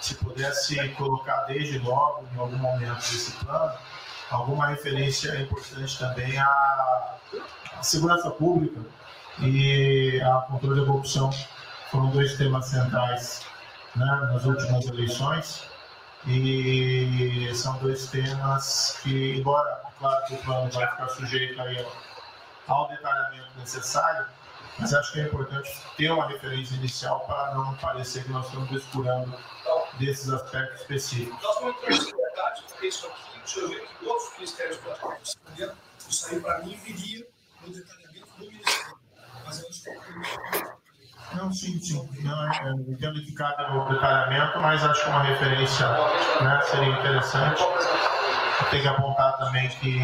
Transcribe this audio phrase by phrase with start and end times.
[0.00, 3.72] se pudesse colocar desde logo, em algum momento desse plano,
[4.30, 7.18] alguma referência importante também à,
[7.78, 8.80] à segurança pública
[9.40, 11.30] e ao controle da corrupção.
[11.90, 13.46] Foram dois temas centrais
[13.94, 15.68] né, nas últimas eleições
[16.26, 21.86] e são dois temas que, embora, claro que o plano vai ficar sujeito aí
[22.66, 24.26] ao detalhamento necessário,
[24.78, 28.70] mas acho que é importante ter uma referência inicial para não parecer que nós estamos
[28.70, 29.36] descurando
[29.98, 31.42] desses aspectos específicos.
[31.42, 35.36] Nós não entramos em verdade, porque isso aqui, deixa eu ver aqui, outros ministérios públicos,
[36.08, 37.26] isso aí para mim viria
[37.60, 38.96] no detalhamento do Ministério.
[39.44, 40.82] Mas eu acho que
[41.34, 42.08] não, sim, sim.
[42.22, 45.88] Não, é, entendo que cabe no detalhamento, mas acho que uma referência
[46.42, 47.62] né, seria interessante.
[48.70, 49.98] Tem que apontar também que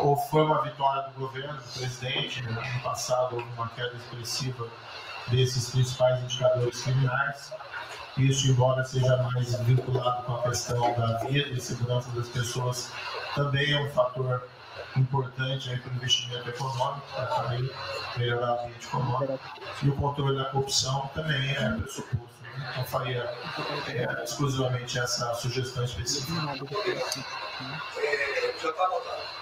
[0.00, 4.68] ou foi uma vitória do governo, do presidente, no ano passado houve uma queda expressiva
[5.28, 7.52] desses principais indicadores criminais.
[8.16, 12.92] Isso, embora seja mais vinculado com a questão da vida e segurança das pessoas,
[13.34, 14.46] também é um fator
[14.96, 17.58] importante para o investimento econômico, para
[18.18, 19.40] melhorar o ambiente econômico.
[19.82, 22.26] E o controle da corrupção também é pressuposto.
[22.42, 22.68] Né?
[22.72, 23.22] Então, faria
[23.88, 26.32] é, exclusivamente essa sugestão específica.
[28.62, 29.41] Já está anotado.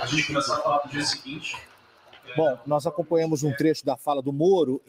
[0.00, 1.56] A gente começar a falar, do dia seguinte.
[2.36, 4.82] Bom, nós acompanhamos um trecho da fala do Moro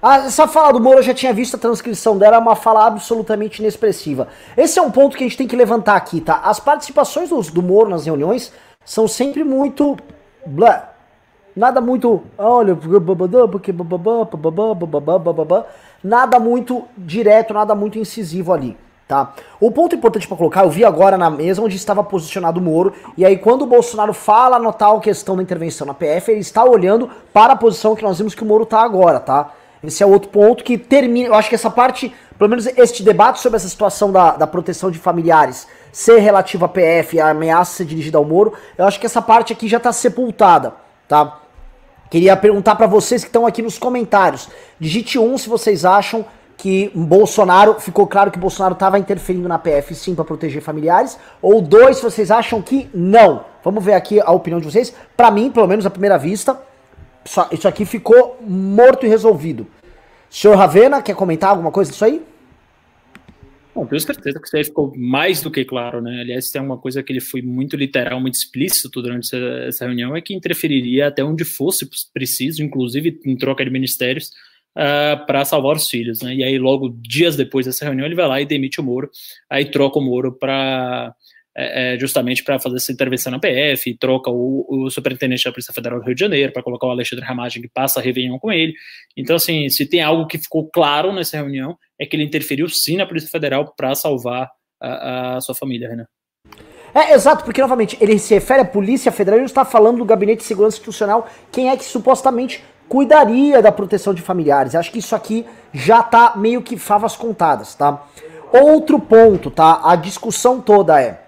[0.00, 2.86] Ah, essa fala do Moro eu já tinha visto a transcrição dela, é uma fala
[2.86, 4.28] absolutamente inexpressiva.
[4.56, 6.40] Esse é um ponto que a gente tem que levantar aqui, tá?
[6.40, 8.52] As participações do, do Moro nas reuniões
[8.84, 9.96] são sempre muito.
[10.46, 10.97] Blá.
[11.58, 12.22] Nada muito.
[12.38, 12.76] Olha,
[13.50, 13.74] porque.
[16.04, 18.76] Nada muito direto, nada muito incisivo ali.
[19.08, 19.32] Tá?
[19.58, 22.92] O ponto importante para colocar, eu vi agora na mesa onde estava posicionado o Moro,
[23.16, 26.62] e aí quando o Bolsonaro fala no tal questão da intervenção na PF, ele está
[26.62, 29.50] olhando para a posição que nós vimos que o Moro está agora, tá?
[29.82, 31.28] Esse é outro ponto que termina.
[31.28, 34.90] Eu acho que essa parte, pelo menos este debate sobre essa situação da, da proteção
[34.90, 39.00] de familiares ser relativo à PF e a ameaça ser dirigida ao Moro, eu acho
[39.00, 40.74] que essa parte aqui já está sepultada,
[41.08, 41.40] tá?
[42.10, 44.48] Queria perguntar para vocês que estão aqui nos comentários.
[44.80, 46.24] Digite um se vocês acham
[46.56, 51.62] que Bolsonaro, ficou claro que Bolsonaro estava interferindo na PF sim para proteger familiares, ou
[51.62, 53.44] dois se vocês acham que não.
[53.62, 54.92] Vamos ver aqui a opinião de vocês.
[55.16, 56.60] Para mim, pelo menos à primeira vista,
[57.52, 59.66] isso aqui ficou morto e resolvido.
[60.28, 62.24] Senhor Ravena, quer comentar alguma coisa disso aí?
[63.78, 66.20] Bom, tenho certeza que isso aí ficou mais do que claro, né?
[66.20, 69.36] Aliás, tem uma coisa que ele foi muito literal, muito explícito durante essa,
[69.68, 74.30] essa reunião, é que interferiria até onde fosse preciso, inclusive em troca de ministérios,
[74.76, 76.34] uh, ah, para salvar os filhos, né?
[76.34, 79.08] E aí, logo dias depois dessa reunião, ele vai lá e demite o Moro,
[79.48, 81.14] aí troca o Moro para
[81.60, 85.74] é, é, justamente para fazer essa intervenção na PF, troca o, o, superintendente da Polícia
[85.74, 88.52] Federal do Rio de Janeiro para colocar o Alexandre Ramagem, que passa a Réveillon com
[88.52, 88.74] ele.
[89.16, 92.96] Então, assim, se tem algo que ficou claro nessa reunião, é que ele interferiu sim
[92.96, 94.48] na Polícia Federal para salvar
[94.80, 96.06] a, a, sua família, Renan.
[96.94, 100.38] É, exato, porque novamente ele se refere à Polícia Federal e está falando do Gabinete
[100.38, 104.76] de Segurança Institucional, quem é que supostamente cuidaria da proteção de familiares.
[104.76, 108.06] Acho que isso aqui já tá meio que favas contadas, tá?
[108.52, 109.82] Outro ponto, tá?
[109.84, 111.27] A discussão toda é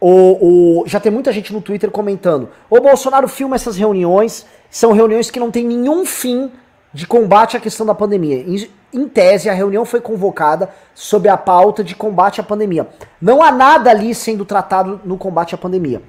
[0.00, 2.48] o, o, já tem muita gente no Twitter comentando.
[2.70, 6.50] O Bolsonaro filma essas reuniões, são reuniões que não tem nenhum fim
[6.92, 8.36] de combate à questão da pandemia.
[8.36, 12.88] Em, em, tese, a reunião foi convocada sob a pauta de combate à pandemia.
[13.20, 16.02] Não há nada ali sendo tratado no combate à pandemia.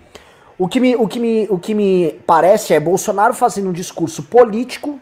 [0.58, 4.24] O que me, o que me, o que me parece é Bolsonaro fazendo um discurso
[4.24, 5.00] político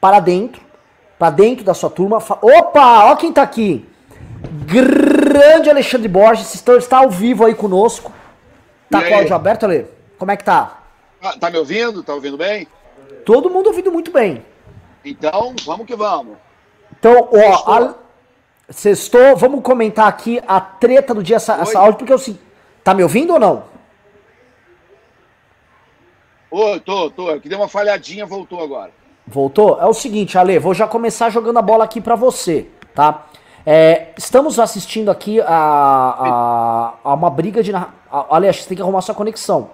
[0.00, 0.62] para dentro,
[1.18, 2.18] para dentro da sua turma.
[2.18, 3.84] Opa, ó quem tá aqui!
[4.66, 8.12] Grande Alexandre Borges, está, ao vivo aí conosco.
[8.90, 9.86] Tá com o áudio aberto, Ale?
[10.18, 10.82] Como é que tá?
[11.22, 12.02] Ah, tá me ouvindo?
[12.02, 12.66] Tá ouvindo bem?
[13.24, 14.44] Todo mundo ouvindo muito bem.
[15.04, 16.36] Então, vamos que vamos.
[16.98, 17.94] Então, ó, a...
[18.70, 22.38] sextou, vamos comentar aqui a treta do dia, essa, essa áudio, porque eu assim,
[22.82, 23.64] tá me ouvindo ou não?
[26.50, 27.28] Oi, tô, tô.
[27.28, 28.90] Aqui deu uma falhadinha, voltou agora.
[29.26, 29.78] Voltou?
[29.80, 33.26] É o seguinte, Ale, vou já começar jogando a bola aqui para você, tá?
[33.70, 37.70] É, estamos assistindo aqui a, a, a uma briga de.
[38.30, 39.68] Aliás, você tem que arrumar sua conexão.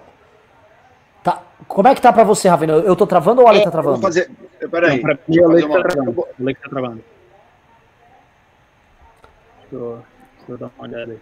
[1.23, 1.41] Tá.
[1.65, 2.73] Como é que tá pra você, Ravena?
[2.73, 3.95] Eu tô travando ou o Ale tá travando?
[3.95, 4.29] Vou fazer.
[4.69, 4.97] Peraí.
[4.97, 6.19] Não, pra mim, o Ale tá travando.
[6.19, 7.03] O Ale tá travando.
[9.61, 10.03] Deixa eu,
[10.39, 11.19] deixa eu dar uma olhada aí.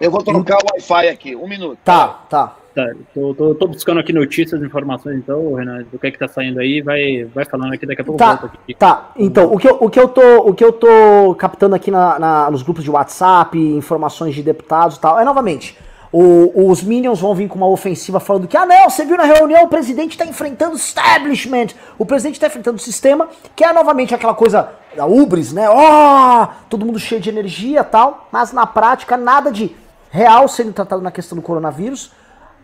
[0.00, 1.80] Eu vou trocar o Wi-Fi aqui, um minuto.
[1.82, 2.56] Tá, tá.
[2.74, 6.26] Tá, tô, tô, tô, buscando aqui notícias, informações, então, Renan, do que é que tá
[6.26, 8.74] saindo aí, vai, vai falando aqui, daqui a pouco tá, aqui.
[8.74, 11.90] Tá, então, o que, eu, o, que eu tô, o que eu tô captando aqui
[11.90, 15.76] na, na, nos grupos de WhatsApp, informações de deputados e tal, é novamente,
[16.10, 19.24] o, os Minions vão vir com uma ofensiva falando que, ah não, você viu na
[19.24, 23.72] reunião, o presidente está enfrentando o establishment, o presidente está enfrentando o sistema, que é
[23.72, 25.68] novamente aquela coisa da Ubris, né?
[25.68, 29.76] Ó, oh, todo mundo cheio de energia tal, mas na prática nada de
[30.10, 32.12] real sendo tratado na questão do coronavírus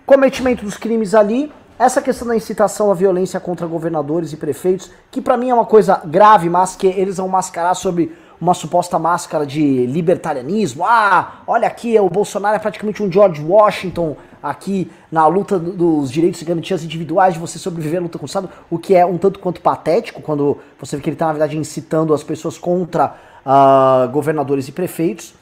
[0.08, 5.20] cometimento dos crimes ali, essa questão da incitação à violência contra governadores e prefeitos, que
[5.20, 9.44] para mim é uma coisa grave, mas que eles vão mascarar sobre uma suposta máscara
[9.44, 10.82] de libertarianismo.
[10.82, 16.40] Ah, olha aqui, o Bolsonaro é praticamente um George Washington aqui na luta dos direitos
[16.40, 19.18] e garantias individuais de você sobreviver à luta com o Estado, o que é um
[19.18, 23.14] tanto quanto patético quando você vê que ele está, na verdade, incitando as pessoas contra
[23.44, 25.34] uh, governadores e prefeitos.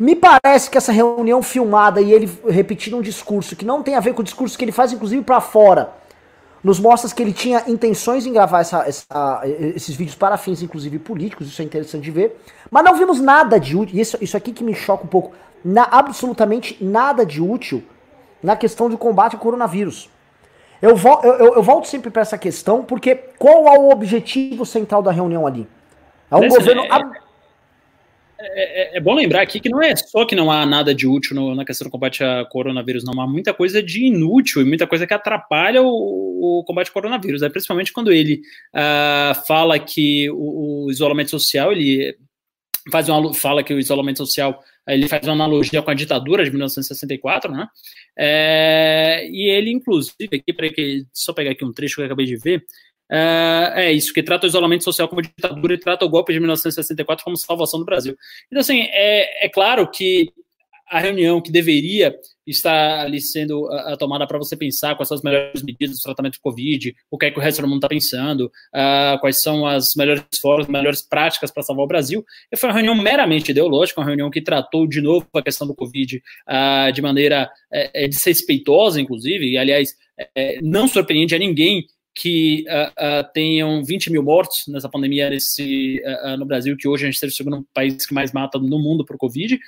[0.00, 4.00] Me parece que essa reunião filmada e ele repetindo um discurso que não tem a
[4.00, 5.92] ver com o discurso que ele faz, inclusive, para fora,
[6.64, 10.98] nos mostra que ele tinha intenções em gravar essa, essa, esses vídeos para fins, inclusive,
[10.98, 12.40] políticos, isso é interessante de ver.
[12.70, 15.86] Mas não vimos nada de útil, isso, isso aqui que me choca um pouco, na,
[15.90, 17.84] absolutamente nada de útil
[18.42, 20.08] na questão do combate ao coronavírus.
[20.80, 24.64] Eu, vo, eu, eu, eu volto sempre para essa questão, porque qual é o objetivo
[24.64, 25.68] central da reunião ali?
[26.30, 26.84] É um Esse governo.
[26.84, 27.29] É é,
[28.42, 31.36] é, é, bom lembrar aqui que não é só que não há nada de útil
[31.36, 34.86] no, na questão do combate a coronavírus, não há muita coisa de inútil e muita
[34.86, 37.48] coisa que atrapalha o, o combate ao coronavírus, né?
[37.48, 38.40] principalmente quando ele
[38.74, 42.16] uh, fala que o, o, isolamento social, ele
[42.90, 46.50] faz uma, fala que o isolamento social ele faz uma analogia com a ditadura de
[46.50, 47.68] 1964, né?
[48.18, 50.68] É, e ele, inclusive, aqui para
[51.12, 52.64] só pegar aqui um trecho que eu acabei de ver,
[53.10, 56.38] é, é isso, que trata o isolamento social como ditadura e trata o golpe de
[56.38, 58.16] 1964 como salvação do Brasil.
[58.46, 60.32] Então, assim, é, é claro que
[60.90, 62.14] a reunião que deveria
[62.44, 66.02] estar ali sendo a, a tomada para você pensar quais são as melhores medidas do
[66.02, 69.40] tratamento do Covid, o que é que o resto do mundo está pensando, uh, quais
[69.40, 72.24] são as melhores formas, melhores práticas para salvar o Brasil.
[72.50, 75.76] E foi uma reunião meramente ideológica, uma reunião que tratou de novo a questão do
[75.76, 79.90] Covid uh, de maneira é, desrespeitosa, inclusive, e aliás,
[80.34, 86.02] é, não surpreende a ninguém que uh, uh, tenham 20 mil mortes nessa pandemia nesse,
[86.04, 88.78] uh, no Brasil, que hoje a gente seja o segundo país que mais mata no
[88.78, 89.58] mundo por Covid,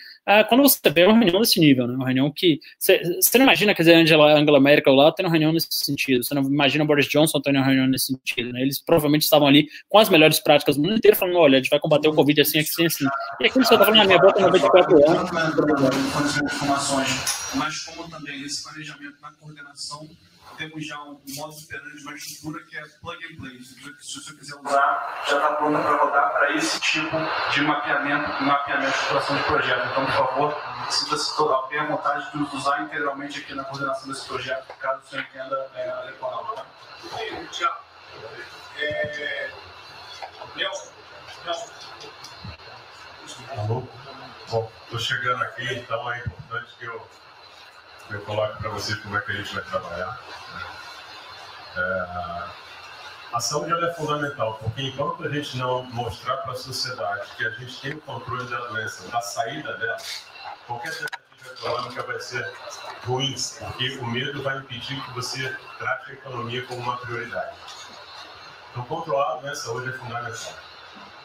[0.49, 2.61] quando você vê uma reunião desse nível, né, uma reunião que.
[2.79, 3.01] Você
[3.39, 6.43] não imagina, quer dizer, Angela, Angela Merkel lá tendo uma reunião nesse sentido, você não
[6.43, 10.09] imagina Boris Johnson tendo uma reunião nesse sentido, né, eles provavelmente estavam ali com as
[10.09, 12.87] melhores práticas do mundo inteiro, falando: olha, a gente vai combater o Covid assim, assim,
[12.87, 13.05] assim.
[13.41, 15.31] E aqui você está falando, a minha boca 94 anos.
[17.55, 20.09] Mas como também esse planejamento na coordenação
[20.57, 23.59] temos já um modo de uma estrutura que é plug and play.
[23.63, 27.17] Se você quiser usar, já está pronta para rodar para esse tipo
[27.53, 29.89] de mapeamento, mapeamento de situação de projeto.
[29.91, 30.57] Então, por favor,
[30.91, 31.33] sinta-se
[31.69, 36.55] tenha vontade de usar integralmente aqui na coordenação desse projeto, caso você entenda é, adequadamente.
[36.55, 36.67] Tá?
[37.51, 37.85] Tchau.
[38.79, 39.51] É...
[40.57, 40.93] Nelson.
[41.45, 41.73] Nelson.
[43.57, 43.83] Alô?
[44.51, 47.09] Bom, estou chegando aqui, então é importante que eu
[48.13, 50.21] eu coloco para vocês como é que a gente vai trabalhar.
[51.77, 52.43] É,
[53.33, 57.51] a saúde é fundamental, porque enquanto a gente não mostrar para a sociedade que a
[57.51, 59.97] gente tem o controle da doença, da saída dela,
[60.67, 62.53] qualquer tentativa econômica vai ser
[63.05, 67.57] ruim, porque o medo vai impedir que você trate a economia como uma prioridade.
[68.71, 70.55] Então, controlar a doença hoje é fundamental.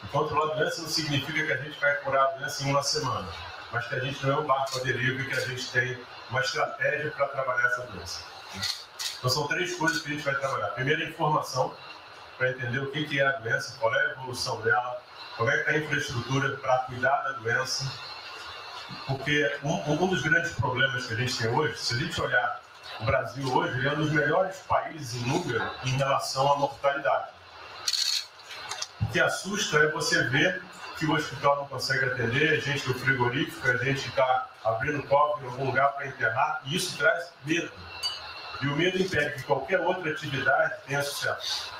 [0.02, 2.82] E controlar a doença não significa que a gente vai curar a doença em uma
[2.82, 3.28] semana,
[3.70, 5.98] mas que a gente não é um barco a deriva e que a gente tem
[6.30, 8.22] uma estratégia para trabalhar essa doença.
[9.18, 10.68] Então, são três coisas que a gente vai trabalhar.
[10.68, 11.74] Primeiro, informação,
[12.36, 15.02] para entender o que é a doença, qual é a evolução dela,
[15.36, 17.90] como é que está a infraestrutura para cuidar da doença.
[19.06, 22.60] Porque um, um, dos grandes problemas que a gente tem hoje, se a gente olhar
[23.00, 27.32] o Brasil hoje, ele é um dos melhores países em número em relação à mortalidade.
[29.00, 30.62] O que assusta é você ver
[30.98, 35.46] que o hospital não consegue atender, a gente do frigorífico, a gente está abrindo cofre
[35.46, 37.72] em algum lugar para enterrar, e isso traz medo.
[38.60, 41.72] E o medo impede que qualquer outra atividade tenha sucesso.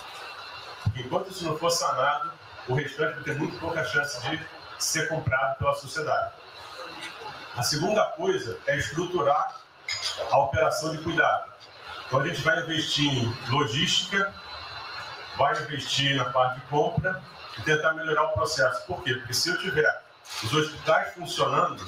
[0.95, 2.33] Enquanto isso não for sanado,
[2.69, 4.41] o restante vai ter muito pouca chance de
[4.79, 6.33] ser comprado pela sociedade.
[7.57, 9.61] A segunda coisa é estruturar
[10.31, 11.53] a operação de cuidado.
[12.07, 14.33] Então a gente vai investir em logística,
[15.37, 17.21] vai investir na parte de compra
[17.59, 18.87] e tentar melhorar o processo.
[18.87, 19.15] Por quê?
[19.15, 20.03] Porque se eu tiver
[20.45, 21.85] os hospitais funcionando,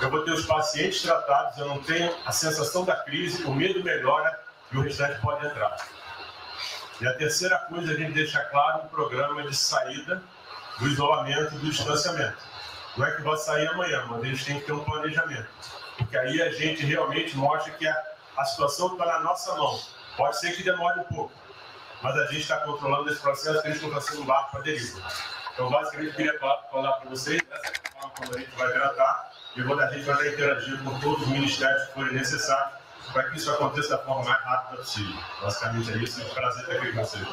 [0.00, 3.82] eu vou ter os pacientes tratados, eu não tenho a sensação da crise, o medo
[3.82, 4.38] melhora
[4.72, 5.76] e o restante pode entrar.
[7.00, 10.22] E a terceira coisa, a gente deixa claro um programa de saída
[10.78, 12.38] do isolamento do distanciamento.
[12.96, 15.48] Não é que vai sair amanhã, mas a gente tem que ter um planejamento.
[15.98, 18.02] Porque aí a gente realmente mostra que a,
[18.38, 19.78] a situação está na nossa mão.
[20.16, 21.32] Pode ser que demore um pouco,
[22.02, 24.62] mas a gente está controlando esse processo que a gente não está sendo barco para
[24.62, 25.02] deriva.
[25.52, 28.72] Então, basicamente, eu queria falar para vocês, essa é a forma como a gente vai
[28.72, 32.76] tratar, e a gente vai estar interagindo com todos os ministérios que forem necessários
[33.12, 35.16] para que isso aconteça da forma mais rápida possível.
[35.40, 37.26] Basicamente é isso, é um prazer estar aqui com vocês.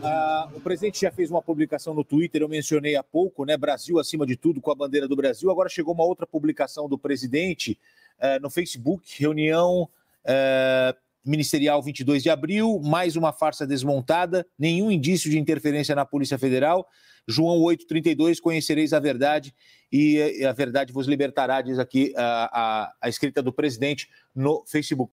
[0.00, 3.56] Olá, o presidente já fez uma publicação no Twitter, eu mencionei há pouco, né?
[3.56, 5.50] Brasil acima de tudo, com a bandeira do Brasil.
[5.50, 7.78] Agora chegou uma outra publicação do presidente
[8.18, 9.82] uh, no Facebook, reunião
[10.24, 16.38] uh, ministerial 22 de abril, mais uma farsa desmontada, nenhum indício de interferência na Polícia
[16.38, 16.86] Federal.
[17.30, 19.54] João 8,32, conhecereis a verdade
[19.90, 25.12] e a verdade vos libertará, diz aqui a, a, a escrita do presidente no Facebook.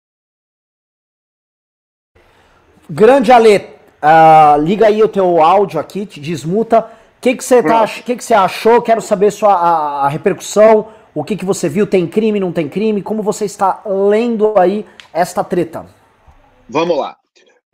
[2.89, 6.81] Grande Ale, Uh, liga aí o teu áudio aqui, te desmuta.
[6.81, 8.83] O que, que, você tá, que, que você achou?
[8.83, 10.89] Quero saber sua, a, a repercussão.
[11.15, 11.87] O que, que você viu?
[11.87, 13.03] Tem crime, não tem crime?
[13.03, 15.87] Como você está lendo aí esta treta?
[16.69, 17.17] Vamos lá.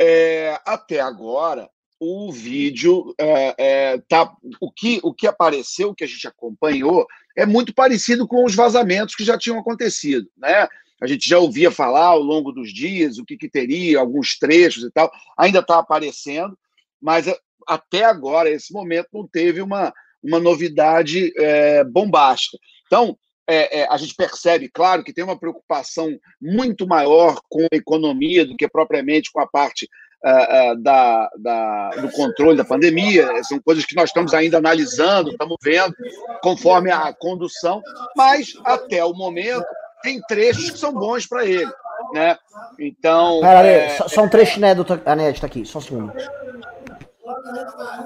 [0.00, 1.68] É, até agora,
[2.04, 4.34] o vídeo é, é, tá.
[4.60, 7.06] O que, o que apareceu, o que a gente acompanhou,
[7.36, 10.66] é muito parecido com os vazamentos que já tinham acontecido, né?
[11.00, 14.84] a gente já ouvia falar ao longo dos dias o que, que teria, alguns trechos
[14.84, 16.56] e tal, ainda está aparecendo,
[17.00, 19.92] mas eh, até agora, esse momento, não teve uma,
[20.22, 22.56] uma novidade é, bombástica.
[22.86, 23.18] Então,
[23.48, 28.46] é, é, a gente percebe, claro, que tem uma preocupação muito maior com a economia
[28.46, 29.88] do que propriamente com a parte
[30.24, 33.28] uh, uh, da, da, do controle da pandemia.
[33.44, 35.94] São coisas que nós estamos ainda analisando, estamos vendo,
[36.42, 37.82] conforme a condução,
[38.16, 39.66] mas até o momento
[40.02, 41.70] tem trechos que são bons para ele,
[42.12, 42.36] né?
[42.78, 43.40] Então.
[43.40, 43.88] Pera, Ale, é...
[43.96, 46.12] só, só, um trecho inédito, inédito aqui, só um segundo.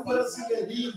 [0.05, 0.93] brasileirinho.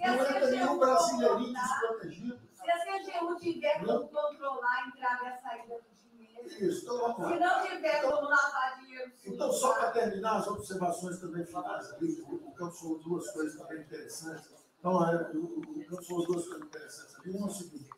[0.00, 2.38] Não entra nenhum brasileirinho desprotegido.
[2.54, 5.98] Se a CGU tiver como controlar a entrada e a saída do.
[6.46, 7.32] Isso, então vamos lá.
[7.32, 9.12] Se não tiver como lavar dinheiro.
[9.24, 13.80] Então, só para terminar as observações também finais ali, o Campos falou duas coisas também
[13.80, 14.50] interessantes.
[14.78, 17.30] Então, é, o, o Campos falou duas coisas interessantes ali.
[17.30, 17.90] Uma é o seguinte: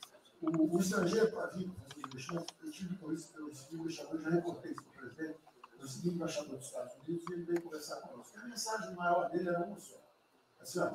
[0.43, 1.71] o, o estrangeiro para vir
[2.11, 5.39] investimento, eu tive com isso, eu segui o embaixador, já reportei isso para o presidente,
[5.81, 8.39] o embaixador dos Estados Unidos e ele veio conversar conosco.
[8.39, 10.01] A mensagem maior dele era uma só.
[10.61, 10.93] Assim, ó,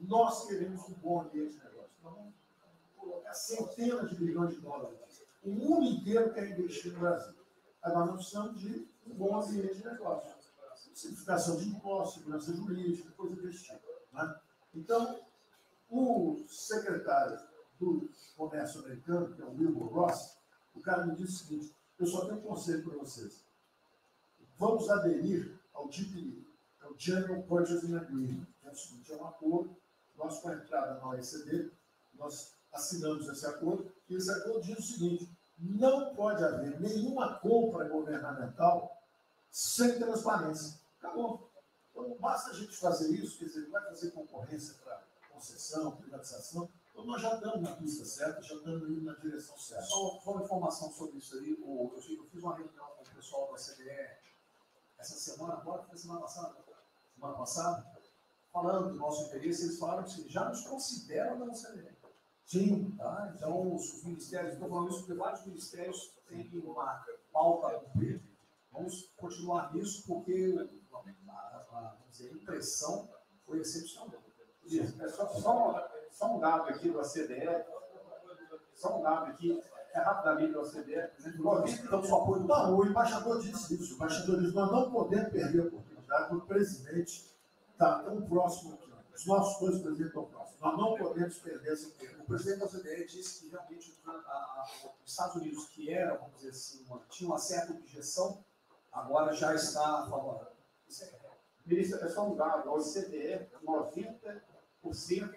[0.00, 1.90] nós queremos um bom ambiente de negócio.
[2.02, 2.34] Nós vamos
[2.96, 4.98] colocar centenas de bilhões de dólares.
[5.48, 7.34] O mundo inteiro quer investir no Brasil.
[7.80, 10.30] Agora nós precisamos de um bom ambiente de negócio.
[10.92, 13.80] Simplificação de impostos, segurança jurídica, coisa desse tipo.
[14.12, 14.40] Né?
[14.74, 15.18] Então,
[15.88, 17.40] o secretário
[17.80, 20.36] do comércio americano, que é o Wilbur Ross,
[20.74, 23.42] o cara me disse o seguinte: eu só tenho um conselho para vocês.
[24.58, 26.46] Vamos aderir ao GPI,
[26.82, 29.74] é o General Purchasing Agreement, que é o seguinte: é um acordo,
[30.14, 31.70] nós com a entrada na OECD,
[32.12, 37.88] nós assinamos esse acordo, e esse acordo diz o seguinte: não pode haver nenhuma compra
[37.88, 38.96] governamental
[39.50, 40.80] sem transparência.
[40.98, 41.50] Acabou.
[41.90, 46.68] Então, basta a gente fazer isso, quer dizer, não vai fazer concorrência para concessão, privatização,
[46.98, 49.84] então, nós já estamos na pista certa, já estamos indo na direção certa.
[49.84, 51.50] Só, só uma informação sobre isso aí.
[51.50, 54.18] Eu, eu, fiz uma reunião com o pessoal da CDE
[54.98, 56.56] essa semana, agora foi semana passada,
[57.14, 57.86] semana passada,
[58.52, 61.97] falando do nosso interesse, eles falaram que já nos consideram da CDE.
[62.48, 62.96] Sim.
[62.96, 63.30] Tá?
[63.36, 68.22] Então, os ministérios, estou falando isso porque vários ministérios têm uma pauta cumprir.
[68.72, 70.56] Vamos continuar nisso, porque
[70.90, 71.96] a, a, a,
[72.32, 73.06] impressão
[73.44, 74.10] foi excepcional.
[75.00, 77.64] É só, só só um dado aqui do ACDE,
[78.74, 79.62] só um dado aqui,
[79.92, 81.10] é rapidamente do ACDE,
[81.84, 82.44] então, só apoio.
[82.44, 83.92] Não, o embaixador disse isso.
[83.92, 87.30] O embaixador disse: nós não podemos perder a oportunidade do presidente
[87.72, 88.87] estar tão próximo aqui.
[89.18, 90.60] Os nossos dois presidentes estão próximos.
[90.60, 92.22] Nós não podemos perder essa oportunidade.
[92.22, 94.66] O presidente da OCDE disse que realmente a, a,
[95.04, 98.44] os Estados Unidos, que era, vamos dizer assim, uma, tinha uma certa objeção,
[98.92, 100.52] agora já está favorável.
[100.88, 101.18] Isso é
[101.66, 102.70] Ministro, é só um dado.
[102.70, 104.44] A OCDE, 90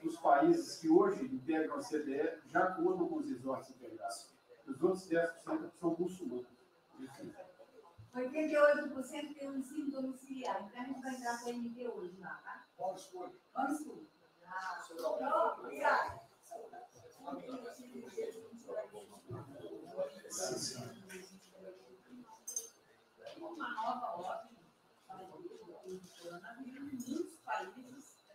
[0.03, 4.29] dos países que hoje integram a CDE já contam com os resorts integrados.
[4.67, 6.47] Os outros 10% são muçulmanos.
[8.13, 10.67] 88% tem um ensino domiciliar.
[10.67, 12.41] Então a gente vai entrar com o MT hoje lá,
[12.81, 13.31] tá?
[13.53, 14.11] Vamos escolher.
[14.45, 14.83] Ah,
[15.59, 16.21] obrigado.
[23.37, 24.57] Uma nova ordem
[25.07, 25.27] para o
[26.79, 28.25] muitos países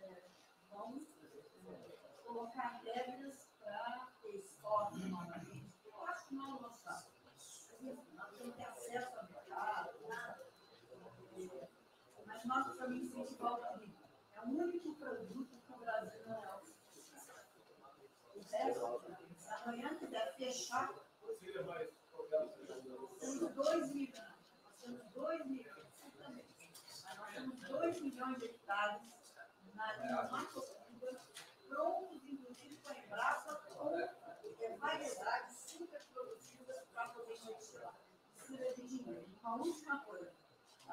[2.24, 5.74] colocar regras para esporte novamente.
[6.30, 6.58] Não
[8.52, 10.36] ter acesso ao mercado, né?
[12.26, 12.76] mas nós
[14.48, 16.76] único produto que o Brasil não é o
[19.62, 20.92] amanhã que deve fechar,
[23.18, 29.02] temos 2 milhões, nós temos 2 milhões, nós temos 2 milhões de hectares
[29.74, 30.62] na linha Mato
[31.68, 37.94] prontos, inclusive com embraça, com variedades super produtivas para poder investir retirar.
[38.34, 39.26] Precisa de dinheiro.
[39.42, 40.32] Uma última coisa.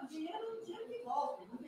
[0.01, 1.62] O dinheiro é um dinheiro que volta, não né?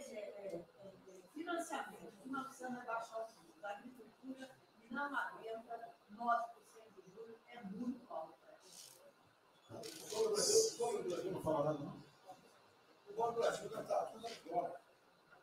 [1.46, 2.46] Financiamento.
[2.48, 4.50] Precisamos baixar o custo da agricultura
[4.90, 6.24] não aguenta 9%
[6.96, 8.34] de juros, é muito alto.
[10.08, 12.06] Sobre o Brasil, não fala nada, não.
[13.10, 14.82] O Banco Brasil já está tudo em cobra.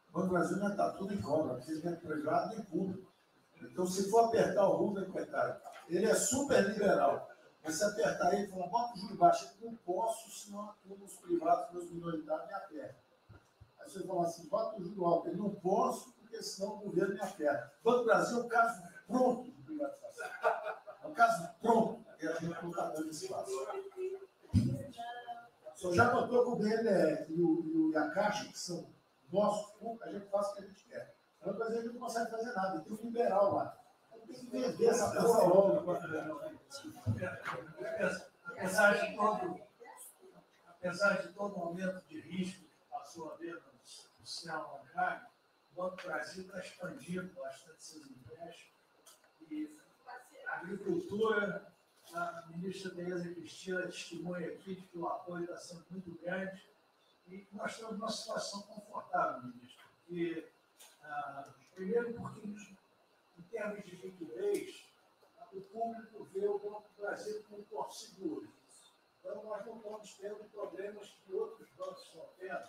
[0.08, 3.12] O Banco Brasil já está tudo em cobra, não é privado nem público.
[3.60, 7.30] Então, se for apertar o Lula, coitado, ele é super liberal.
[7.62, 11.16] Mas se apertar ele e falar, bota o juro baixo, eu não posso, senão os
[11.18, 13.01] privados, meus minoritários me apertam.
[13.82, 17.14] Aí você fala assim, bota o juro alto, eu não posso, porque senão o governo
[17.14, 17.72] me aperta.
[17.82, 20.30] O Banco Brasil é um caso pronto de privatização.
[21.02, 23.50] É um caso pronto, e a gente não está dando espaço.
[25.82, 28.88] Senhor já notou que o BNDES e, e a Caixa, que são
[29.32, 29.72] nossos
[30.02, 31.16] a gente faz o que a gente quer.
[31.40, 32.80] Então, mas a gente não consegue fazer nada.
[32.80, 33.78] Tem um liberal lá.
[34.26, 35.90] Tem que vender essa porra logo.
[38.46, 39.60] Apesar de todo,
[40.68, 43.60] apesar de todo momento de risco que passou a ver
[44.50, 48.72] o Banco Brasil está expandindo bastante seus empréstimos.
[49.50, 49.78] E
[50.46, 51.72] a agricultura,
[52.12, 56.66] a ministra Tereza Cristina testemunha aqui de que o apoio está sendo muito grande.
[57.28, 59.86] E nós estamos numa situação confortável, ministro.
[60.06, 60.48] Porque,
[61.02, 64.86] ah, primeiro, porque, em termos de liquidez,
[65.52, 68.52] o público vê o Banco do Brasil como um porto seguro.
[69.20, 72.68] Então, nós não estamos tendo problemas que outros bancos estão tendo,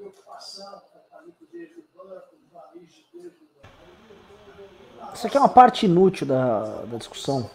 [0.00, 5.14] preocupação a liquidez do banco, os valis de do banco.
[5.14, 7.50] Isso aqui é uma parte inútil da, da discussão.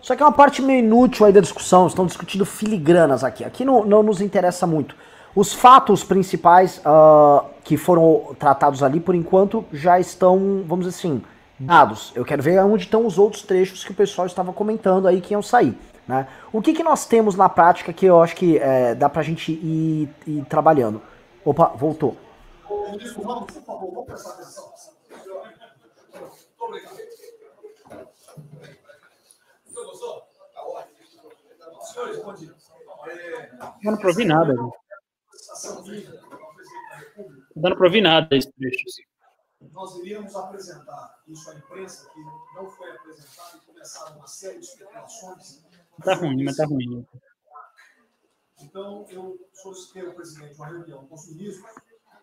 [0.00, 1.86] Isso aqui é uma parte meio inútil aí da discussão.
[1.86, 3.42] Estão discutindo filigranas aqui.
[3.42, 4.94] Aqui não, não nos interessa muito.
[5.34, 11.24] Os fatos principais uh, que foram tratados ali, por enquanto, já estão, vamos dizer assim,
[11.58, 12.12] dados.
[12.14, 15.32] Eu quero ver onde estão os outros trechos que o pessoal estava comentando aí que
[15.32, 15.76] iam sair.
[16.06, 16.28] Né?
[16.52, 19.52] O que, que nós temos na prática que eu acho que é, dá pra gente
[19.52, 21.00] ir, ir trabalhando?
[21.44, 22.16] Opa, voltou.
[33.82, 34.54] Eu não provi nada.
[34.54, 34.72] Não
[37.56, 38.84] dando para ouvir nada esse trecho.
[39.72, 42.20] Nós iríamos apresentar isso à imprensa, que
[42.54, 45.62] não foi apresentado, e começaram uma série de especulações.
[46.02, 47.06] Tá ruim, mas tá ruim.
[48.60, 51.74] Então, eu solicitei ao presidente uma reunião com os ministros,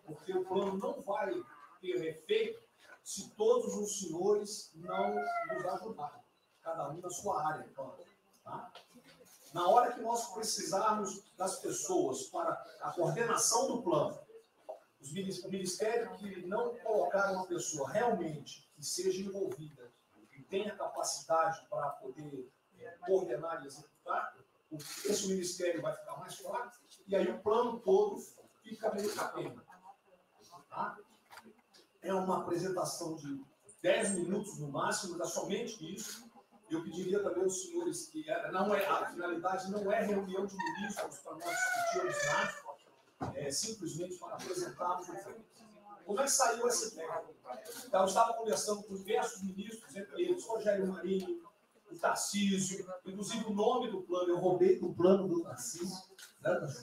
[0.04, 1.32] porque o plano não vai
[1.80, 2.60] ter efeito
[3.02, 6.22] se todos os senhores não nos ajudarem,
[6.62, 7.98] cada um na sua área, claro.
[8.44, 8.72] Tá?
[9.52, 14.18] Na hora que nós precisarmos das pessoas para a coordenação do plano,
[15.44, 19.90] o ministério que não colocar uma pessoa realmente que seja envolvida
[20.32, 24.36] e tenha capacidade para poder é, coordenar e executar,
[25.04, 28.22] esse ministério vai ficar mais fraco e aí o plano todo
[28.62, 29.62] fica meio capenga.
[30.70, 30.96] Tá?
[32.00, 33.44] É uma apresentação de
[33.82, 36.30] 10 minutos no máximo, dá somente isso.
[36.70, 41.18] Eu pediria também aos senhores que não é, a finalidade não é reunião de ministros
[41.18, 42.54] para nós discutirmos nada,
[43.34, 45.44] é simplesmente para apresentarmos o plano.
[46.04, 47.22] Como é que saiu essa ideia?
[47.92, 51.42] Eu estava conversando com diversos ministros, entre eles Rogério Marinho,
[51.90, 56.02] o Tarcísio, inclusive o nome do plano, eu roubei do plano do Tarcísio,
[56.40, 56.74] né?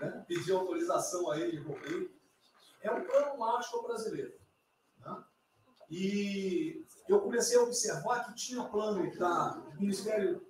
[0.00, 0.24] né?
[0.26, 2.14] pedi autorização a ele roubei.
[2.80, 4.34] É um plano mágico brasileiro.
[5.00, 5.24] Né?
[5.90, 10.46] E eu comecei a observar que tinha plano da Ministério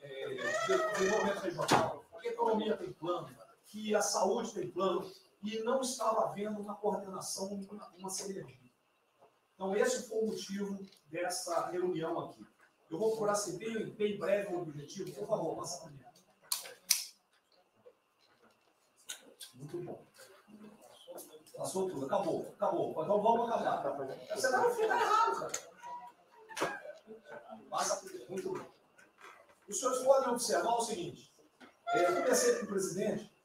[0.00, 3.35] é, de Desenvolvimento Regional, que a economia tem plano,
[3.66, 5.10] que a saúde tem plano,
[5.42, 8.70] e não estava havendo uma coordenação, uma, uma sinergia.
[9.54, 12.44] Então, esse foi o motivo dessa reunião aqui.
[12.90, 15.12] Eu vou procurar ser bem, bem breve o objetivo.
[15.12, 16.00] Por favor, passa para mim.
[19.54, 20.06] Muito bom.
[21.56, 22.90] Passou tudo, acabou, acabou.
[23.02, 23.82] Então vamos acabar.
[24.34, 25.52] Você está no final errado, cara.
[27.70, 28.66] Passa muito bem.
[29.68, 31.32] Os senhores podem observar o seguinte:
[31.88, 33.35] é, eu comecei com o presidente.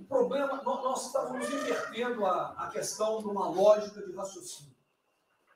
[0.00, 4.74] O problema, nós, estamos invertendo a, a questão de uma lógica de raciocínio.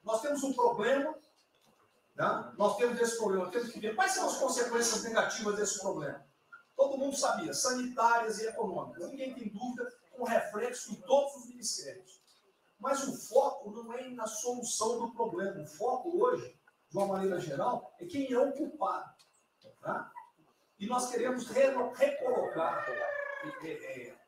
[0.03, 1.15] Nós temos um problema,
[2.15, 2.53] né?
[2.59, 6.23] nós temos esse problema, temos que ver quais são as consequências negativas desse problema.
[6.77, 9.09] Todo mundo sabia, sanitárias e econômicas.
[9.09, 12.21] Ninguém tem dúvida com reflexo em todos os ministérios.
[12.79, 15.63] Mas o foco não é na solução do problema.
[15.63, 16.55] O foco hoje,
[16.91, 19.11] de uma maneira geral, é quem é o culpado.
[19.81, 20.13] Tá?
[20.79, 22.85] E nós queremos recolocar,
[23.63, 24.24] é, é, é,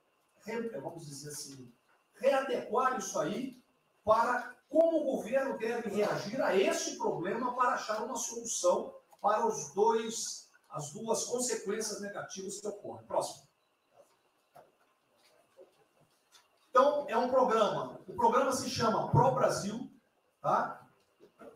[0.80, 1.72] vamos dizer assim,
[2.14, 3.62] readequar isso aí
[4.04, 9.72] para como o governo deve reagir a esse problema para achar uma solução para os
[9.74, 13.06] dois, as duas consequências negativas que ocorrem.
[13.06, 13.46] Próximo.
[16.70, 18.00] Então, é um programa.
[18.06, 19.90] O programa se chama Pro Brasil,
[20.42, 20.86] tá?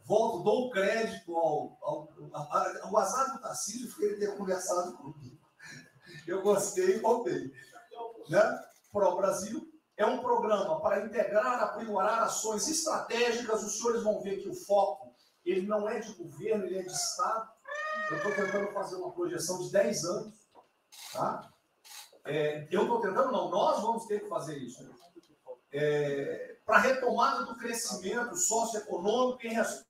[0.05, 5.38] Volto, dou crédito ao, ao, ao, ao azar do Tarcísio por ele ter conversado comigo.
[6.26, 7.53] Eu gostei e voltei.
[8.29, 8.64] Né?
[8.92, 13.62] Pro Brasil é um programa para integrar, aprimorar ações estratégicas.
[13.62, 16.92] Os senhores vão ver que o foco ele não é de governo, ele é de
[16.92, 17.48] Estado.
[18.11, 20.35] Eu estou tentando fazer uma projeção de 10 anos.
[21.12, 21.50] Tá?
[22.24, 24.83] É, eu estou tentando, não, nós vamos ter que fazer isso
[25.72, 29.89] é, para retomada do crescimento socioeconômico em É,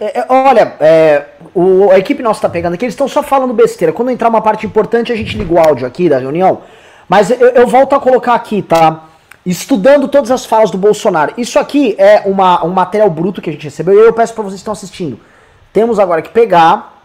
[0.00, 3.92] é, olha, é, o, a equipe nossa tá pegando aqui, eles estão só falando besteira.
[3.92, 6.60] Quando entrar uma parte importante, a gente liga o áudio aqui da reunião.
[7.08, 9.06] Mas eu, eu volto a colocar aqui, tá?
[9.44, 11.34] Estudando todas as falas do Bolsonaro.
[11.36, 14.44] Isso aqui é uma, um material bruto que a gente recebeu e eu peço para
[14.44, 15.18] vocês que estão assistindo.
[15.72, 17.02] Temos agora que pegar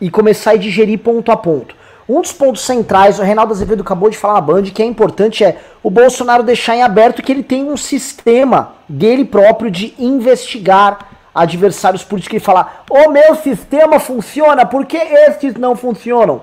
[0.00, 1.76] e começar a digerir ponto a ponto.
[2.08, 5.44] Um dos pontos centrais, o Reinaldo Azevedo acabou de falar na Band, que é importante
[5.44, 11.12] é o Bolsonaro deixar em aberto que ele tem um sistema dele próprio de investigar
[11.34, 16.42] adversários políticos e falar: o meu sistema funciona, por que estes não funcionam?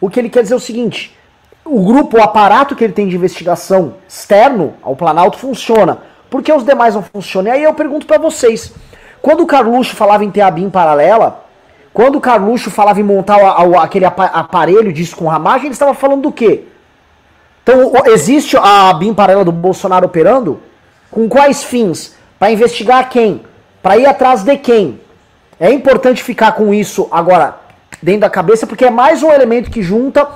[0.00, 1.16] O que ele quer dizer é o seguinte:
[1.64, 6.52] o grupo, o aparato que ele tem de investigação externo ao Planalto funciona, por que
[6.52, 7.50] os demais não funcionam?
[7.50, 8.72] E aí eu pergunto para vocês:
[9.20, 11.44] quando o Carluxo falava em ter a BIM paralela,
[11.92, 13.36] quando o Carluxo falava em montar
[13.82, 16.64] aquele aparelho disso com ramagem, ele estava falando do quê?
[17.62, 20.60] Então, existe a BIM paralela do Bolsonaro operando?
[21.10, 22.16] Com quais fins?
[22.38, 23.42] Para investigar quem?
[23.82, 25.00] Para ir atrás de quem?
[25.58, 27.56] É importante ficar com isso agora
[28.02, 30.26] dentro da cabeça, porque é mais um elemento que junta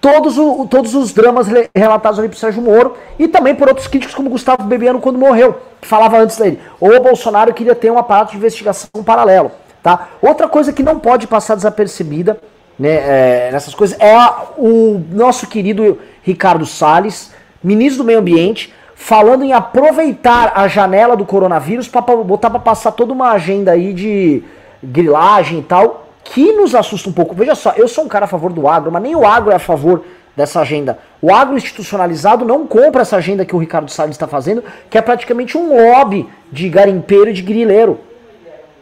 [0.00, 4.14] todos, o, todos os dramas relatados ali por Sérgio Moro e também por outros críticos
[4.14, 6.60] como Gustavo Bebiano quando morreu, que falava antes dele.
[6.80, 9.52] Ou o Bolsonaro queria ter um aparato de investigação paralelo.
[9.82, 10.08] Tá?
[10.20, 12.38] Outra coisa que não pode passar desapercebida
[12.78, 18.72] né, é, nessas coisas é a, o nosso querido Ricardo Salles, ministro do Meio Ambiente,
[19.02, 23.92] falando em aproveitar a janela do coronavírus para botar para passar toda uma agenda aí
[23.92, 24.44] de
[24.80, 27.34] grilagem e tal, que nos assusta um pouco.
[27.34, 29.56] Veja só, eu sou um cara a favor do agro, mas nem o agro é
[29.56, 30.04] a favor
[30.36, 31.00] dessa agenda.
[31.20, 35.02] O agro institucionalizado não compra essa agenda que o Ricardo Salles está fazendo, que é
[35.02, 37.98] praticamente um lobby de garimpeiro e de grileiro.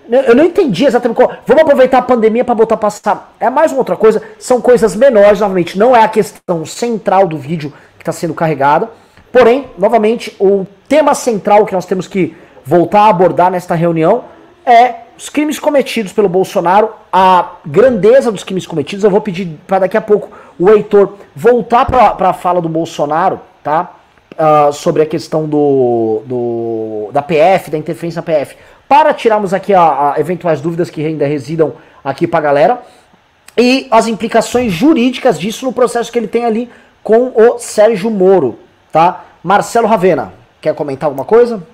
[0.06, 1.32] Eu não entendi exatamente qual.
[1.46, 3.34] Vamos aproveitar a pandemia para botar passar.
[3.40, 4.20] É mais uma outra coisa.
[4.38, 5.78] São coisas menores, novamente.
[5.78, 8.90] Não é a questão central do vídeo que está sendo carregada.
[9.32, 14.24] Porém, novamente, o tema central que nós temos que voltar a abordar nesta reunião
[14.66, 19.04] é os crimes cometidos pelo Bolsonaro, a grandeza dos crimes cometidos.
[19.04, 23.40] Eu vou pedir para daqui a pouco o Heitor voltar para a fala do Bolsonaro,
[23.62, 23.96] tá?
[24.32, 28.56] Uh, sobre a questão do, do, da PF, da interferência na PF,
[28.88, 32.82] para tirarmos aqui a, a eventuais dúvidas que ainda residam aqui para a galera
[33.58, 36.70] e as implicações jurídicas disso no processo que ele tem ali
[37.02, 38.58] com o Sérgio Moro,
[38.92, 39.38] tá?
[39.42, 41.66] Marcelo Ravena, quer comentar alguma coisa?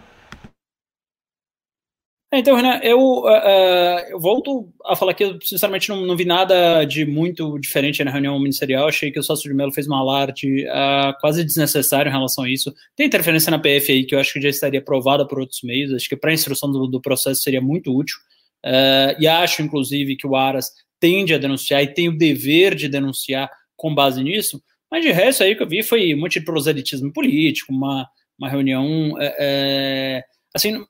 [2.33, 6.25] É, então, Renan, eu, uh, eu, volto a falar que eu, sinceramente, não, não, vi
[6.25, 8.89] nada de muito diferente na reunião ministerial.
[8.89, 12.51] Achei que o sócio de Melo fez uma alarde uh, quase desnecessário em relação a
[12.51, 12.75] isso.
[12.97, 15.95] Tem interferência na PF aí que eu acho que já estaria aprovada por outros meios.
[15.95, 18.17] Acho que para a instrução do, do, processo seria muito útil.
[18.65, 22.89] Uh, e acho, inclusive, que o Aras tende a denunciar e tem o dever de
[22.89, 24.61] denunciar com base nisso.
[24.91, 28.49] Mas de resto aí que eu vi foi um monte de proselitismo político, uma, uma
[28.49, 29.15] reunião.
[29.21, 30.85] É, é, assim,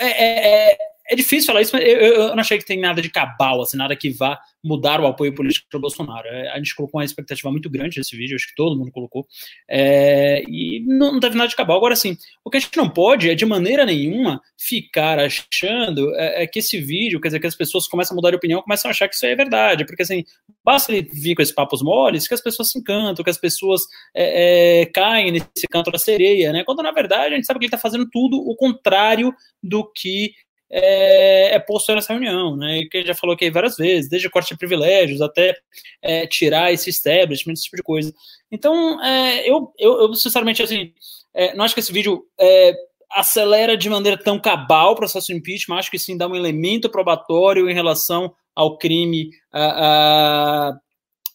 [0.00, 0.76] é,
[1.08, 3.76] é, difícil falar isso, mas eu, eu, não achei que tem nada de cabal, assim,
[3.76, 6.26] nada que vá mudar o apoio político para Bolsonaro.
[6.26, 9.26] É, a gente colocou uma expectativa muito grande nesse vídeo, acho que todo mundo colocou,
[9.70, 11.76] é, e não, não teve nada de cabal.
[11.76, 16.42] Agora, assim, o que a gente não pode é, de maneira nenhuma, ficar achando é,
[16.42, 18.88] é, que esse vídeo, quer dizer, que as pessoas começam a mudar de opinião, começam
[18.88, 20.24] a achar que isso é verdade, porque, assim,
[20.64, 23.82] basta ele vir com esses papos moles que as pessoas se encantam, que as pessoas
[24.14, 26.64] é, é, caem nesse canto da sereia, né?
[26.64, 30.32] Quando, na verdade, a gente sabe que ele está fazendo tudo o contrário do que
[30.70, 32.82] é, é posto nessa reunião, né?
[32.90, 35.56] Que já falou aqui várias vezes, desde corte de privilégios até
[36.02, 38.12] é, tirar esse establishment, esse tipo de coisa.
[38.50, 40.92] Então, é, eu, eu, eu, sinceramente, assim,
[41.34, 42.74] é, não acho que esse vídeo é,
[43.10, 46.90] acelera de maneira tão cabal o processo de impeachment, acho que sim dá um elemento
[46.90, 50.78] probatório em relação ao crime a, a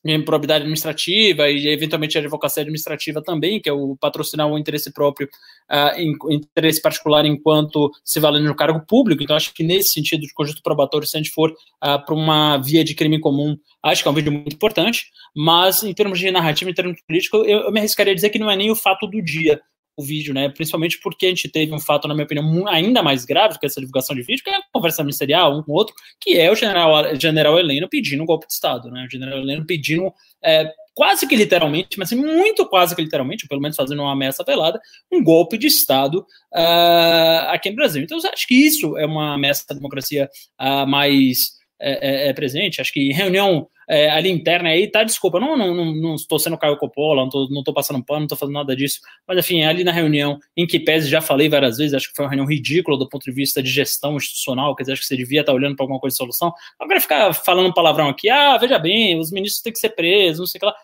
[0.03, 5.27] improbidade administrativa e eventualmente a advocacia administrativa também, que é o patrocinar o interesse próprio,
[5.69, 9.21] uh, em, interesse particular enquanto se valendo no cargo público.
[9.21, 12.57] Então, acho que nesse sentido de conjunto probatório, se a gente for uh, para uma
[12.57, 16.31] via de crime comum, acho que é um vídeo muito importante, mas em termos de
[16.31, 18.75] narrativa, em termos político, eu, eu me arriscaria a dizer que não é nem o
[18.75, 19.61] fato do dia
[20.01, 20.49] o vídeo, né?
[20.49, 23.79] Principalmente porque a gente teve um fato, na minha opinião, ainda mais grave que essa
[23.79, 26.55] divulgação de vídeo, que é a conversa ministerial, um com o outro, que é o
[26.55, 29.05] general, general Heleno pedindo um golpe de Estado, né?
[29.07, 30.11] O general Heleno pedindo
[30.43, 34.43] é, quase que literalmente, mas assim, muito quase que literalmente, pelo menos fazendo uma ameaça
[34.43, 34.79] velada,
[35.11, 36.19] um golpe de Estado
[36.53, 38.03] uh, aqui no Brasil.
[38.03, 42.33] Então, eu acho que isso é uma ameaça à democracia uh, mais é, é, é,
[42.33, 42.79] presente.
[42.79, 45.03] Acho que reunião é, ali interna aí, tá?
[45.03, 48.21] Desculpa, não, não, não, não estou sendo Caio Coppola, não estou não tô passando pano,
[48.21, 49.01] não estou fazendo nada disso.
[49.27, 52.23] Mas, enfim, ali na reunião, em que pese, já falei várias vezes, acho que foi
[52.23, 55.17] uma reunião ridícula do ponto de vista de gestão institucional, quer dizer, acho que você
[55.17, 56.53] devia estar olhando para alguma coisa de solução.
[56.79, 60.47] Agora ficar falando palavrão aqui, ah, veja bem, os ministros têm que ser presos, não
[60.47, 60.75] sei o que lá.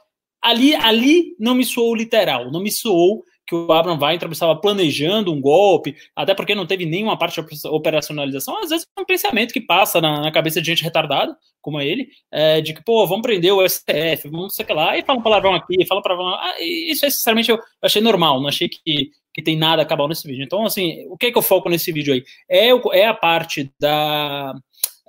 [0.42, 5.32] Ali, ali não me soou literal, não me soou que o Abraham Weintraub estava planejando
[5.32, 8.62] um golpe, até porque não teve nenhuma parte de operacionalização.
[8.62, 12.10] Às vezes é um pensamento que passa na, na cabeça de gente retardada, como ele,
[12.30, 15.56] é, de que, pô, vamos prender o STF, vamos sei lá, e fala um palavrão
[15.56, 16.28] aqui, fala um palavrão.
[16.28, 20.28] Ah, isso, é, sinceramente, eu achei normal, não achei que, que tem nada acabar nesse
[20.28, 20.44] vídeo.
[20.44, 22.24] Então, assim, o que é que eu foco nesse vídeo aí?
[22.50, 22.68] É,
[23.00, 24.54] é a parte da.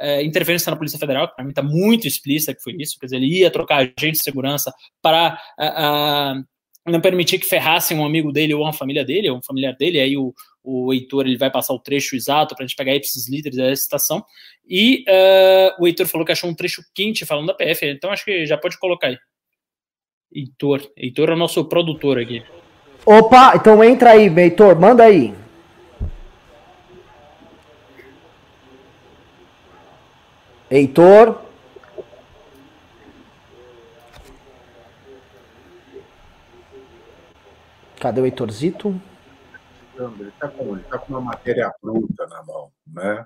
[0.00, 3.06] É, interferência na Polícia Federal, que para mim está muito explícita que foi isso, quer
[3.06, 4.72] dizer, ele ia trocar agente de segurança
[5.02, 5.36] para
[6.88, 10.00] não permitir que ferrassem um amigo dele ou uma família dele, ou um familiar dele,
[10.00, 13.28] aí o, o Heitor ele vai passar o trecho exato para a gente pegar esses
[13.28, 14.24] líderes da citação,
[14.68, 18.24] e uh, o Heitor falou que achou um trecho quente falando da PF, então acho
[18.24, 19.18] que já pode colocar aí.
[20.34, 22.42] Heitor, Heitor é o nosso produtor aqui.
[23.04, 25.34] Opa, então entra aí, Heitor, manda aí.
[30.70, 31.47] Heitor.
[37.98, 38.94] Cadê o Heitorzito?
[39.98, 43.24] Ele está com, ele tá com uma matéria bruta na mão, né?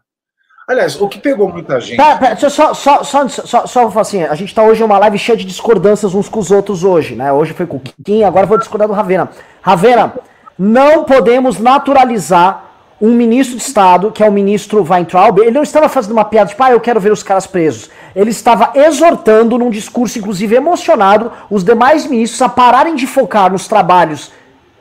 [0.66, 1.96] Aliás, o que pegou muita gente.
[1.96, 4.98] Pera, pera, só, só, só, só, só falar assim: a gente está hoje em uma
[4.98, 7.32] live cheia de discordâncias uns com os outros hoje, né?
[7.32, 9.28] Hoje foi com o Kim, agora vou discordar do Ravena.
[9.60, 10.14] Ravena,
[10.58, 12.70] não podemos naturalizar
[13.02, 16.50] um ministro de Estado, que é o ministro Weintraub, ele não estava fazendo uma piada
[16.50, 17.90] tipo, ah, eu quero ver os caras presos.
[18.14, 23.66] Ele estava exortando, num discurso inclusive emocionado, os demais ministros a pararem de focar nos
[23.66, 24.30] trabalhos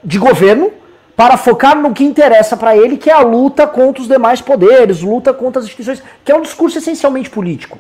[0.04, 0.72] de governo
[1.16, 5.02] para focar no que interessa para ele, que é a luta contra os demais poderes,
[5.02, 7.78] luta contra as instituições, que é um discurso essencialmente político.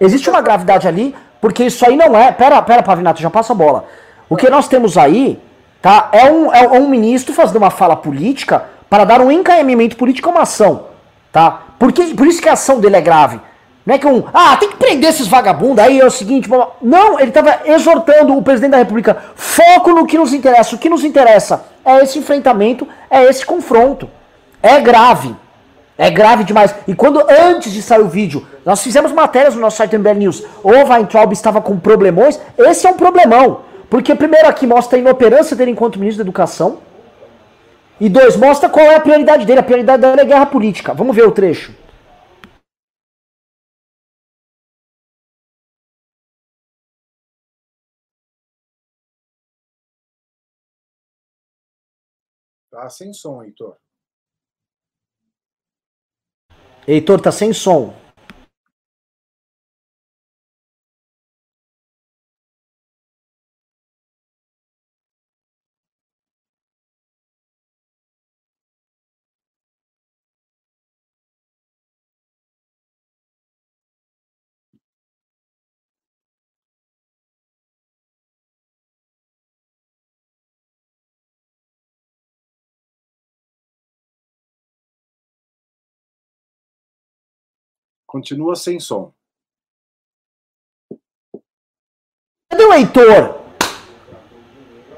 [0.00, 2.32] Existe uma gravidade ali, porque isso aí não é.
[2.32, 3.84] Pera, pera, Pavinato, já passa a bola.
[4.28, 5.38] O que nós temos aí,
[5.82, 6.08] tá?
[6.12, 10.32] É um, é um ministro fazendo uma fala política para dar um encaminhamento político a
[10.32, 10.86] uma ação,
[11.30, 11.62] tá?
[11.78, 13.40] Porque, por isso que a ação dele é grave.
[13.84, 14.24] Não é que um.
[14.32, 15.84] Ah, tem que prender esses vagabundos.
[15.84, 16.48] Aí é o seguinte.
[16.82, 19.16] Não, ele estava exortando o presidente da República.
[19.34, 20.76] Foco no que nos interessa.
[20.76, 24.08] O que nos interessa é esse enfrentamento, é esse confronto.
[24.62, 25.34] É grave.
[25.96, 26.74] É grave demais.
[26.86, 30.44] E quando, antes de sair o vídeo, nós fizemos matérias no nosso site MBL News.
[30.62, 32.40] O Weintraub estava com problemões.
[32.56, 33.62] Esse é um problemão.
[33.88, 36.78] Porque, primeiro, aqui mostra a inoperância dele enquanto ministro da Educação.
[38.00, 39.60] E dois, mostra qual é a prioridade dele.
[39.60, 40.94] A prioridade dele é guerra política.
[40.94, 41.72] Vamos ver o trecho.
[52.70, 53.76] Tá sem som, Heitor.
[56.86, 57.90] Heitor, tá sem som.
[88.10, 89.12] Continua sem som.
[92.50, 93.40] Cadê o Heitor?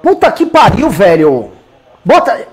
[0.02, 1.52] Puta que pariu, velho.
[2.02, 2.48] Bota.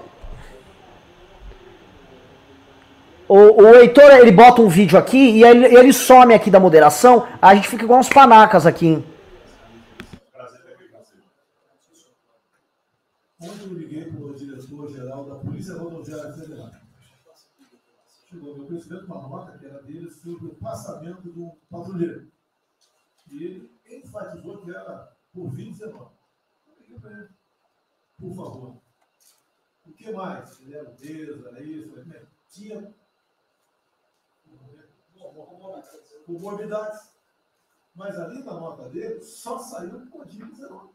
[3.26, 7.26] O, o Heitor, ele bota um vídeo aqui e ele, ele some aqui da moderação.
[7.41, 9.02] A gente fica igual uns panacas aqui.
[13.39, 16.69] Ontem eu liguei para o diretor-geral da Polícia Rodoviária Federal.
[18.30, 22.32] Chegou meu conhecimento uma nota que era dele sobre o passamento do patrulheiro.
[23.32, 26.12] E ele enfatizou que era por 2019.
[26.67, 27.30] Eu liguei para ele,
[28.17, 28.78] por favor.
[29.86, 30.60] O que mais?
[30.62, 30.95] Ele era
[31.47, 32.93] era isso, era tinha
[36.25, 37.12] comorbidades.
[37.95, 40.89] Mas ali na nota dele só saiu o Código 19.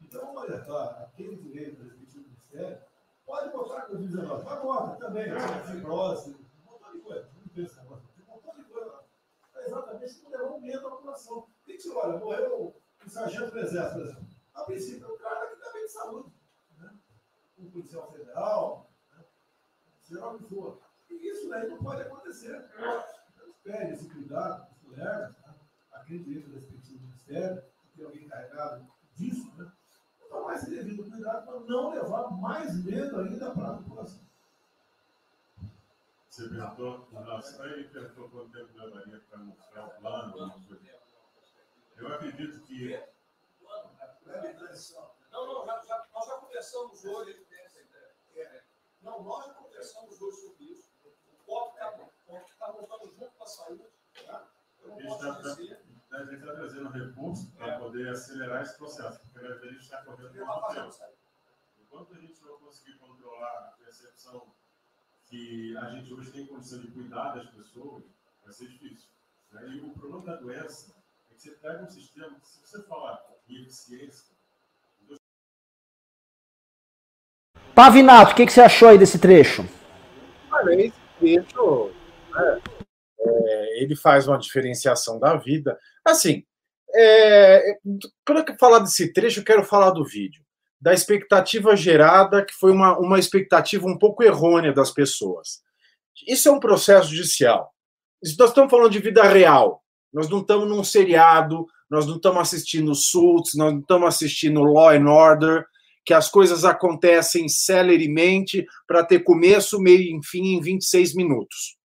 [0.00, 2.80] Então, olha, tá, aquele direito do ministério
[3.24, 4.44] pode botar Código 19.
[4.44, 6.49] Vai bota também, a fibrose, um
[6.92, 7.30] de coisa.
[7.34, 8.08] Não tem esse negócio.
[8.14, 9.04] Tem um montão de coisa lá.
[9.54, 11.46] É exatamente que levou um medo à população.
[11.64, 14.28] Tem que olha, morreu o sargento do exército, por exemplo.
[14.54, 16.32] A princípio, é um cara que está bem de saúde.
[16.78, 16.98] Né?
[17.58, 19.24] Um policial federal, né?
[20.20, 20.82] o que for.
[21.08, 22.70] E isso daí não pode acontecer.
[23.62, 25.54] Pede esse cuidado com os colegas, né?
[25.92, 27.62] acredito no respectivo ministério,
[27.94, 29.70] tem alguém encarregado disso, né?
[30.30, 34.29] tomar esse devido cuidado para não levar mais medo ainda para a população.
[36.40, 40.78] Aí perguntou quanto tempo levaria para mostrar o plano,
[41.96, 42.98] Eu acredito que.
[45.30, 47.46] Não, não, já, já, nós já conversamos hoje.
[48.36, 48.62] É,
[49.02, 50.90] não, nós já conversamos hoje sobre isso.
[51.04, 53.84] O COP está montando junto com a saúde.
[54.26, 54.48] Tá?
[54.82, 59.46] Eu não posso dizer a gente está trazendo recursos para poder acelerar esse processo, porque
[59.46, 60.94] a gente está correndo muito tempo.
[61.78, 64.52] Enquanto a gente não conseguir controlar a percepção
[65.30, 68.02] que a gente hoje tem condição de cuidar das pessoas,
[68.44, 69.08] vai ser difícil.
[69.52, 69.62] Né?
[69.68, 70.92] E o problema da doença
[71.30, 74.34] é que você pega um sistema que, se você falar em eficiência.
[77.74, 79.64] Pavinato, o que, que você achou aí desse trecho?
[80.50, 81.92] Olha, esse trecho.
[82.32, 82.62] Né?
[83.20, 85.78] É, ele faz uma diferenciação da vida.
[86.04, 86.44] Assim,
[86.92, 87.78] é,
[88.24, 90.44] para falar desse trecho, eu quero falar do vídeo,
[90.80, 95.60] da expectativa gerada, que foi uma, uma expectativa um pouco errônea das pessoas.
[96.26, 97.72] Isso é um processo judicial.
[98.38, 99.82] Nós estamos falando de vida real.
[100.12, 104.90] Nós não estamos num seriado, nós não estamos assistindo Suits, nós não estamos assistindo Law
[104.90, 105.66] and Order,
[106.04, 111.76] que as coisas acontecem celeremente para ter começo, meio e fim em 26 minutos.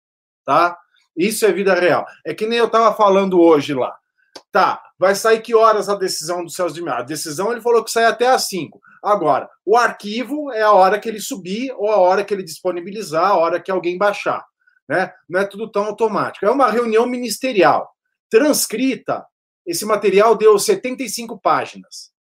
[0.44, 0.76] Tá?
[1.16, 2.07] Isso é vida real.
[2.24, 3.94] É que nem eu estava falando hoje lá.
[4.50, 6.98] Tá, vai sair que horas a decisão do Celso de Mello?
[6.98, 8.80] A decisão ele falou que sai até às 5.
[9.02, 13.26] Agora, o arquivo é a hora que ele subir ou a hora que ele disponibilizar,
[13.26, 14.44] a hora que alguém baixar.
[14.88, 15.12] Né?
[15.28, 16.46] Não é tudo tão automático.
[16.46, 17.90] É uma reunião ministerial.
[18.30, 19.24] Transcrita,
[19.66, 22.12] esse material deu 75 páginas.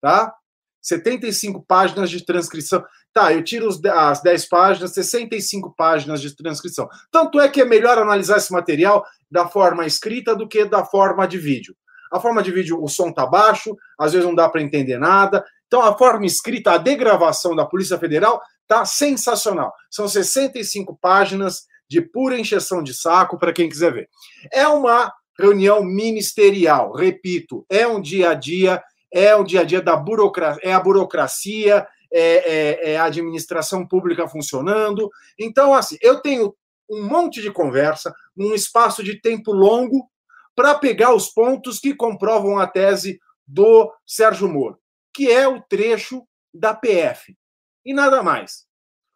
[0.00, 0.34] Tá?
[0.80, 2.84] 75 páginas de transcrição.
[3.12, 6.88] Tá, eu tiro as 10 páginas, 65 páginas de transcrição.
[7.10, 11.26] Tanto é que é melhor analisar esse material da forma escrita do que da forma
[11.26, 11.74] de vídeo.
[12.10, 15.44] A forma de vídeo, o som tá baixo, às vezes não dá para entender nada.
[15.66, 19.72] Então, a forma escrita, a degravação da Polícia Federal tá sensacional.
[19.90, 24.08] São 65 páginas de pura encheção de saco para quem quiser ver.
[24.52, 29.80] É uma reunião ministerial, repito, é um dia a dia, é o dia a dia
[29.80, 35.10] da burocracia, é a burocracia, é, é, é a administração pública funcionando.
[35.38, 36.54] Então, assim, eu tenho
[36.88, 40.08] um monte de conversa num espaço de tempo longo
[40.54, 44.78] para pegar os pontos que comprovam a tese do Sérgio Moro,
[45.14, 47.36] que é o trecho da PF.
[47.84, 48.66] E nada mais.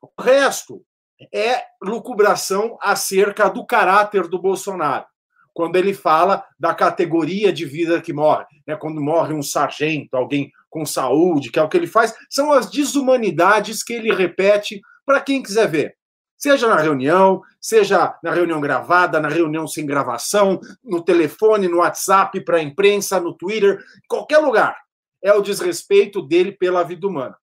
[0.01, 0.85] O resto
[1.33, 5.07] é lucubração acerca do caráter do Bolsonaro.
[5.53, 8.75] Quando ele fala da categoria de vida que morre, né?
[8.77, 12.69] quando morre um sargento, alguém com saúde, que é o que ele faz, são as
[12.69, 15.97] desumanidades que ele repete para quem quiser ver.
[16.45, 22.39] Seja na reunião, seja na reunião gravada, na reunião sem gravação, no telefone, no WhatsApp,
[22.45, 24.77] para a imprensa, no Twitter, qualquer lugar.
[25.23, 27.35] É o desrespeito dele pela vida humana.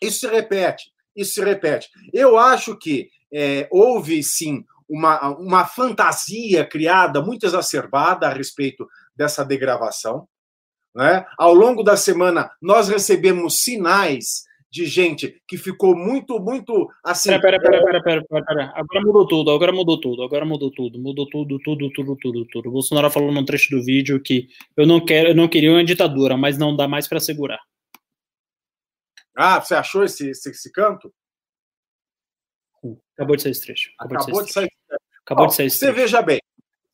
[0.00, 1.88] Isso se repete, isso se repete.
[2.12, 9.44] Eu acho que é, houve sim uma, uma fantasia criada, muito exacerbada a respeito dessa
[9.44, 10.28] degravação.
[10.94, 11.26] Né?
[11.36, 17.30] Ao longo da semana, nós recebemos sinais de gente que ficou muito, muito assim.
[17.30, 18.72] Pera, pera, pera, pera, pera, pera.
[18.74, 22.68] Agora mudou tudo, agora mudou tudo, agora mudou tudo, mudou tudo, tudo, tudo, tudo, tudo.
[22.68, 25.84] O Bolsonaro falou num trecho do vídeo que eu não quero, eu não queria uma
[25.84, 27.60] ditadura, mas não dá mais para segurar.
[29.34, 31.12] Ah, você achou esse, esse, esse canto?
[33.14, 33.90] Acabou de sair esse trecho.
[33.98, 34.66] Acabou, Acabou de sair.
[34.66, 35.02] Esse trecho.
[35.24, 35.94] Acabou de sair esse trecho.
[35.94, 36.40] Você veja bem,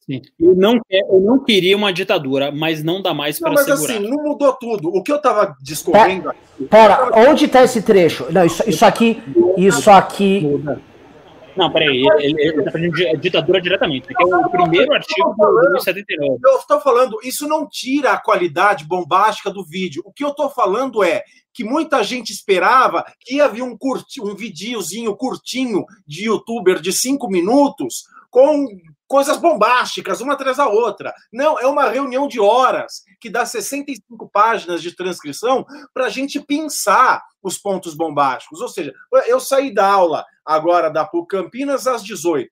[0.06, 0.20] Sim.
[0.38, 3.76] Eu não, eu não queria uma ditadura, mas não dá mais para segurar.
[3.76, 4.88] Mas assim, não mudou tudo.
[4.88, 6.64] O que eu estava discorrendo aqui...
[6.68, 8.26] Pera, onde está esse trecho?
[8.30, 9.22] Não, isso, isso aqui...
[9.56, 10.62] Isso aqui...
[11.56, 14.08] Não, peraí, ele, está falando de ditadura diretamente.
[14.12, 16.38] Aqui é o primeiro artigo do 79.
[16.44, 20.02] Eu estou falando, isso não tira a qualidade bombástica do vídeo.
[20.04, 24.20] O que eu estou falando é que muita gente esperava que ia vir um, curti,
[24.20, 28.66] um videozinho curtinho de youtuber de cinco minutos com
[29.14, 31.14] coisas bombásticas, uma atrás da outra.
[31.32, 36.40] Não, é uma reunião de horas que dá 65 páginas de transcrição para a gente
[36.40, 38.60] pensar os pontos bombásticos.
[38.60, 38.92] Ou seja,
[39.28, 42.50] eu saí da aula agora da PUC Campinas às 18.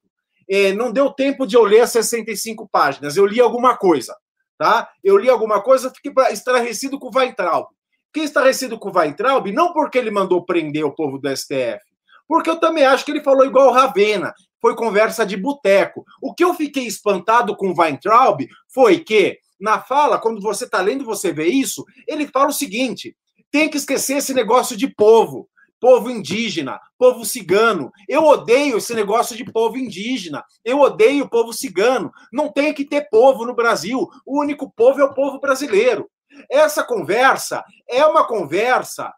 [0.48, 4.16] é, não deu tempo de eu ler as 65 páginas, eu li alguma coisa,
[4.56, 4.88] tá?
[5.02, 7.66] Eu li alguma coisa, fiquei estarrecido com o Weintraub.
[8.06, 11.80] Fiquei estarrecido com o Weintraub, não porque ele mandou prender o povo do STF,
[12.28, 14.32] porque eu também acho que ele falou igual o Ravena,
[14.62, 16.06] foi conversa de boteco.
[16.22, 20.80] O que eu fiquei espantado com o Weintraub foi que, na fala, quando você está
[20.80, 23.14] lendo, você vê isso, ele fala o seguinte:
[23.50, 25.50] tem que esquecer esse negócio de povo
[25.82, 27.90] povo indígena, povo cigano.
[28.08, 30.44] Eu odeio esse negócio de povo indígena.
[30.64, 32.12] Eu odeio o povo cigano.
[32.32, 34.08] Não tem que ter povo no Brasil.
[34.24, 36.08] O único povo é o povo brasileiro.
[36.48, 39.12] Essa conversa é uma conversa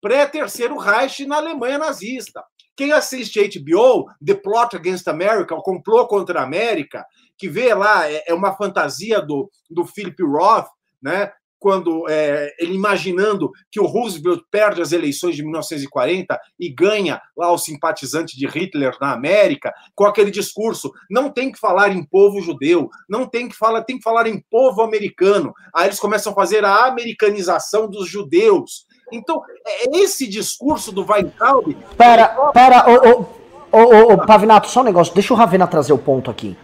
[0.00, 2.42] pré-terceiro Reich na Alemanha nazista.
[2.76, 7.04] Quem assiste HBO, The Plot Against America, o complô contra a América,
[7.38, 10.68] que vê lá, é, é uma fantasia do, do Philip Roth,
[11.02, 11.32] né?
[11.58, 17.50] quando é, ele imaginando que o Roosevelt perde as eleições de 1940 e ganha lá
[17.50, 22.40] o simpatizante de Hitler na América, com aquele discurso, não tem que falar em povo
[22.40, 25.52] judeu, não tem que falar, tem que falar em povo americano.
[25.74, 28.85] Aí eles começam a fazer a americanização dos judeus.
[29.12, 31.74] Então, é esse discurso do Weintraub...
[31.96, 33.26] Pera, pera, ô,
[33.72, 36.56] ô, ô, ô, Pavinato, só um negócio, deixa o Ravena trazer o ponto aqui.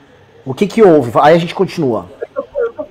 [0.45, 1.13] O que que houve?
[1.21, 2.09] Aí a gente continua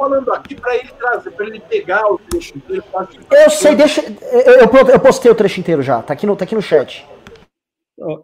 [0.02, 2.84] falando aqui para ele trazer, para ele pegar o trecho inteiro.
[3.30, 4.02] Eu sei, deixa.
[4.02, 7.06] Eu, eu, eu, postei o trecho inteiro já, tá aqui no, tá aqui no chat.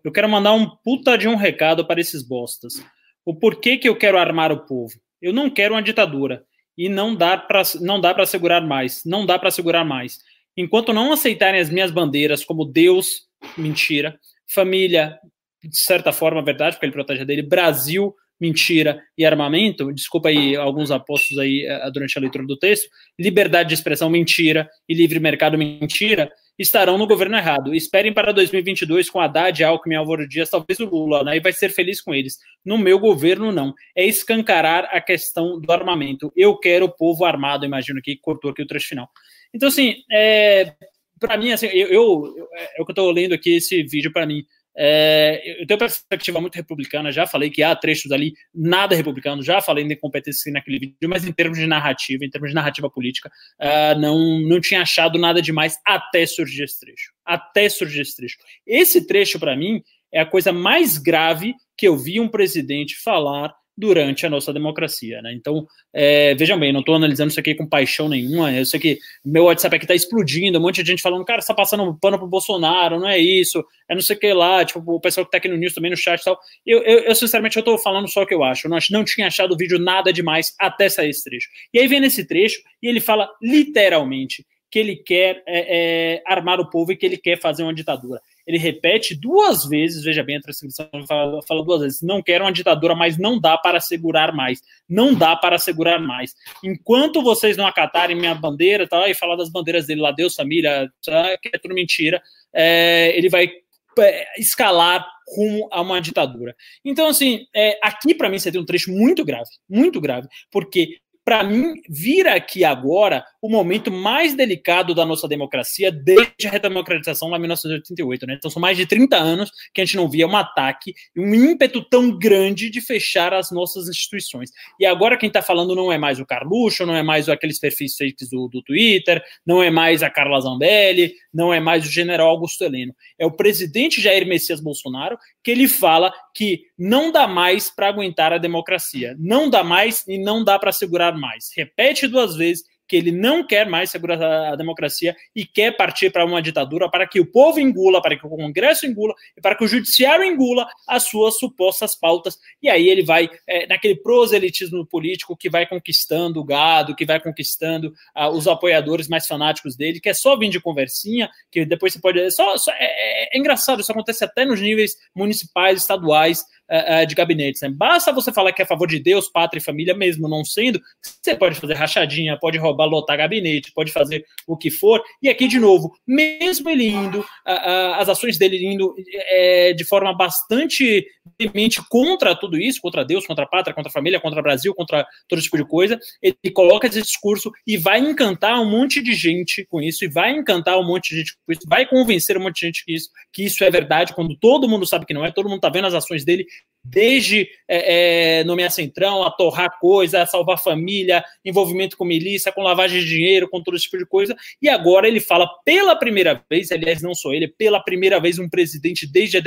[0.03, 2.83] Eu quero mandar um puta de um recado para esses bostas.
[3.23, 4.93] O porquê que eu quero armar o povo?
[5.21, 6.43] Eu não quero uma ditadura
[6.75, 10.19] e não dá para não dá para segurar mais, não dá para segurar mais.
[10.57, 15.19] Enquanto não aceitarem as minhas bandeiras como Deus, mentira, família,
[15.63, 20.91] de certa forma, verdade, porque ele protege dele, Brasil, mentira e armamento, desculpa aí alguns
[20.91, 22.87] apostos aí eh, durante a leitura do texto,
[23.19, 27.73] liberdade de expressão, mentira, e livre mercado, mentira, estarão no governo errado.
[27.73, 31.69] Esperem para 2022 com Haddad, Alckmin, Álvaro Dias, talvez o Lula, né, e vai ser
[31.69, 32.37] feliz com eles.
[32.65, 33.73] No meu governo, não.
[33.95, 36.31] É escancarar a questão do armamento.
[36.35, 39.09] Eu quero o povo armado, imagino que cortou aqui o trecho final.
[39.53, 40.73] Então, assim, é,
[41.19, 42.35] para mim, assim, eu, eu,
[42.77, 44.43] é o que eu estou lendo aqui, esse vídeo para mim,
[44.79, 49.59] é, eu tenho perspectiva muito republicana, já falei que há trechos ali nada republicano, já
[49.59, 53.31] falei de incompetência naquele vídeo, mas em termos de narrativa, em termos de narrativa política,
[53.59, 57.11] uh, não, não tinha achado nada demais até surgir esse trecho.
[57.25, 58.37] Até surgir esse trecho.
[58.67, 59.81] Esse trecho, para mim,
[60.13, 65.21] é a coisa mais grave que eu vi um presidente falar durante a nossa democracia.
[65.21, 65.33] Né?
[65.33, 68.51] Então, é, vejam bem, não estou analisando isso aqui com paixão nenhuma.
[68.51, 71.53] Eu sei que meu WhatsApp aqui está explodindo, um monte de gente falando, cara, está
[71.53, 74.79] passando um pano pro Bolsonaro, não é isso, é não sei o que lá, tipo,
[74.79, 76.39] o pessoal que está aqui no News também no chat e tal.
[76.65, 78.65] Eu, eu, eu sinceramente, eu estou falando só o que eu acho.
[78.65, 81.47] Eu não, não tinha achado o vídeo nada demais até sair esse trecho.
[81.73, 86.59] E aí vem nesse trecho e ele fala literalmente que ele quer é, é, armar
[86.59, 90.37] o povo e que ele quer fazer uma ditadura ele repete duas vezes, veja bem,
[90.37, 94.33] a transcrição fala, fala, duas vezes, não quero uma ditadura, mas não dá para segurar
[94.33, 96.33] mais, não dá para segurar mais.
[96.63, 100.89] Enquanto vocês não acatarem minha bandeira tá, e falar das bandeiras dele lá, Deus, família,
[101.05, 102.21] tá, que é tudo mentira,
[102.53, 103.51] é, ele vai
[103.99, 106.55] é, escalar rumo a uma ditadura.
[106.85, 110.99] Então, assim, é, aqui para mim você tem um trecho muito grave, muito grave, porque
[111.27, 117.27] para mim, vira aqui agora o momento mais delicado da nossa democracia desde a redemocratização
[117.27, 118.25] lá em 1988.
[118.25, 118.35] Né?
[118.37, 121.83] Então, são mais de 30 anos que a gente não via um ataque um ímpeto
[121.83, 124.51] tão grande de fechar as nossas instituições.
[124.79, 127.97] E agora quem está falando não é mais o Carluxo, não é mais aqueles perfis
[127.97, 132.29] fakes do, do Twitter, não é mais a Carla Zambelli, não é mais o general
[132.29, 132.95] Augusto Heleno.
[133.19, 138.31] É o presidente Jair Messias Bolsonaro que ele fala que não dá mais para aguentar
[138.31, 139.15] a democracia.
[139.19, 141.51] Não dá mais e não dá para segurar mais.
[141.55, 146.25] Repete duas vezes que ele não quer mais segurar a democracia e quer partir para
[146.25, 149.63] uma ditadura para que o povo engula, para que o Congresso engula e para que
[149.63, 152.39] o Judiciário engula as suas supostas pautas.
[152.61, 157.19] E aí ele vai é, naquele proselitismo político que vai conquistando o gado, que vai
[157.19, 161.91] conquistando uh, os apoiadores mais fanáticos dele, que é só vir de conversinha, que depois
[161.91, 162.31] você pode.
[162.31, 166.45] Só, só é, é, é engraçado, isso acontece até nos níveis municipais, estaduais.
[166.69, 167.61] Uh, uh, de gabinetes.
[167.61, 167.69] Né?
[167.69, 170.81] Basta você falar que é a favor de Deus, pátria e família, mesmo não sendo,
[171.01, 175.01] você pode fazer rachadinha, pode roubar, lotar gabinete, pode fazer o que for.
[175.21, 178.93] E aqui, de novo, mesmo ele indo, uh, as ações dele indo
[179.29, 181.07] é, de forma bastante
[181.37, 184.73] demente contra tudo isso, contra Deus, contra a pátria, contra a família, contra o Brasil,
[184.73, 189.13] contra todo tipo de coisa, ele coloca esse discurso e vai encantar um monte de
[189.13, 192.41] gente com isso, e vai encantar um monte de gente com isso, vai convencer um
[192.41, 195.25] monte de gente que isso, que isso é verdade, quando todo mundo sabe que não
[195.25, 196.45] é, todo mundo tá vendo as ações dele
[196.89, 202.61] desde é, é, nomear centrão, a torrar coisa, a salvar família, envolvimento com milícia, com
[202.61, 204.35] lavagem de dinheiro, com todo esse tipo de coisa.
[204.61, 208.49] E agora ele fala pela primeira vez, aliás, não sou ele, pela primeira vez um
[208.49, 209.41] presidente desde a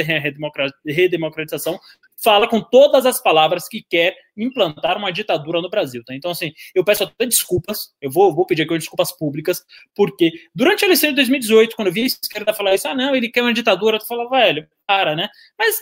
[0.86, 1.78] redemocratização
[2.22, 6.02] fala com todas as palavras que quer implantar uma ditadura no Brasil.
[6.04, 6.14] Tá?
[6.14, 10.84] Então, assim, eu peço até desculpas, eu vou, vou pedir aqui desculpas públicas, porque durante
[10.84, 13.42] a eleição de 2018, quando eu vi a esquerda falar isso, ah, não, ele quer
[13.42, 15.28] uma ditadura, tu fala, velho, para, né?
[15.58, 15.76] Mas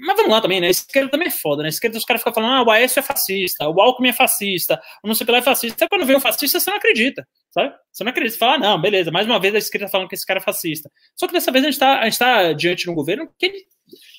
[0.00, 0.68] mas vamos lá também, né?
[0.68, 1.68] Esquerda também é foda, né?
[1.68, 5.08] Esquerda os caras ficam falando, ah, o Aécio é fascista, o Alckmin é fascista, o
[5.08, 5.88] não sei o que lá é fascista.
[5.88, 7.74] Quando vem um fascista, você não acredita, sabe?
[7.92, 8.34] Você não acredita.
[8.34, 10.42] Você fala, ah, não, beleza, mais uma vez a esquerda falando que esse cara é
[10.42, 10.90] fascista.
[11.16, 13.46] Só que dessa vez a gente tá, a gente tá diante de um governo que
[13.46, 13.58] ele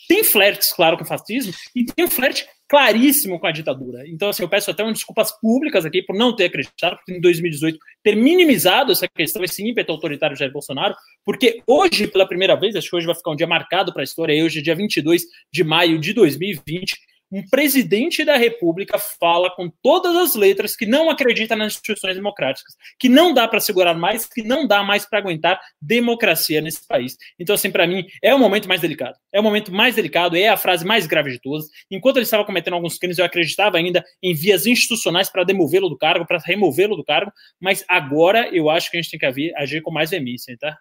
[0.07, 4.07] tem flertes, claro, com o fascismo, e tem um flerte claríssimo com a ditadura.
[4.07, 7.78] Então, assim, eu peço até umas desculpas públicas aqui por não ter acreditado, em 2018
[8.03, 12.76] ter minimizado essa questão, esse ímpeto autoritário de Jair Bolsonaro, porque hoje, pela primeira vez,
[12.76, 15.63] acho que hoje vai ficar um dia marcado para a história, hoje, dia 22 de
[15.63, 16.95] maio de 2020,
[17.32, 22.74] um presidente da República fala com todas as letras que não acredita nas instituições democráticas,
[23.00, 27.16] que não dá para segurar mais, que não dá mais para aguentar democracia nesse país.
[27.40, 29.18] Então, assim, para mim, é o momento mais delicado.
[29.34, 31.66] É o momento mais delicado, é a frase mais grave de todas.
[31.90, 35.98] Enquanto ele estava cometendo alguns crimes, eu acreditava ainda em vias institucionais para demovê-lo do
[35.98, 39.82] cargo, para removê-lo do cargo, mas agora eu acho que a gente tem que agir
[39.82, 40.78] com mais veemência, tá?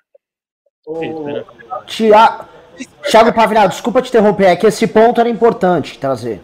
[1.87, 2.64] Tiago.
[3.11, 6.41] Thiago Pavinado, desculpa te interromper, é que esse ponto era importante trazer.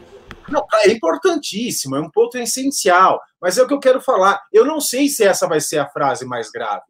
[0.48, 3.20] Não, é importantíssimo, é um ponto essencial.
[3.40, 4.40] Mas é o que eu quero falar.
[4.52, 6.82] Eu não sei se essa vai ser a frase mais grave.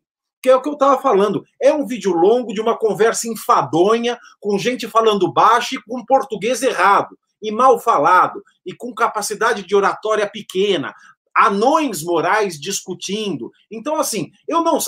[0.43, 1.45] Que é o que eu estava falando.
[1.61, 6.63] É um vídeo longo de uma conversa enfadonha, com gente falando baixo e com português
[6.63, 10.95] errado, e mal falado, e com capacidade de oratória pequena
[11.37, 13.51] anões morais discutindo.
[13.71, 14.79] Então, assim, eu não,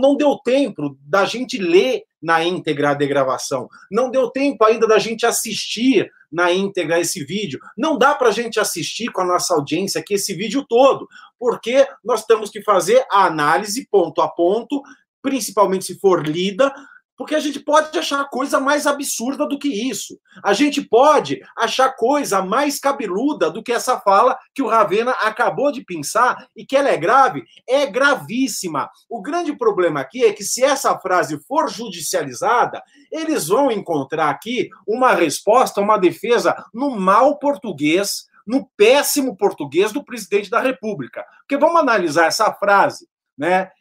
[0.00, 4.98] não deu tempo da gente ler na íntegra a degravação, não deu tempo ainda da
[4.98, 7.58] gente assistir na íntegra esse vídeo.
[7.76, 11.08] Não dá para a gente assistir com a nossa audiência aqui esse vídeo todo,
[11.38, 14.82] porque nós temos que fazer a análise ponto a ponto,
[15.22, 16.72] principalmente se for lida,
[17.18, 20.20] porque a gente pode achar coisa mais absurda do que isso.
[20.40, 25.72] A gente pode achar coisa mais cabeluda do que essa fala que o Ravena acabou
[25.72, 27.44] de pensar e que ela é grave.
[27.68, 28.88] É gravíssima.
[29.10, 34.70] O grande problema aqui é que se essa frase for judicializada, eles vão encontrar aqui
[34.86, 41.24] uma resposta, uma defesa no mal português, no péssimo português do presidente da República.
[41.40, 43.72] Porque vamos analisar essa frase, né?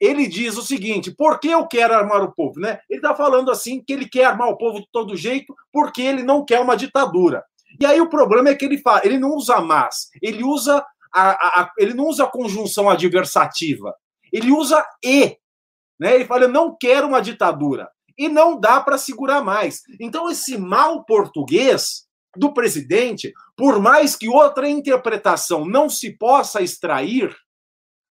[0.00, 2.60] Ele diz o seguinte: por que eu quero armar o povo?
[2.60, 2.80] Né?
[2.88, 6.22] Ele está falando assim que ele quer armar o povo de todo jeito porque ele
[6.22, 7.44] não quer uma ditadura.
[7.80, 11.30] E aí o problema é que ele fala, ele não usa mas, ele usa a,
[11.30, 13.94] a, ele não usa a conjunção adversativa,
[14.32, 15.36] ele usa e.
[15.98, 16.14] Né?
[16.14, 17.90] Ele fala: eu não quero uma ditadura.
[18.16, 19.82] E não dá para segurar mais.
[20.00, 27.32] Então, esse mal português do presidente, por mais que outra interpretação não se possa extrair,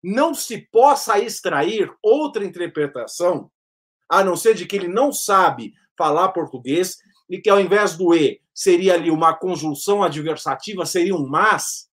[0.02, 3.50] não se possa extrair outra interpretação,
[4.08, 6.98] a não ser de que ele não sabe falar português
[7.30, 11.88] e que ao invés do e seria ali uma conjunção adversativa, seria um mas,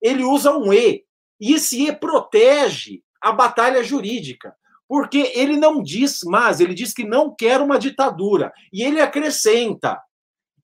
[0.00, 1.04] ele usa um e.
[1.40, 4.54] E esse e protege a batalha jurídica,
[4.86, 8.52] porque ele não diz mas, ele diz que não quer uma ditadura.
[8.72, 10.00] E ele acrescenta: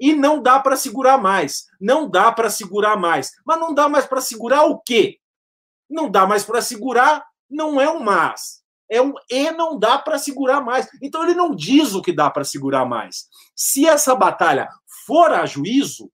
[0.01, 1.66] e não dá para segurar mais.
[1.80, 3.32] Não dá para segurar mais.
[3.44, 5.18] Mas não dá mais para segurar o quê?
[5.89, 8.59] Não dá mais para segurar, não é um mas.
[8.91, 10.89] É um e não dá para segurar mais.
[11.03, 13.26] Então ele não diz o que dá para segurar mais.
[13.55, 14.68] Se essa batalha
[15.07, 16.11] for a juízo,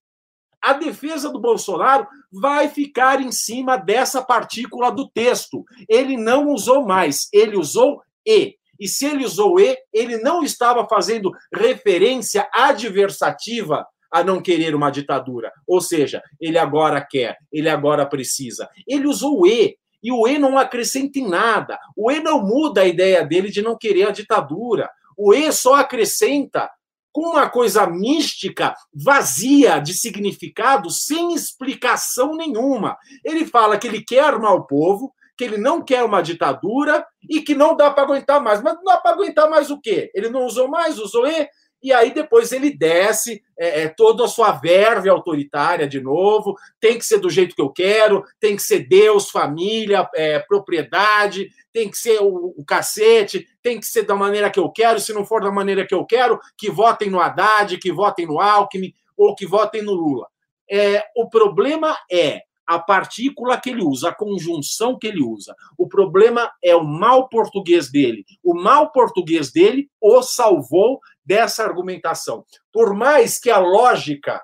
[0.61, 5.63] a defesa do Bolsonaro vai ficar em cima dessa partícula do texto.
[5.87, 8.57] Ele não usou mais, ele usou e.
[8.77, 14.89] E se ele usou e, ele não estava fazendo referência adversativa a não querer uma
[14.89, 15.51] ditadura.
[15.67, 18.69] Ou seja, ele agora quer, ele agora precisa.
[18.87, 21.77] Ele usou o E, e o E não acrescenta em nada.
[21.97, 24.89] O E não muda a ideia dele de não querer a ditadura.
[25.17, 26.69] O E só acrescenta
[27.11, 32.97] com uma coisa mística, vazia de significado, sem explicação nenhuma.
[33.23, 37.41] Ele fala que ele quer armar o povo, que ele não quer uma ditadura e
[37.41, 38.61] que não dá para aguentar mais.
[38.61, 40.09] Mas não dá para aguentar mais o quê?
[40.15, 41.49] Ele não usou mais, usou E,
[41.85, 46.97] e aí depois ele desce é, é, toda a sua verve autoritária de novo, tem
[46.97, 51.87] que ser do jeito que eu quero, tem que ser Deus, família, é, propriedade, tem
[51.87, 55.23] que ser o, o, cacete, tem que ser da maneira que eu quero, se não
[55.23, 59.35] for da maneira que eu quero, que votem no Haddad, que votem no Alckmin ou
[59.35, 60.25] que votem no Lula.
[60.67, 65.55] É, o problema é a partícula que ele usa, a conjunção que ele usa.
[65.77, 68.25] O problema é o mal português dele.
[68.43, 72.45] O mal português dele o salvou dessa argumentação.
[72.71, 74.41] Por mais que a lógica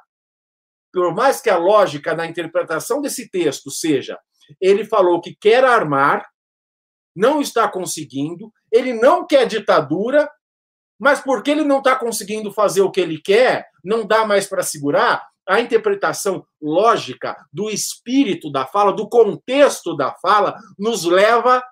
[0.94, 4.20] por mais que a lógica na interpretação desse texto seja,
[4.60, 6.28] ele falou que quer armar,
[7.16, 10.30] não está conseguindo, ele não quer ditadura,
[11.00, 14.64] mas porque ele não está conseguindo fazer o que ele quer, não dá mais para
[14.64, 21.64] segurar, a interpretação lógica do espírito da fala, do contexto da fala, nos leva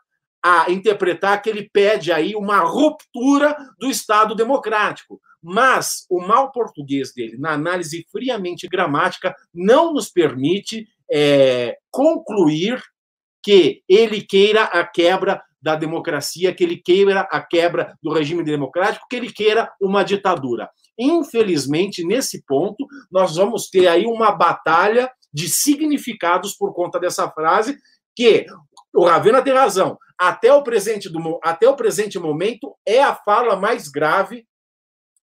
[0.44, 5.20] a interpretar que ele pede aí uma ruptura do Estado democrático.
[5.42, 12.82] Mas o mal português dele, na análise friamente gramática, não nos permite é, concluir
[13.42, 19.08] que ele queira a quebra da democracia, que ele queira a quebra do regime democrático,
[19.10, 20.70] que ele queira uma ditadura.
[20.98, 27.78] Infelizmente, nesse ponto, nós vamos ter aí uma batalha de significados por conta dessa frase,
[28.16, 28.46] que
[28.94, 29.98] o Ravena tem razão.
[30.18, 34.46] Até o presente, do, até o presente momento, é a fala mais grave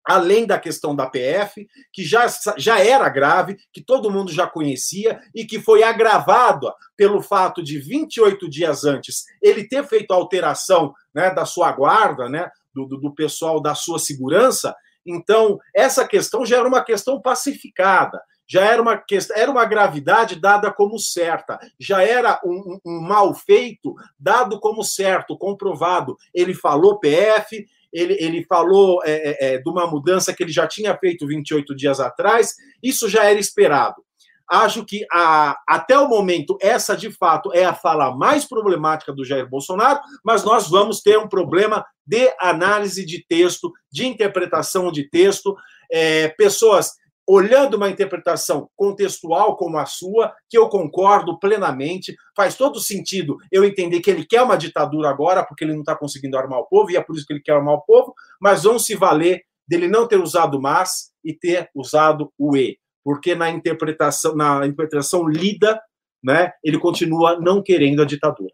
[0.05, 5.19] além da questão da PF, que já, já era grave, que todo mundo já conhecia
[5.33, 10.93] e que foi agravado pelo fato de 28 dias antes ele ter feito a alteração
[11.13, 14.75] né, da sua guarda, né, do, do pessoal da sua segurança.
[15.03, 20.39] Então, essa questão já era uma questão pacificada já era uma questão, era uma gravidade
[20.39, 26.15] dada como certa, já era um, um, mal feito dado como certo, comprovado.
[26.33, 30.67] Ele falou PF, ele, ele falou é, é, é, de uma mudança que ele já
[30.67, 34.03] tinha feito 28 dias atrás, isso já era esperado.
[34.47, 39.25] Acho que a, até o momento, essa de fato é a fala mais problemática do
[39.25, 45.09] Jair Bolsonaro, mas nós vamos ter um problema de análise de texto, de interpretação de
[45.09, 45.55] texto.
[45.91, 46.91] É, pessoas
[47.27, 53.63] olhando uma interpretação contextual como a sua, que eu concordo plenamente, faz todo sentido eu
[53.63, 56.91] entender que ele quer uma ditadura agora, porque ele não está conseguindo armar o povo,
[56.91, 59.87] e é por isso que ele quer armar o povo, mas vão se valer dele
[59.87, 65.81] não ter usado mas e ter usado o e, porque na interpretação, na interpretação lida,
[66.23, 68.53] né, ele continua não querendo a ditadura.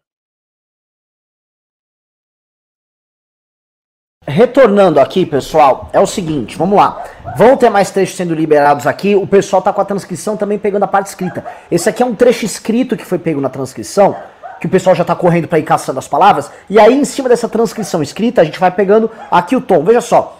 [4.32, 7.04] Retornando aqui, pessoal, é o seguinte, vamos lá.
[7.36, 9.14] Vão ter mais trechos sendo liberados aqui.
[9.14, 11.44] O pessoal tá com a transcrição também pegando a parte escrita.
[11.70, 14.16] Esse aqui é um trecho escrito que foi pego na transcrição,
[14.58, 16.50] que o pessoal já tá correndo para ir caçando as palavras.
[16.70, 19.84] E aí, em cima dessa transcrição escrita, a gente vai pegando aqui o tom.
[19.84, 20.38] Veja só.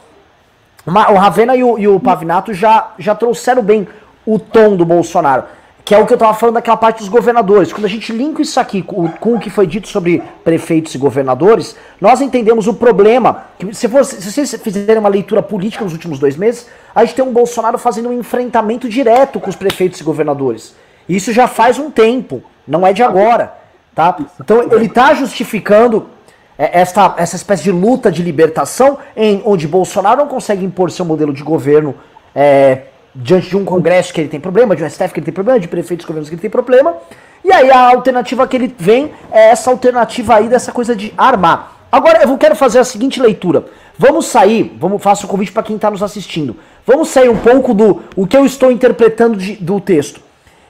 [0.86, 3.86] O Ravena e o, e o Pavinato já, já trouxeram bem
[4.24, 5.44] o tom do Bolsonaro.
[5.84, 7.72] Que é o que eu estava falando daquela parte dos governadores.
[7.72, 10.98] Quando a gente linka isso aqui com, com, o que foi dito sobre prefeitos e
[10.98, 13.46] governadores, nós entendemos o problema.
[13.58, 17.24] Que se, se vocês fizerem uma leitura política nos últimos dois meses, a gente tem
[17.24, 20.74] um Bolsonaro fazendo um enfrentamento direto com os prefeitos e governadores.
[21.08, 23.54] Isso já faz um tempo, não é de agora.
[23.94, 24.16] Tá?
[24.40, 26.08] Então ele está justificando
[26.56, 31.04] é, essa, essa espécie de luta de libertação em onde Bolsonaro não consegue impor seu
[31.04, 31.94] modelo de governo
[32.34, 32.82] é,
[33.14, 35.60] diante de um Congresso que ele tem problema, de um STF que ele tem problema,
[35.60, 36.96] de prefeitos governos que ele tem problema.
[37.44, 41.76] E aí a alternativa que ele vem é essa alternativa aí dessa coisa de armar.
[41.90, 43.66] Agora eu quero fazer a seguinte leitura.
[43.98, 46.56] Vamos sair, vamos faço o convite para quem está nos assistindo.
[46.86, 50.20] Vamos sair um pouco do o que eu estou interpretando de, do texto.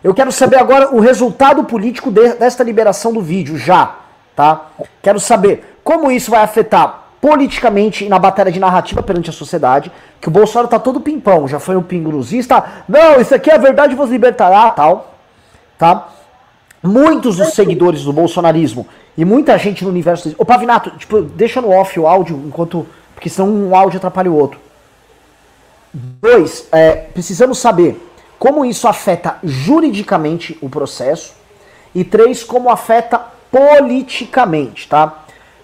[0.03, 3.95] Eu quero saber agora o resultado político de, desta liberação do vídeo já,
[4.35, 4.71] tá?
[5.01, 10.27] Quero saber como isso vai afetar politicamente na batalha de narrativa perante a sociedade, que
[10.27, 13.95] o Bolsonaro tá todo pimpão, já foi um pinguruzista, não, isso aqui é a verdade
[13.95, 15.15] vos libertará, tal,
[15.79, 16.09] tá?
[16.83, 20.35] Muitos dos seguidores do bolsonarismo e muita gente no universo...
[20.37, 22.85] Ô, Pavinato, tipo, deixa no off o áudio, enquanto...
[23.15, 24.59] Porque senão um áudio atrapalha o outro.
[25.95, 28.05] Dois, é, precisamos saber
[28.37, 31.35] como isso afeta juridicamente o processo.
[31.95, 35.22] E três, como afeta politicamente, tá?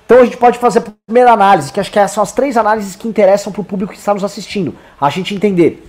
[0.09, 2.96] Então a gente pode fazer a primeira análise, que acho que são as três análises
[2.96, 4.74] que interessam para o público que está nos assistindo.
[4.98, 5.86] A gente entender.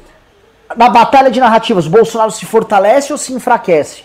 [0.75, 4.03] Na batalha de narrativas, o Bolsonaro se fortalece ou se enfraquece?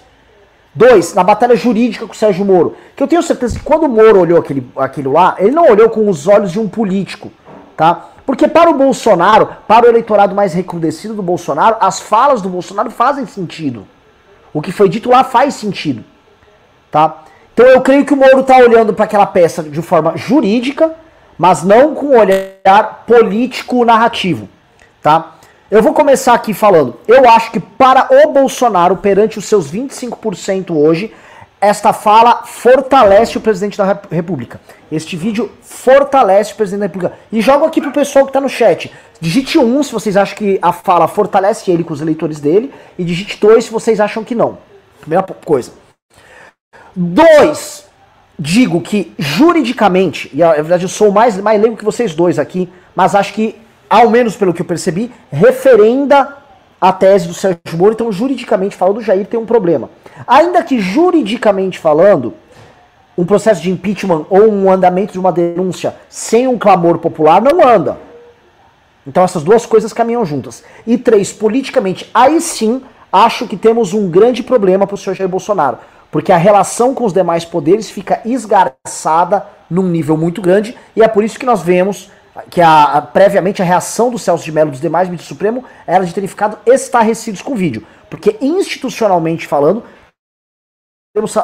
[0.72, 2.76] Dois, na batalha jurídica com o Sérgio Moro.
[2.94, 5.90] Que eu tenho certeza que quando o Moro olhou aquele, aquilo lá, ele não olhou
[5.90, 7.32] com os olhos de um político,
[7.76, 8.10] tá?
[8.24, 12.88] Porque para o Bolsonaro, para o eleitorado mais recrudescido do Bolsonaro, as falas do Bolsonaro
[12.88, 13.84] fazem sentido.
[14.52, 16.04] O que foi dito lá faz sentido,
[16.88, 17.23] tá?
[17.54, 20.92] Então eu creio que o Moro está olhando para aquela peça de forma jurídica,
[21.38, 24.48] mas não com um olhar político-narrativo,
[25.00, 25.36] tá?
[25.70, 26.96] Eu vou começar aqui falando.
[27.06, 31.14] Eu acho que para o Bolsonaro, perante os seus 25% hoje,
[31.60, 34.60] esta fala fortalece o presidente da República.
[34.90, 37.14] Este vídeo fortalece o presidente da República.
[37.30, 38.92] E jogo aqui pro pessoal que está no chat.
[39.20, 42.74] Digite 1 se vocês acham que a fala fortalece ele com os eleitores dele.
[42.98, 44.58] E digite 2 se vocês acham que não.
[45.00, 45.83] Primeira coisa.
[46.96, 47.86] Dois,
[48.38, 52.68] digo que juridicamente, e na verdade eu sou mais, mais leigo que vocês dois aqui,
[52.94, 53.56] mas acho que,
[53.88, 56.36] ao menos pelo que eu percebi, referenda
[56.80, 59.88] a tese do Sérgio Moro, então juridicamente falando, o Jair tem um problema.
[60.26, 62.34] Ainda que juridicamente falando,
[63.16, 67.66] um processo de impeachment ou um andamento de uma denúncia sem um clamor popular não
[67.66, 67.96] anda.
[69.06, 70.64] Então essas duas coisas caminham juntas.
[70.86, 72.82] E três, politicamente, aí sim
[73.12, 75.78] acho que temos um grande problema para o senhor Jair Bolsonaro.
[76.14, 81.08] Porque a relação com os demais poderes fica esgarçada num nível muito grande, e é
[81.08, 82.08] por isso que nós vemos
[82.48, 85.64] que a, a, previamente a reação do Celso de Mello dos demais ministros do Supremo
[85.84, 87.84] era de terem ficado estarrecidos com o vídeo.
[88.08, 89.82] Porque institucionalmente falando,
[91.12, 91.36] temos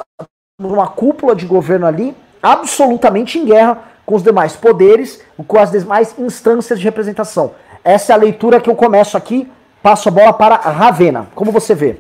[0.61, 6.17] uma cúpula de governo ali absolutamente em guerra com os demais poderes, com as demais
[6.17, 7.57] instâncias de representação.
[7.83, 9.51] Essa é a leitura que eu começo aqui,
[9.83, 11.27] passo a bola para Ravena.
[11.35, 11.99] Como você vê?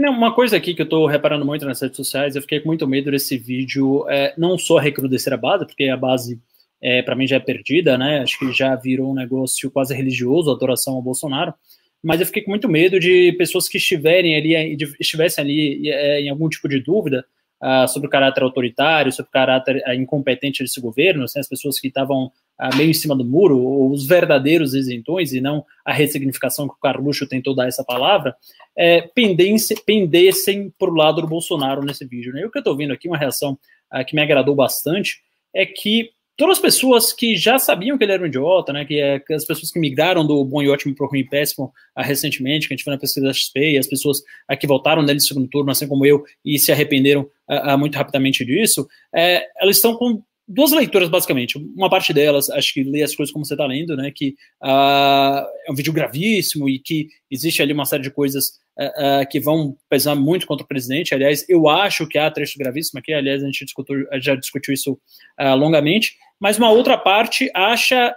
[0.00, 2.86] Uma coisa aqui que eu estou reparando muito nas redes sociais, eu fiquei com muito
[2.86, 6.40] medo desse vídeo, é, não só recrudescer a base, porque a base
[6.80, 8.20] é, para mim já é perdida, né?
[8.20, 11.52] Acho que já virou um negócio quase religioso, adoração ao Bolsonaro.
[12.00, 16.28] Mas eu fiquei com muito medo de pessoas que estiverem ali, estivessem ali é, em
[16.28, 17.24] algum tipo de dúvida
[17.60, 21.80] uh, sobre o caráter autoritário, sobre o caráter uh, incompetente desse governo, assim, as pessoas
[21.80, 22.30] que estavam
[22.76, 26.80] meio em cima do muro, ou os verdadeiros isentões, e não a ressignificação que o
[26.80, 28.34] Carluxo tentou dar essa palavra,
[28.76, 32.32] é, pendesse, pendessem para o lado do Bolsonaro nesse vídeo.
[32.32, 32.42] Né?
[32.42, 33.58] E o que eu estou vendo aqui, uma reação
[34.06, 35.18] que me agradou bastante,
[35.54, 39.00] é que todas as pessoas que já sabiam que ele era um idiota, né, que,
[39.00, 41.72] é, que as pessoas que migraram do bom e ótimo para o ruim e péssimo
[41.96, 44.66] ah, recentemente, que a gente foi na pesquisa da XP, e as pessoas ah, que
[44.66, 48.86] voltaram nele no segundo turno, assim como eu, e se arrependeram ah, muito rapidamente disso,
[49.12, 51.58] é, elas estão com duas leituras, basicamente.
[51.76, 54.10] Uma parte delas, acho que lê as coisas como você está lendo, né?
[54.14, 59.22] Que uh, é um vídeo gravíssimo e que existe ali uma série de coisas uh,
[59.22, 61.14] uh, que vão pesar muito contra o presidente.
[61.14, 63.12] Aliás, eu acho que há trecho gravíssimo aqui.
[63.12, 64.98] Aliás, a gente discutiu, já discutiu isso
[65.38, 68.14] longamente mas uma outra parte acha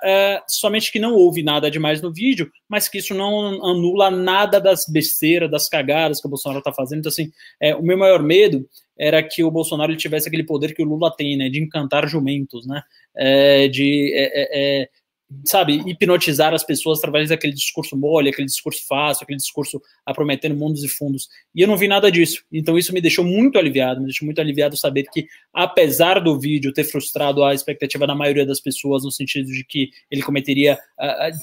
[0.48, 4.86] somente que não houve nada demais no vídeo, mas que isso não anula nada das
[4.88, 7.00] besteiras, das cagadas que o Bolsonaro está fazendo.
[7.00, 8.64] Então, assim, é, o meu maior medo
[9.02, 12.68] era que o Bolsonaro tivesse aquele poder que o Lula tem, né, de encantar jumentos,
[12.68, 12.84] né,
[13.18, 14.90] é, de é, é, é
[15.46, 19.82] sabe, hipnotizar as pessoas através daquele discurso mole, aquele discurso fácil, aquele discurso
[20.14, 21.30] prometendo mundos e fundos.
[21.56, 22.44] E eu não vi nada disso.
[22.52, 26.74] Então isso me deixou muito aliviado, me deixou muito aliviado saber que, apesar do vídeo
[26.74, 30.78] ter frustrado a expectativa da maioria das pessoas, no sentido de que ele cometeria,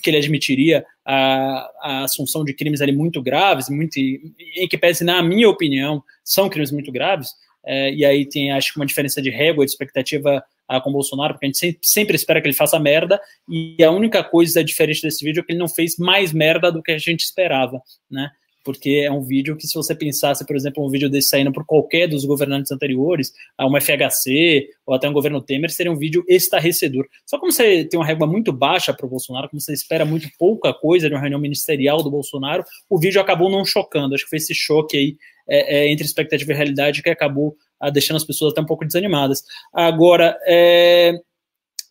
[0.02, 5.02] que ele admitiria a, a, assunção de crimes ali muito graves, muito, em que pese,
[5.02, 7.30] na minha opinião, são crimes muito graves,
[7.64, 10.92] uh, e aí tem, acho que, uma diferença de régua, de expectativa ah, com o
[10.92, 14.62] Bolsonaro, porque a gente sempre, sempre, espera que ele faça merda, e a única coisa
[14.62, 17.80] diferente desse vídeo é que ele não fez mais merda do que a gente esperava,
[18.10, 18.30] né?
[18.64, 21.64] Porque é um vídeo que, se você pensasse, por exemplo, um vídeo desse saindo por
[21.64, 26.22] qualquer dos governantes anteriores, a uma FHC ou até um governo Temer, seria um vídeo
[26.28, 27.06] estarrecedor.
[27.24, 30.28] Só como você tem uma régua muito baixa para o Bolsonaro, como você espera muito
[30.38, 34.14] pouca coisa de uma reunião ministerial do Bolsonaro, o vídeo acabou não chocando.
[34.14, 35.16] Acho que foi esse choque aí
[35.48, 38.84] é, é, entre expectativa e realidade que acabou ah, deixando as pessoas até um pouco
[38.84, 39.42] desanimadas.
[39.72, 41.14] Agora, é,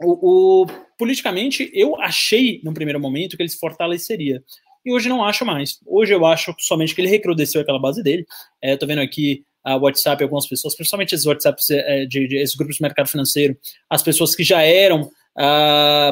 [0.02, 0.66] o, o,
[0.98, 4.44] politicamente, eu achei, no primeiro momento, que ele se fortaleceria.
[4.86, 5.80] E hoje não acho mais.
[5.86, 8.26] Hoje eu acho somente que ele recrudesceu aquela base dele.
[8.62, 12.56] É, Estou vendo aqui a WhatsApp algumas pessoas, principalmente esses WhatsApps é, de, de, esses
[12.56, 13.58] grupos do mercado financeiro,
[13.90, 15.12] as pessoas que já eram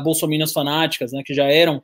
[0.04, 1.82] bolsominions fanáticas, né, que já eram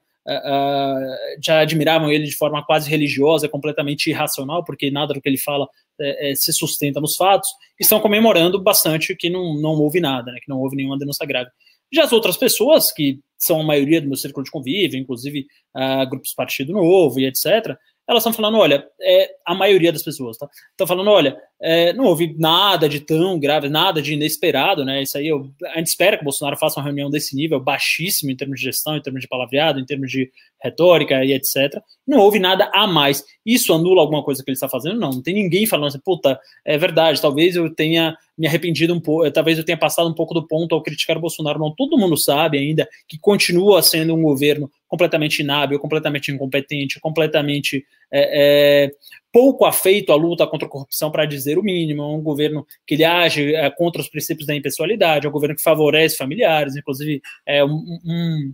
[1.43, 5.67] já admiravam ele de forma quase religiosa, completamente irracional, porque nada do que ele fala
[5.99, 7.49] é, é, se sustenta nos fatos,
[7.80, 11.49] estão comemorando bastante que não, não houve nada, né, que não houve nenhuma denúncia grave.
[11.93, 15.45] Já as outras pessoas, que são a maioria do meu círculo de convívio, inclusive
[15.76, 17.76] uh, grupos Partido Novo e etc.,
[18.12, 20.47] elas estão falando, olha, é, a maioria das pessoas, tá?
[20.72, 25.03] Estão falando, olha, é, não houve nada de tão grave, nada de inesperado, né?
[25.03, 28.32] Isso aí, eu, a gente espera que o Bolsonaro faça uma reunião desse nível, baixíssimo
[28.32, 30.32] em termos de gestão, em termos de palavreado, em termos de
[30.62, 31.82] retórica e etc.
[32.07, 33.24] Não houve nada a mais.
[33.45, 34.99] Isso anula alguma coisa que ele está fazendo?
[34.99, 38.99] Não, não tem ninguém falando assim, puta, é verdade, talvez eu tenha me arrependido um
[38.99, 41.59] pouco, talvez eu tenha passado um pouco do ponto ao criticar o Bolsonaro.
[41.59, 47.86] Não, todo mundo sabe ainda que continua sendo um governo completamente inábil, completamente incompetente, completamente
[48.12, 48.92] é, é,
[49.32, 52.02] pouco afeito à luta contra a corrupção, para dizer o mínimo.
[52.02, 55.56] É um governo que ele age é, contra os princípios da impessoalidade, é um governo
[55.56, 58.54] que favorece familiares, inclusive é um, um,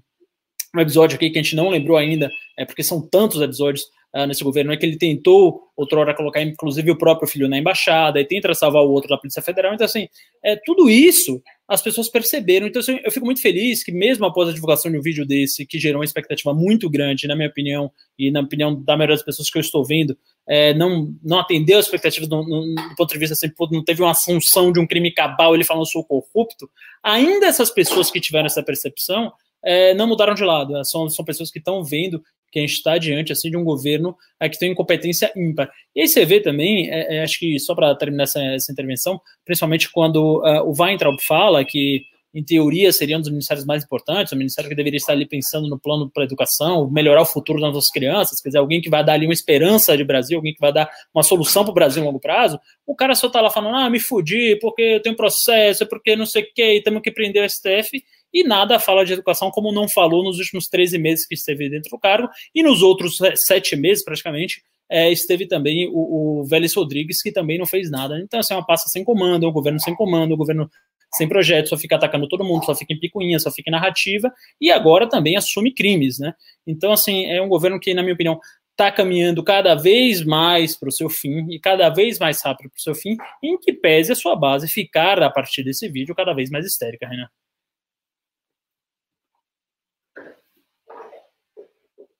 [0.79, 3.85] episódio aqui que a gente não lembrou ainda, é porque são tantos episódios
[4.15, 8.21] uh, nesse governo, é que ele tentou outrora colocar inclusive o próprio filho na embaixada
[8.21, 9.73] e tenta salvar o outro da Polícia Federal.
[9.73, 10.07] Então, assim,
[10.43, 12.67] é, tudo isso as pessoas perceberam.
[12.67, 15.65] Então, assim, eu fico muito feliz que, mesmo após a divulgação de um vídeo desse,
[15.65, 19.25] que gerou uma expectativa muito grande, na minha opinião, e na opinião da maioria das
[19.25, 23.11] pessoas que eu estou vendo, é, não, não atendeu as expectativas do, no, do ponto
[23.11, 26.69] de vista assim, não teve uma assunção de um crime cabal, ele falando sou corrupto.
[27.03, 30.77] Ainda essas pessoas que tiveram essa percepção é, não mudaram de lado.
[30.77, 33.63] É, são, são pessoas que estão vendo que a gente está diante assim de um
[33.63, 35.69] governo é, que tem incompetência ímpar.
[35.95, 39.19] E aí você vê também, é, é, acho que só para terminar essa, essa, intervenção,
[39.45, 44.31] principalmente quando uh, o Weintraub fala que em teoria, seria um dos ministérios mais importantes,
[44.31, 47.59] o ministério que deveria estar ali pensando no plano para a educação, melhorar o futuro
[47.59, 50.53] das nossas crianças, quer dizer, alguém que vai dar ali uma esperança de Brasil, alguém
[50.53, 53.41] que vai dar uma solução para o Brasil a longo prazo, o cara só está
[53.41, 57.01] lá falando, ah, me fudi, porque eu tenho processo, porque não sei o quê, temos
[57.01, 58.03] que prender o STF,
[58.33, 61.89] e nada fala de educação como não falou nos últimos 13 meses que esteve dentro
[61.89, 67.21] do cargo, e nos outros sete meses, praticamente, é, esteve também o, o Vélez Rodrigues,
[67.21, 68.19] que também não fez nada.
[68.19, 70.69] Então, assim, é uma pasta sem comando, é um governo sem comando, um governo
[71.13, 74.31] sem projeto, só fica atacando todo mundo, só fica em picuinha, só fica em narrativa,
[74.59, 76.33] e agora também assume crimes, né?
[76.65, 78.39] Então, assim, é um governo que, na minha opinião,
[78.71, 82.77] está caminhando cada vez mais para o seu fim e cada vez mais rápido para
[82.77, 86.33] o seu fim, em que pese a sua base ficar, a partir desse vídeo, cada
[86.33, 87.27] vez mais histérica, Renan.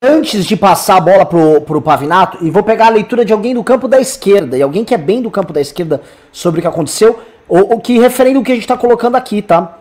[0.10, 3.54] Antes de passar a bola pro, pro Pavinato, e vou pegar a leitura de alguém
[3.54, 6.02] do campo da esquerda, e alguém que é bem do campo da esquerda
[6.32, 9.42] sobre o que aconteceu, o, o que referendo o que a gente tá colocando aqui,
[9.42, 9.80] tá?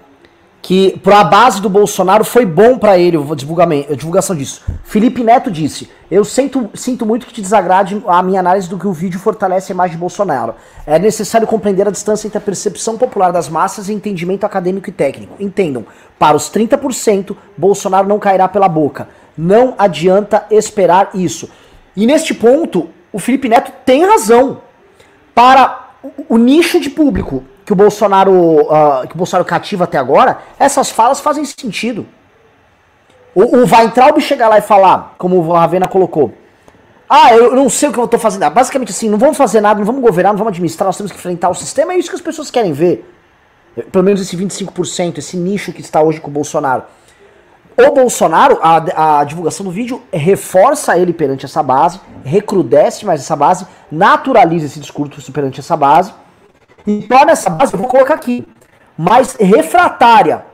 [0.60, 4.64] Que pra base do Bolsonaro foi bom para ele a divulgação disso.
[4.82, 8.88] Felipe Neto disse: Eu sinto, sinto muito que te desagrade a minha análise do que
[8.88, 10.56] o vídeo fortalece a imagem de Bolsonaro.
[10.84, 14.92] É necessário compreender a distância entre a percepção popular das massas e entendimento acadêmico e
[14.92, 15.36] técnico.
[15.38, 15.86] Entendam,
[16.18, 19.06] para os 30%, Bolsonaro não cairá pela boca.
[19.36, 21.50] Não adianta esperar isso.
[21.96, 24.62] E neste ponto, o Felipe Neto tem razão.
[25.34, 29.98] Para o, o nicho de público que o Bolsonaro uh, que o Bolsonaro cativa até
[29.98, 32.06] agora, essas falas fazem sentido.
[33.34, 36.32] O, o Weintraub chegar lá e falar, como o Ravena colocou,
[37.08, 38.48] ah, eu não sei o que eu tô fazendo.
[38.50, 41.18] Basicamente assim, não vamos fazer nada, não vamos governar, não vamos administrar, nós temos que
[41.18, 43.08] enfrentar o sistema, é isso que as pessoas querem ver.
[43.92, 46.84] Pelo menos esse 25%, esse nicho que está hoje com o Bolsonaro.
[47.76, 53.36] O Bolsonaro, a, a, divulgação do vídeo reforça ele perante essa base, recrudesce mais essa
[53.36, 56.12] base, naturaliza esse discurso perante essa base
[56.86, 58.48] e torna essa base, eu vou colocar aqui,
[58.96, 60.46] mais refratária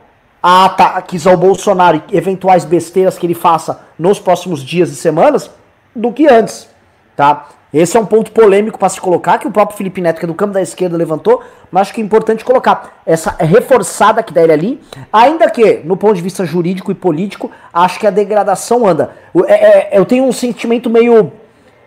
[0.43, 5.49] a ataques ao Bolsonaro e eventuais besteiras que ele faça nos próximos dias e semanas
[5.95, 6.69] do que antes,
[7.15, 7.47] tá?
[7.73, 10.29] Esse é um ponto polêmico para se colocar, que o próprio Felipe Neto, que é
[10.29, 14.43] do campo da esquerda, levantou, mas acho que é importante colocar essa reforçada que dá
[14.43, 18.87] ele ali, ainda que, no ponto de vista jurídico e político, acho que a degradação
[18.87, 19.13] anda.
[19.47, 21.33] É, é, eu tenho um sentimento meio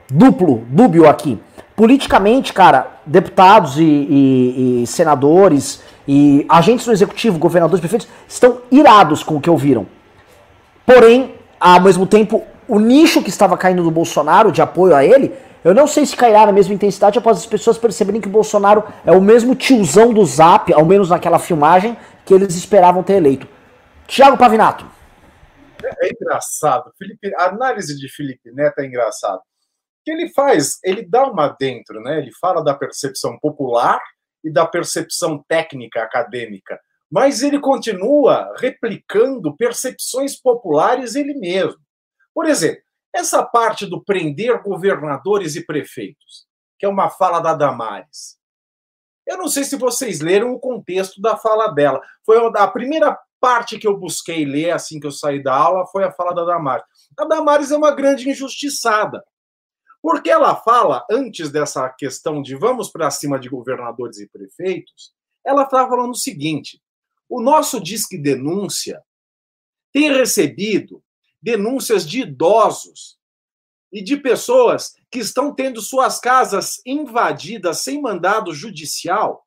[0.10, 1.40] duplo, dúbio aqui.
[1.76, 9.22] Politicamente, cara, deputados e, e, e senadores e agentes do executivo, governadores, prefeitos, estão irados
[9.22, 9.86] com o que ouviram.
[10.84, 15.34] Porém, ao mesmo tempo, o nicho que estava caindo do Bolsonaro, de apoio a ele,
[15.66, 18.84] eu não sei se cairá na mesma intensidade após as pessoas perceberem que o Bolsonaro
[19.04, 23.48] é o mesmo tiozão do Zap, ao menos naquela filmagem, que eles esperavam ter eleito.
[24.06, 24.86] Tiago Pavinato.
[25.84, 26.92] É, é engraçado.
[27.00, 29.40] Felipe, a análise de Felipe Neto é engraçado.
[29.40, 29.44] O
[30.06, 30.78] que ele faz?
[30.84, 32.20] Ele dá uma dentro, né?
[32.20, 34.00] Ele fala da percepção popular
[34.44, 36.80] e da percepção técnica acadêmica,
[37.12, 41.80] mas ele continua replicando percepções populares ele mesmo.
[42.36, 42.85] Por exemplo,
[43.16, 46.46] essa parte do prender governadores e prefeitos,
[46.78, 48.38] que é uma fala da Damares.
[49.26, 52.02] Eu não sei se vocês leram o contexto da fala dela.
[52.26, 56.04] Foi a primeira parte que eu busquei ler assim que eu saí da aula foi
[56.04, 56.86] a fala da Damares.
[57.18, 59.24] A Damares é uma grande injustiçada.
[60.02, 65.14] Porque ela fala, antes dessa questão de vamos para cima de governadores e prefeitos,
[65.44, 66.80] ela estava falando o seguinte:
[67.30, 69.02] o nosso Disque Denúncia
[69.92, 71.02] tem recebido
[71.46, 73.20] denúncias de idosos
[73.94, 79.46] e de pessoas que estão tendo suas casas invadidas sem mandado judicial,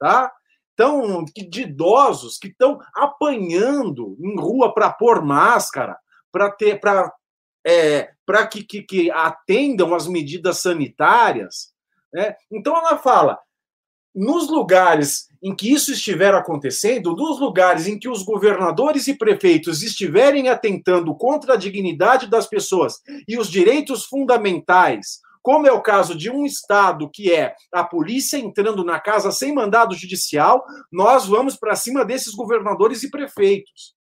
[0.00, 0.32] tá?
[0.74, 5.96] Então, de idosos que estão apanhando em rua para pôr máscara,
[6.32, 7.12] para ter, para
[7.64, 11.72] é, para que, que, que atendam as medidas sanitárias.
[12.12, 12.34] Né?
[12.50, 13.38] Então ela fala:
[14.18, 19.80] nos lugares em que isso estiver acontecendo, nos lugares em que os governadores e prefeitos
[19.80, 26.16] estiverem atentando contra a dignidade das pessoas e os direitos fundamentais, como é o caso
[26.16, 31.54] de um estado que é a polícia entrando na casa sem mandado judicial, nós vamos
[31.54, 33.94] para cima desses governadores e prefeitos.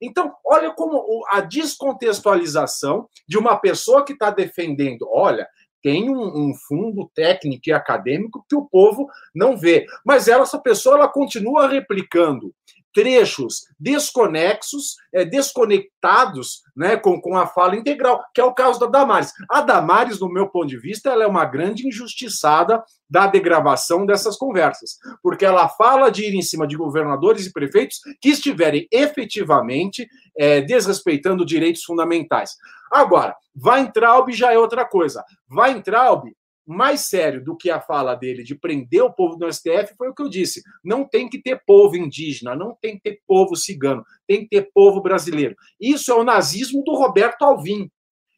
[0.00, 5.46] Então, olha como a descontextualização de uma pessoa que está defendendo, olha,
[5.82, 9.86] tem um, um, fundo técnico e acadêmico que o povo não vê.
[10.04, 12.54] Mas ela, essa pessoa ela continua replicando
[12.92, 18.86] trechos desconexos, é, desconectados né, com, com a fala integral, que é o caso da
[18.86, 19.32] Damares.
[19.48, 24.36] A Damares, no meu ponto de vista, ela é uma grande injustiçada da degravação dessas
[24.36, 30.08] conversas, porque ela fala de ir em cima de governadores e prefeitos que estiverem efetivamente
[30.36, 32.56] é, desrespeitando direitos fundamentais.
[32.90, 35.24] Agora, Weintraub já é outra coisa.
[35.50, 36.24] Weintraub,
[36.66, 40.14] mais sério do que a fala dele de prender o povo do STF, foi o
[40.14, 40.62] que eu disse.
[40.84, 44.70] Não tem que ter povo indígena, não tem que ter povo cigano, tem que ter
[44.72, 45.54] povo brasileiro.
[45.80, 47.90] Isso é o nazismo do Roberto Alvim.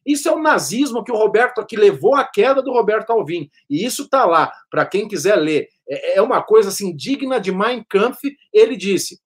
[0.05, 3.49] Isso é o nazismo que o Roberto que levou à queda do Roberto Alvim.
[3.71, 5.69] E isso está lá para quem quiser ler.
[5.89, 8.21] É, é uma coisa assim digna de Mein Kampf.
[8.53, 9.21] Ele disse: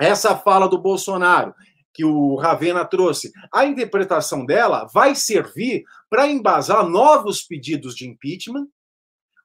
[0.00, 1.54] essa fala do Bolsonaro
[1.92, 8.66] que o Ravena trouxe, a interpretação dela vai servir para embasar novos pedidos de impeachment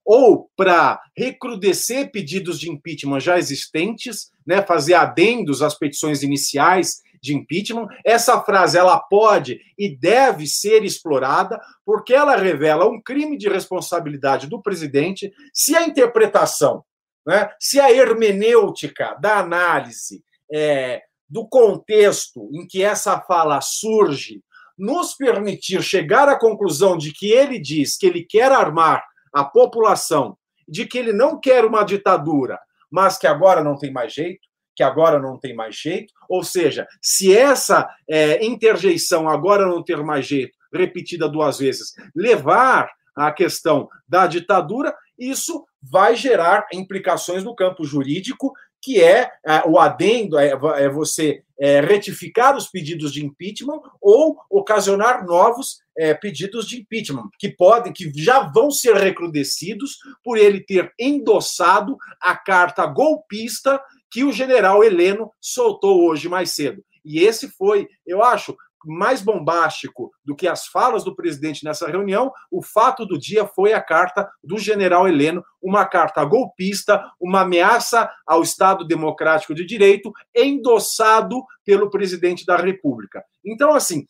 [0.05, 7.35] ou para recrudescer pedidos de impeachment já existentes, né, fazer adendos às petições iniciais de
[7.35, 7.87] impeachment.
[8.05, 14.45] Essa frase ela pode e deve ser explorada porque ela revela um crime de responsabilidade
[14.45, 16.85] do presidente se a interpretação,
[17.25, 20.23] né, se a hermenêutica da análise
[20.53, 24.41] é, do contexto em que essa fala surge
[24.77, 29.03] nos permitir chegar à conclusão de que ele diz que ele quer armar
[29.33, 32.59] a população, de que ele não quer uma ditadura,
[32.91, 36.85] mas que agora não tem mais jeito, que agora não tem mais jeito, ou seja,
[37.01, 43.87] se essa é, interjeição agora não ter mais jeito, repetida duas vezes, levar à questão
[44.07, 48.51] da ditadura, isso vai gerar implicações no campo jurídico
[48.85, 54.37] que é, é o adendo, é, é você é, retificar os pedidos de impeachment ou
[54.47, 55.83] ocasionar novos
[56.19, 62.35] pedidos de impeachment, que podem, que já vão ser recrudescidos por ele ter endossado a
[62.35, 63.81] carta golpista
[64.11, 66.83] que o general Heleno soltou hoje mais cedo.
[67.05, 72.31] E esse foi, eu acho, mais bombástico do que as falas do presidente nessa reunião,
[72.51, 78.09] o fato do dia foi a carta do general Heleno, uma carta golpista, uma ameaça
[78.25, 83.23] ao Estado Democrático de Direito, endossado pelo presidente da República.
[83.43, 84.05] Então, assim,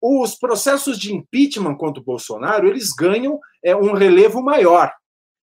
[0.00, 4.92] os processos de impeachment contra o Bolsonaro, eles ganham é, um relevo maior.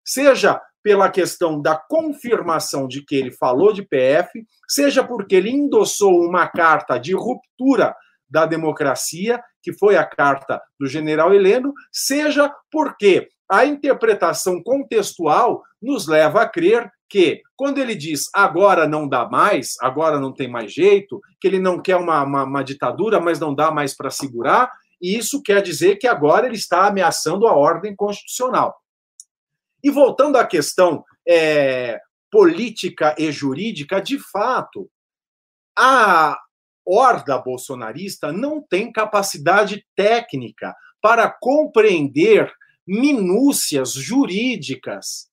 [0.04, 6.22] Seja pela questão da confirmação de que ele falou de PF, seja porque ele endossou
[6.22, 7.96] uma carta de ruptura
[8.36, 16.06] da democracia, que foi a carta do general Heleno, seja porque a interpretação contextual nos
[16.06, 20.74] leva a crer que, quando ele diz agora não dá mais, agora não tem mais
[20.74, 24.70] jeito, que ele não quer uma, uma, uma ditadura, mas não dá mais para segurar,
[25.02, 28.76] e isso quer dizer que agora ele está ameaçando a ordem constitucional.
[29.82, 34.90] E voltando à questão é, política e jurídica, de fato,
[35.78, 36.38] a,
[36.86, 42.54] horda bolsonarista não tem capacidade técnica para compreender
[42.86, 45.30] minúcias jurídicas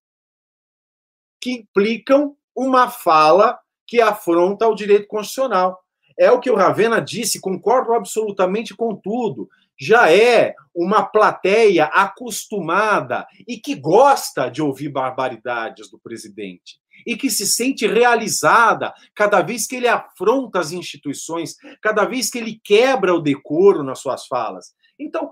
[1.40, 5.78] que implicam uma fala que afronta o direito constitucional.
[6.18, 9.48] É o que o Ravena disse, concordo absolutamente com tudo.
[9.78, 17.30] Já é uma plateia acostumada e que gosta de ouvir barbaridades do presidente e que
[17.30, 23.14] se sente realizada cada vez que ele afronta as instituições, cada vez que ele quebra
[23.14, 24.72] o decoro nas suas falas.
[24.98, 25.30] Então,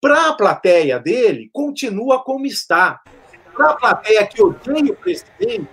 [0.00, 3.00] para a plateia dele, continua como está.
[3.54, 5.68] Para a plateia que odeia o presidente,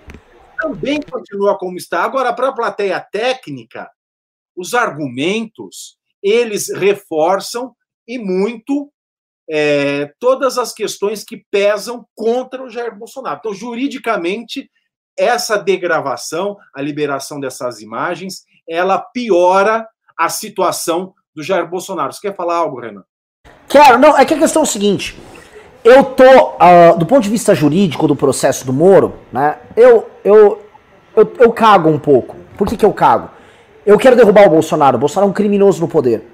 [0.56, 2.02] também continua como está.
[2.02, 3.88] Agora, para a plateia técnica,
[4.56, 7.76] os argumentos eles reforçam
[8.08, 8.92] e muito
[9.48, 13.38] é, todas as questões que pesam contra o Jair Bolsonaro.
[13.38, 14.68] Então, juridicamente,
[15.16, 19.86] essa degravação, a liberação dessas imagens, ela piora
[20.18, 22.12] a situação do Jair Bolsonaro.
[22.12, 23.04] Você quer falar algo, Renan?
[23.68, 25.18] Quero, não, é que a questão é o seguinte.
[25.84, 29.58] Eu tô, uh, do ponto de vista jurídico do processo do Moro, né?
[29.76, 30.62] Eu, eu,
[31.14, 32.36] eu, eu cago um pouco.
[32.56, 33.30] Por que, que eu cago?
[33.84, 34.96] Eu quero derrubar o Bolsonaro.
[34.96, 36.26] O Bolsonaro é um criminoso no poder.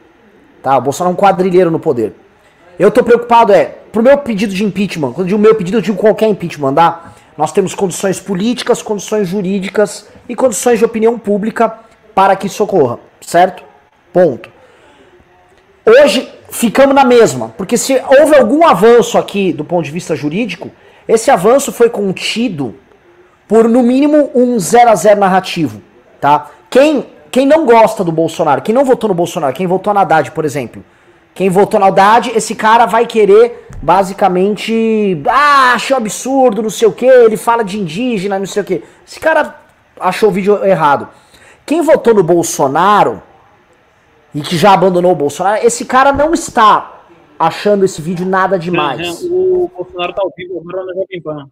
[0.62, 0.78] Tá?
[0.78, 2.14] O Bolsonaro é um quadrilheiro no poder.
[2.78, 5.82] Eu tô preocupado, é, pro meu pedido de impeachment, quando eu digo meu pedido, eu
[5.82, 7.11] digo qualquer impeachment, tá?
[7.36, 11.78] Nós temos condições políticas, condições jurídicas e condições de opinião pública
[12.14, 13.62] para que isso ocorra, certo?
[14.12, 14.50] Ponto.
[15.84, 20.70] Hoje ficamos na mesma, porque se houve algum avanço aqui do ponto de vista jurídico,
[21.08, 22.74] esse avanço foi contido
[23.48, 25.82] por no mínimo um 0 a 0 narrativo,
[26.20, 26.50] tá?
[26.70, 30.30] Quem quem não gosta do Bolsonaro, quem não votou no Bolsonaro, quem votou na Haddad,
[30.32, 30.84] por exemplo,
[31.34, 36.92] quem votou na Haddad, esse cara vai querer, basicamente, ah, achou absurdo, não sei o
[36.92, 38.84] que, ele fala de indígena, não sei o que.
[39.06, 39.60] Esse cara
[39.98, 41.08] achou o vídeo errado.
[41.64, 43.22] Quem votou no Bolsonaro
[44.34, 47.06] e que já abandonou o Bolsonaro, esse cara não está
[47.38, 49.22] achando esse vídeo nada demais.
[49.24, 51.50] O Bolsonaro tá ao vivo agora na Jovem Pan.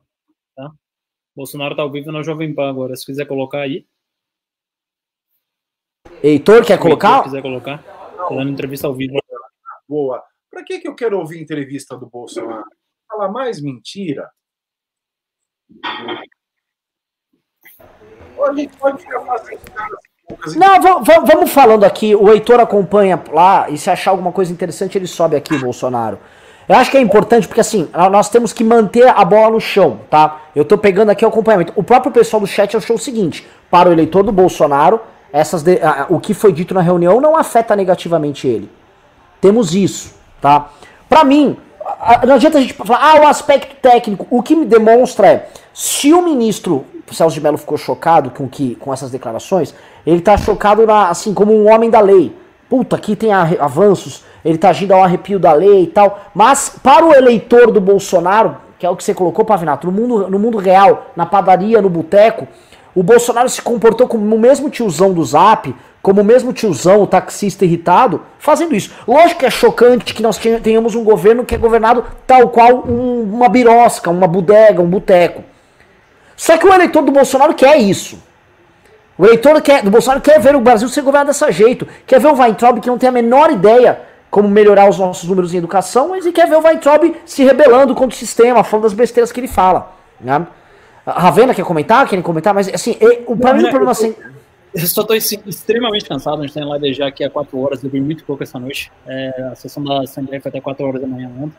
[0.57, 0.67] Tá?
[0.67, 2.95] O Bolsonaro tá ao vivo na Jovem Pan agora.
[2.97, 3.87] Se quiser colocar aí.
[6.23, 7.19] Heitor, quer colocar?
[7.19, 7.83] Se quiser colocar.
[8.29, 9.20] Tô dando entrevista ao vivo.
[9.91, 10.23] Boa.
[10.49, 12.65] Para que, que eu quero ouvir entrevista do Bolsonaro?
[13.09, 14.31] Fala mais mentira.
[20.57, 22.15] Não, vamos falando aqui.
[22.15, 26.19] O Heitor acompanha lá e se achar alguma coisa interessante, ele sobe aqui, Bolsonaro.
[26.69, 30.01] Eu acho que é importante porque assim, nós temos que manter a bola no chão,
[30.09, 30.43] tá?
[30.55, 31.73] Eu tô pegando aqui o acompanhamento.
[31.75, 35.01] O próprio pessoal do chat achou o seguinte: para o eleitor do Bolsonaro,
[35.33, 38.71] essas de, o que foi dito na reunião não afeta negativamente ele.
[39.41, 40.71] Temos isso, tá?
[41.09, 41.57] Para mim,
[42.27, 44.27] não adianta a gente falar, ah, o aspecto técnico.
[44.31, 48.75] O que me demonstra é, se o ministro Celso de Mello ficou chocado com, que,
[48.77, 49.75] com essas declarações,
[50.07, 52.37] ele tá chocado na, assim como um homem da lei.
[52.69, 56.21] Puta, aqui tem avanços, ele tá agindo ao arrepio da lei e tal.
[56.35, 60.31] Mas para o eleitor do Bolsonaro, que é o que você colocou, Pavinato, no mundo,
[60.31, 62.47] no mundo real, na padaria, no boteco,
[62.95, 67.07] o Bolsonaro se comportou como o mesmo tiozão do Zap, como o mesmo tiozão, o
[67.07, 68.91] taxista irritado, fazendo isso.
[69.07, 73.23] Lógico que é chocante que nós tenhamos um governo que é governado tal qual um,
[73.23, 75.45] uma birosca, uma bodega, um boteco.
[76.37, 78.19] Só que o eleitor do Bolsonaro quer isso.
[79.19, 81.87] O eleitor quer, do Bolsonaro quer ver o Brasil ser governado dessa jeito.
[82.07, 85.53] Quer ver o Weintraub que não tem a menor ideia como melhorar os nossos números
[85.53, 88.95] em educação, mas ele quer ver o Weintraub se rebelando contra o sistema, falando das
[88.95, 89.93] besteiras que ele fala.
[90.19, 90.47] Né?
[91.11, 92.09] A Ravena quer comentar?
[92.09, 92.55] Querem comentar?
[92.55, 92.97] Mas assim,
[93.27, 94.15] o, pra mim o problema assim.
[94.73, 97.91] Eu só estou extremamente cansado, a gente tem live já aqui há 4 horas, eu
[97.91, 98.93] vi muito pouco essa noite.
[99.05, 101.57] É, a sessão da Assembleia foi até 4 horas da manhã ontem.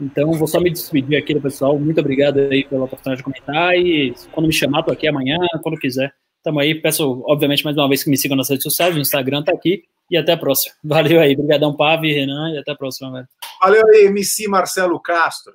[0.00, 1.78] Então, vou só me despedir aqui do pessoal.
[1.78, 3.74] Muito obrigado aí pela oportunidade de comentar.
[3.76, 6.12] E quando me chamar, tô aqui amanhã, quando quiser.
[6.42, 6.74] Tamo aí.
[6.74, 8.96] Peço, obviamente, mais uma vez que me sigam nas redes sociais.
[8.96, 9.84] O Instagram tá aqui.
[10.10, 10.74] E até a próxima.
[10.82, 11.34] Valeu aí.
[11.34, 12.50] Obrigadão, Pave, Renan.
[12.52, 13.28] E até a próxima, velho.
[13.60, 15.54] Valeu aí, MC Marcelo Castro.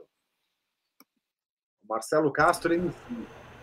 [1.88, 2.95] Marcelo Castro, MC.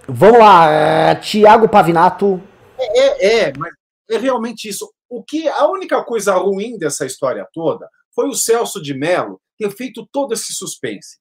[0.06, 2.42] Vamos lá, é, Tiago Pavinato.
[2.78, 3.72] É, é, é, mas
[4.10, 4.92] é realmente isso.
[5.08, 9.70] O que a única coisa ruim dessa história toda foi o Celso de Mello ter
[9.70, 11.18] feito todo esse suspense.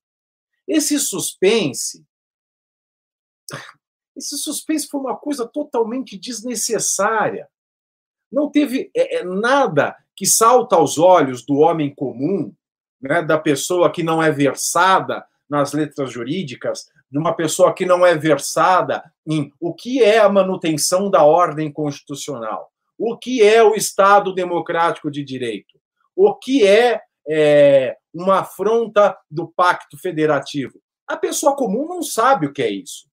[0.68, 2.06] Esse suspense.
[4.16, 7.50] Esse suspense foi uma coisa totalmente desnecessária.
[8.32, 12.54] Não teve é, é, nada que salta aos olhos do homem comum,
[13.02, 18.04] né, da pessoa que não é versada nas letras jurídicas, de uma pessoa que não
[18.04, 23.76] é versada em o que é a manutenção da ordem constitucional, o que é o
[23.76, 25.80] Estado democrático de direito,
[26.16, 27.00] o que é,
[27.30, 30.82] é uma afronta do pacto federativo.
[31.08, 33.08] A pessoa comum não sabe o que é isso.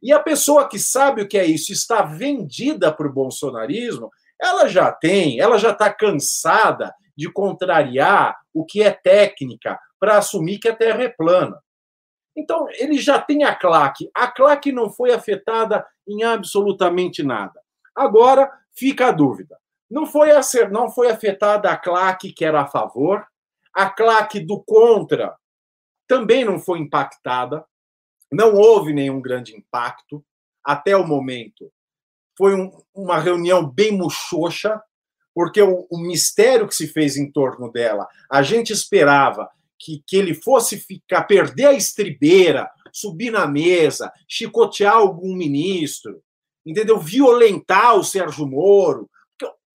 [0.00, 4.08] E a pessoa que sabe o que é isso está vendida para o bolsonarismo,
[4.40, 10.60] ela já tem, ela já está cansada de contrariar o que é técnica para assumir
[10.60, 11.60] que a Terra é plana.
[12.36, 14.10] Então, ele já tem a claque.
[14.14, 17.60] A claque não foi afetada em absolutamente nada.
[17.94, 19.58] Agora fica a dúvida.
[19.90, 23.26] Não foi, a ser, não foi afetada a claque que era a favor,
[23.74, 25.36] a claque do contra
[26.12, 27.64] também não foi impactada,
[28.30, 30.22] não houve nenhum grande impacto
[30.62, 31.72] até o momento.
[32.36, 34.78] Foi um, uma reunião bem muxoxa,
[35.34, 39.50] porque o, o, mistério que se fez em torno dela, a gente esperava
[39.82, 46.22] que, que ele fosse ficar, perder a estribeira, subir na mesa, chicotear algum ministro,
[46.64, 47.00] entendeu?
[47.00, 49.10] Violentar o Sérgio Moro.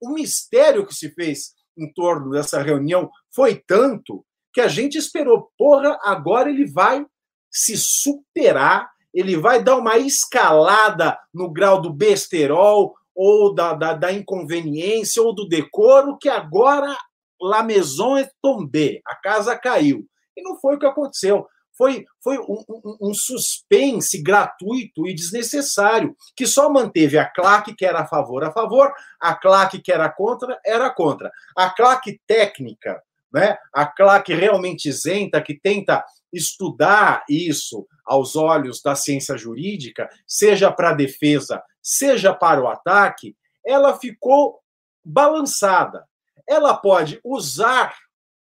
[0.02, 5.50] O mistério que se fez em torno dessa reunião foi tanto que a gente esperou,
[5.58, 7.06] porra, agora ele vai
[7.50, 14.12] se superar, ele vai dar uma escalada no grau do besterol ou da, da, da
[14.12, 16.96] inconveniência ou do decoro, que agora
[17.44, 20.08] la maison est tombée, a casa caiu.
[20.36, 21.46] E não foi o que aconteceu.
[21.76, 27.86] Foi, foi um, um, um, suspense gratuito e desnecessário, que só manteve a claque que
[27.86, 31.32] era a favor, a favor, a claque que era contra, era contra.
[31.58, 33.02] A claque técnica,
[33.34, 40.72] né, a claque realmente isenta, que tenta estudar isso aos olhos da ciência jurídica, seja
[40.72, 44.60] para a defesa, seja para o ataque, ela ficou
[45.04, 46.06] balançada.
[46.48, 47.96] Ela pode usar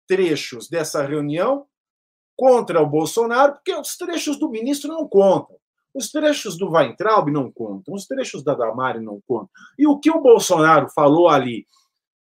[0.08, 1.66] trechos dessa reunião
[2.36, 5.56] contra o Bolsonaro, porque os trechos do ministro não contam.
[5.94, 9.50] Os trechos do Weintraub não contam, os trechos da Damari não contam.
[9.78, 11.66] E o que o Bolsonaro falou ali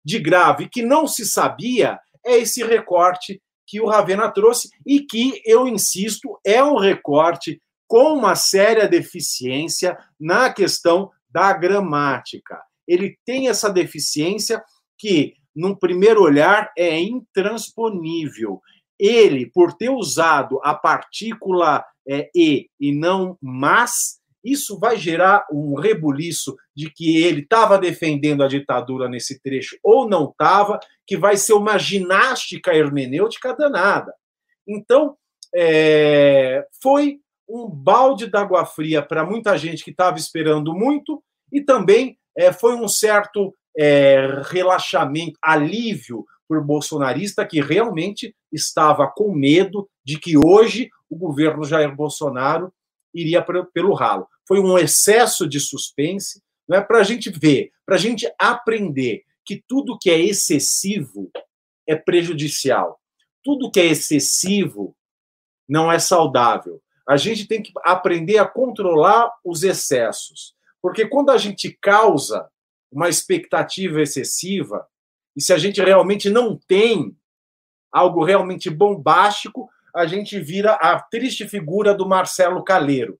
[0.04, 5.40] de grave que não se sabia é esse recorte que o Ravena trouxe e que,
[5.44, 12.62] eu insisto, é um recorte com uma séria deficiência na questão da gramática.
[12.86, 14.62] Ele tem essa deficiência
[14.98, 18.60] que, num primeiro olhar, é intransponível
[18.98, 25.74] ele, por ter usado a partícula é, e e não mas, isso vai gerar um
[25.74, 31.36] rebuliço de que ele estava defendendo a ditadura nesse trecho ou não estava, que vai
[31.36, 34.12] ser uma ginástica hermenêutica danada.
[34.66, 35.16] Então,
[35.54, 41.22] é, foi um balde d'água fria para muita gente que estava esperando muito
[41.52, 49.34] e também é, foi um certo é, relaxamento, alívio por bolsonarista que realmente estava com
[49.34, 52.72] medo de que hoje o governo Jair Bolsonaro
[53.14, 54.28] iria pelo ralo.
[54.46, 59.22] Foi um excesso de suspense, não é para a gente ver, para a gente aprender
[59.44, 61.30] que tudo que é excessivo
[61.86, 62.98] é prejudicial,
[63.42, 64.96] tudo que é excessivo
[65.68, 66.80] não é saudável.
[67.06, 72.48] A gente tem que aprender a controlar os excessos, porque quando a gente causa
[72.94, 74.86] uma expectativa excessiva,
[75.36, 77.14] e se a gente realmente não tem
[77.92, 83.18] algo realmente bombástico, a gente vira a triste figura do Marcelo Caleiro,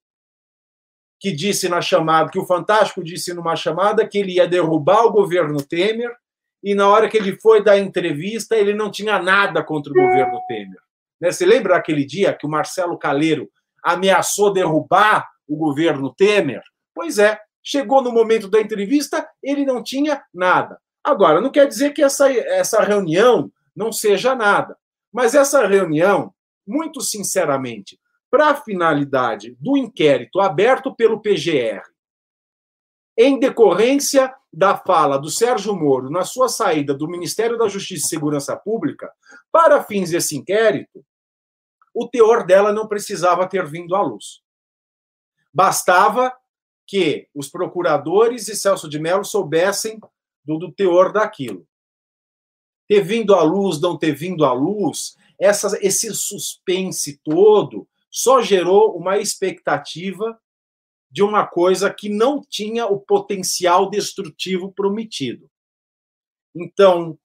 [1.18, 5.12] que disse na chamada, que o Fantástico disse numa chamada que ele ia derrubar o
[5.12, 6.14] governo Temer,
[6.62, 10.40] e na hora que ele foi dar entrevista, ele não tinha nada contra o governo
[10.46, 10.80] Temer.
[11.20, 11.32] Né?
[11.32, 13.50] Você lembra aquele dia que o Marcelo Caleiro
[13.82, 16.62] ameaçou derrubar o governo Temer?
[16.94, 20.78] Pois é, chegou no momento da entrevista, ele não tinha nada.
[21.02, 24.76] Agora, não quer dizer que essa, essa reunião não seja nada,
[25.10, 26.32] mas essa reunião,
[26.66, 27.98] muito sinceramente,
[28.30, 31.82] para a finalidade do inquérito aberto pelo PGR,
[33.16, 38.08] em decorrência da fala do Sérgio Moro na sua saída do Ministério da Justiça e
[38.08, 39.10] Segurança Pública,
[39.50, 41.04] para fins desse inquérito,
[41.94, 44.40] o teor dela não precisava ter vindo à luz.
[45.52, 46.32] Bastava
[46.86, 49.98] que os procuradores e Celso de Mello soubessem
[50.44, 51.66] do, do teor daquilo.
[52.86, 58.96] Ter vindo à luz, não ter vindo à luz, essa, esse suspense todo só gerou
[58.96, 60.38] uma expectativa
[61.10, 65.50] de uma coisa que não tinha o potencial destrutivo prometido.
[66.54, 67.18] Então,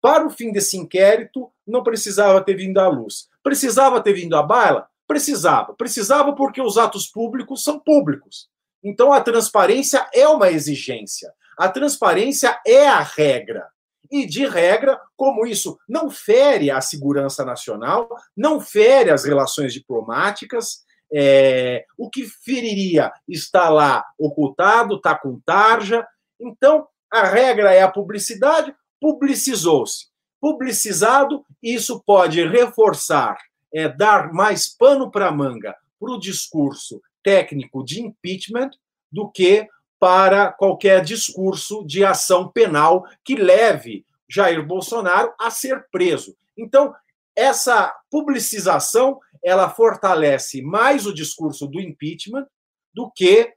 [0.00, 3.28] para o fim desse inquérito, não precisava ter vindo à luz.
[3.42, 4.88] Precisava ter vindo à baila?
[5.06, 5.74] Precisava.
[5.74, 8.48] Precisava porque os atos públicos são públicos.
[8.82, 11.32] Então, a transparência é uma exigência.
[11.58, 13.68] A transparência é a regra.
[14.10, 20.84] E, de regra, como isso não fere a segurança nacional, não fere as relações diplomáticas,
[21.12, 26.06] é, o que feriria está lá ocultado, está com tarja.
[26.40, 30.06] Então, a regra é a publicidade, publicizou-se.
[30.40, 33.36] Publicizado, isso pode reforçar,
[33.74, 38.70] é, dar mais pano para manga para o discurso técnico de impeachment
[39.10, 39.66] do que
[39.98, 46.36] para qualquer discurso de ação penal que leve Jair Bolsonaro a ser preso.
[46.56, 46.94] Então,
[47.34, 52.46] essa publicização ela fortalece mais o discurso do impeachment
[52.92, 53.52] do que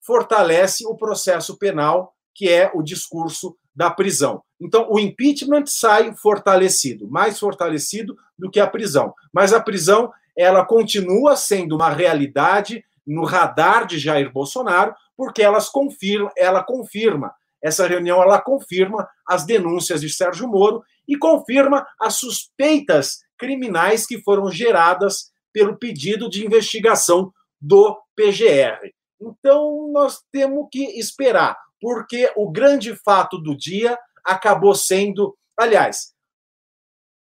[0.00, 4.42] fortalece o processo penal, que é o discurso da prisão.
[4.60, 9.12] Então, o impeachment sai fortalecido, mais fortalecido do que a prisão.
[9.32, 15.68] Mas a prisão, ela continua sendo uma realidade no radar de Jair Bolsonaro, porque elas
[15.68, 22.16] confirma, ela confirma, essa reunião ela confirma as denúncias de Sérgio Moro e confirma as
[22.16, 28.92] suspeitas criminais que foram geradas pelo pedido de investigação do PGR.
[29.20, 36.14] Então, nós temos que esperar, porque o grande fato do dia acabou sendo, aliás,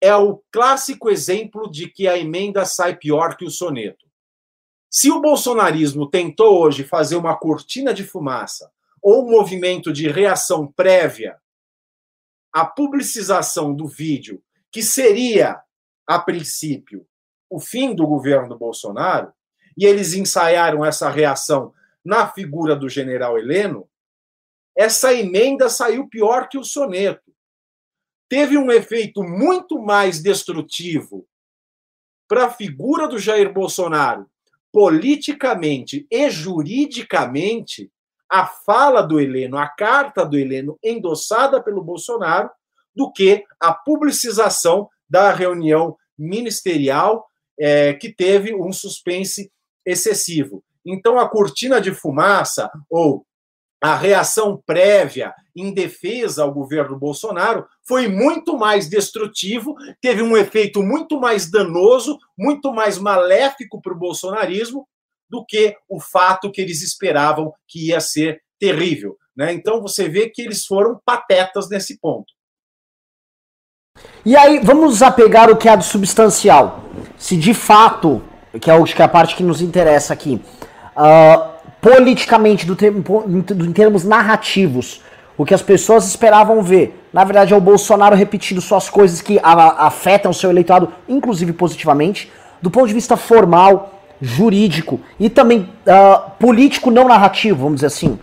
[0.01, 4.05] é o clássico exemplo de que a emenda sai pior que o soneto.
[4.95, 8.71] Se o bolsonarismo tentou hoje fazer uma cortina de fumaça
[9.01, 11.41] ou um movimento de reação prévia
[12.53, 15.63] à publicização do vídeo, que seria,
[16.07, 17.07] a princípio,
[17.49, 19.33] o fim do governo do Bolsonaro,
[19.79, 21.73] e eles ensaiaram essa reação
[22.05, 23.89] na figura do general Heleno,
[24.77, 27.33] essa emenda saiu pior que o soneto.
[28.29, 31.27] Teve um efeito muito mais destrutivo
[32.29, 34.31] para a figura do Jair Bolsonaro
[34.73, 37.91] politicamente e juridicamente
[38.29, 42.51] a fala do Heleno, a carta do Heleno endossada pelo Bolsonaro,
[42.97, 47.27] do que a publicização da reunião ministerial
[47.61, 49.53] é, que teve um suspense
[49.85, 50.65] excessivo.
[50.85, 53.27] Então, a cortina de fumaça ou
[53.83, 60.83] a reação prévia em defesa ao governo Bolsonaro foi muito mais destrutivo, teve um efeito
[60.83, 64.87] muito mais danoso, muito mais maléfico para o bolsonarismo
[65.29, 69.17] do que o fato que eles esperavam que ia ser terrível.
[69.37, 69.53] Né?
[69.53, 72.33] Então você vê que eles foram patetas nesse ponto.
[74.25, 76.85] E aí, vamos apegar o que é do substancial.
[77.19, 78.23] Se de fato,
[78.53, 80.41] que é, que é a parte que nos interessa aqui,
[80.97, 81.52] uh,
[81.83, 85.03] politicamente, do termo, em termos narrativos,
[85.37, 89.41] o que as pessoas esperavam ver, na verdade, é o Bolsonaro repetindo suas coisas que
[89.43, 92.31] afetam o seu eleitorado, inclusive positivamente,
[92.63, 98.17] do ponto de vista formal, jurídico e também uh, político não narrativo, vamos dizer assim.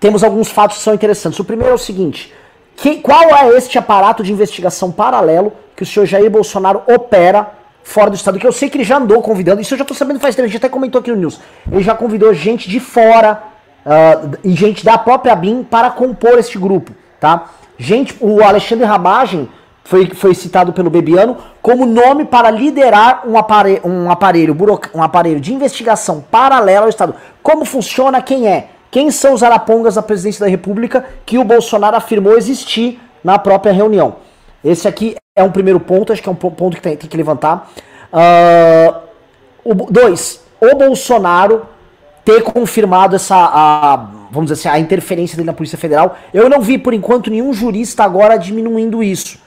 [0.00, 1.38] Temos alguns fatos que são interessantes.
[1.38, 2.34] O primeiro é o seguinte:
[2.74, 7.48] que, qual é este aparato de investigação paralelo que o senhor Jair Bolsonaro opera
[7.84, 8.38] fora do estado?
[8.40, 10.46] Que eu sei que ele já andou convidando, isso eu já tô sabendo faz tempo,
[10.46, 11.40] a gente até comentou aqui no News.
[11.70, 13.44] Ele já convidou gente de fora
[13.86, 16.90] uh, e gente da própria BIM para compor este grupo,
[17.20, 17.50] tá?
[17.78, 19.48] Gente, o Alexandre Ramagem
[19.84, 24.56] foi, foi citado pelo Bebiano como nome para liderar um aparelho, um aparelho,
[24.94, 27.14] um aparelho de investigação paralelo ao Estado.
[27.42, 28.70] Como funciona, quem é?
[28.90, 33.72] Quem são os arapongas da presidência da República que o Bolsonaro afirmou existir na própria
[33.72, 34.16] reunião?
[34.64, 37.16] Esse aqui é um primeiro ponto, acho que é um ponto que tem, tem que
[37.16, 37.70] levantar.
[38.12, 39.00] Uh,
[39.64, 41.66] o, dois, o Bolsonaro
[42.24, 43.96] ter confirmado essa, a,
[44.30, 46.16] vamos dizer assim, a interferência dele na Polícia Federal.
[46.32, 49.38] Eu não vi, por enquanto, nenhum jurista agora diminuindo isso.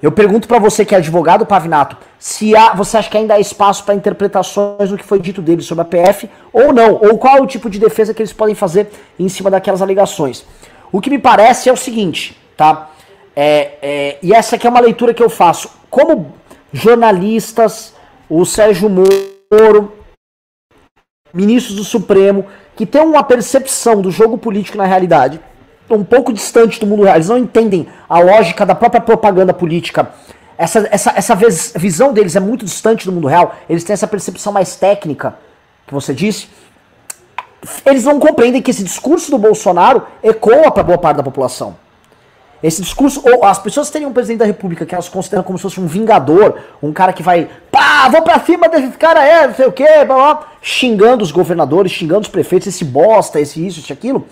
[0.00, 3.40] Eu pergunto para você que é advogado, Pavinato, se há, você acha que ainda há
[3.40, 7.38] espaço para interpretações do que foi dito dele sobre a PF ou não, ou qual
[7.38, 10.44] é o tipo de defesa que eles podem fazer em cima daquelas alegações.
[10.90, 12.90] O que me parece é o seguinte, tá?
[13.34, 15.70] É, é, e essa aqui é uma leitura que eu faço.
[15.90, 16.34] Como
[16.72, 17.94] jornalistas,
[18.28, 19.92] o Sérgio Moro,
[21.32, 22.46] ministros do Supremo,
[22.76, 25.40] que tem uma percepção do jogo político na realidade
[25.94, 30.10] um pouco distante do mundo real, eles não entendem a lógica da própria propaganda política.
[30.56, 31.34] Essa, essa, essa
[31.76, 35.36] visão deles é muito distante do mundo real, eles têm essa percepção mais técnica,
[35.86, 36.48] que você disse.
[37.84, 41.76] Eles não compreendem que esse discurso do Bolsonaro ecoa para boa parte da população.
[42.62, 45.62] Esse discurso, ou as pessoas terem um presidente da república que elas consideram como se
[45.62, 49.54] fosse um vingador, um cara que vai, pá, vou pra cima desse cara, é, não
[49.54, 53.80] sei o quê, blá, blá, xingando os governadores, xingando os prefeitos, esse bosta, esse isso,
[53.80, 54.26] esse aquilo,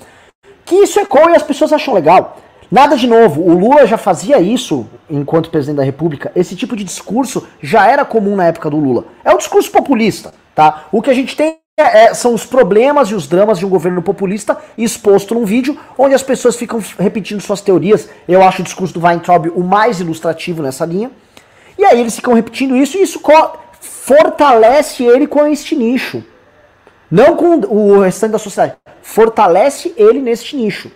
[0.64, 2.38] que isso ecoa e as pessoas acham legal.
[2.70, 6.30] Nada de novo, o Lula já fazia isso enquanto presidente da República.
[6.36, 9.06] Esse tipo de discurso já era comum na época do Lula.
[9.24, 10.84] É um discurso populista, tá?
[10.92, 14.02] O que a gente tem é, são os problemas e os dramas de um governo
[14.02, 18.08] populista exposto num vídeo onde as pessoas ficam repetindo suas teorias.
[18.28, 21.10] Eu acho o discurso do Weintraub o mais ilustrativo nessa linha.
[21.78, 23.20] E aí eles ficam repetindo isso e isso
[23.80, 26.22] fortalece ele com este nicho.
[27.10, 28.76] Não com o restante da sociedade.
[29.02, 30.90] Fortalece ele neste nicho.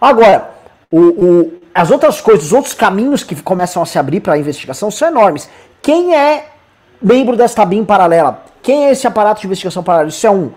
[0.00, 0.50] Agora,
[0.90, 4.38] o, o, as outras coisas, os outros caminhos que começam a se abrir para a
[4.38, 5.48] investigação são enormes.
[5.82, 6.46] Quem é
[7.00, 8.49] membro desta BIM paralela?
[8.62, 10.10] Quem é esse aparato de investigação paralela?
[10.10, 10.50] Isso é um.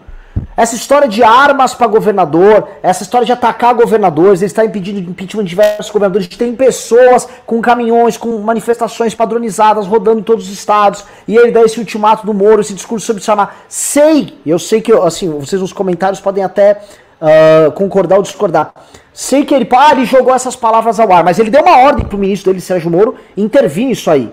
[0.55, 5.43] Essa história de armas para governador, essa história de atacar governadores, eles estão impedindo impeachment
[5.43, 6.27] de diversos governadores.
[6.27, 11.05] Tem pessoas com caminhões, com manifestações padronizadas rodando em todos os estados.
[11.27, 13.63] E ele dá esse ultimato do Moro, esse discurso sobre chamar.
[13.67, 16.81] Sei, eu sei que, assim, vocês nos comentários podem até
[17.19, 18.73] uh, concordar ou discordar.
[19.11, 22.05] Sei que ele, ah, ele jogou essas palavras ao ar, mas ele deu uma ordem
[22.05, 24.31] pro ministro dele, Sérgio Moro, intervir nisso aí.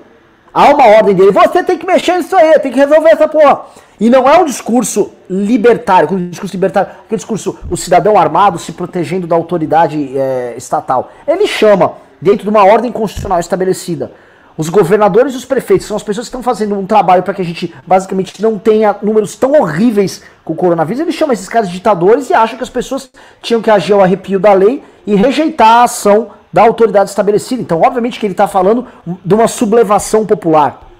[0.52, 3.62] Há uma ordem dele, você tem que mexer nisso aí, tem que resolver essa porra.
[4.00, 8.72] E não é um discurso libertário, um discurso libertário, aquele discurso, o cidadão armado se
[8.72, 11.12] protegendo da autoridade é, estatal.
[11.26, 14.10] Ele chama, dentro de uma ordem constitucional estabelecida,
[14.56, 17.40] os governadores e os prefeitos, são as pessoas que estão fazendo um trabalho para que
[17.40, 21.00] a gente basicamente não tenha números tão horríveis com o coronavírus.
[21.00, 23.10] Ele chama esses caras de ditadores e acha que as pessoas
[23.40, 27.62] tinham que agir ao arrepio da lei e rejeitar a ação da autoridade estabelecida.
[27.62, 28.86] Então, obviamente que ele está falando
[29.24, 30.90] de uma sublevação popular.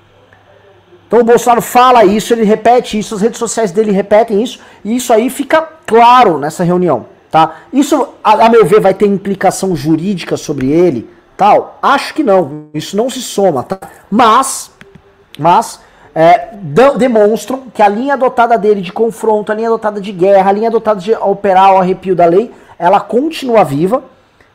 [1.10, 4.94] Então o Bolsonaro fala isso, ele repete isso, as redes sociais dele repetem isso, e
[4.94, 7.56] isso aí fica claro nessa reunião, tá?
[7.72, 11.80] Isso, a, a meu ver, vai ter implicação jurídica sobre ele, tal?
[11.82, 13.80] Acho que não, isso não se soma, tá?
[14.08, 14.70] Mas,
[15.36, 15.80] mas,
[16.14, 16.50] é,
[16.96, 20.68] demonstram que a linha adotada dele de confronto, a linha adotada de guerra, a linha
[20.68, 24.04] adotada de operar o arrepio da lei, ela continua viva,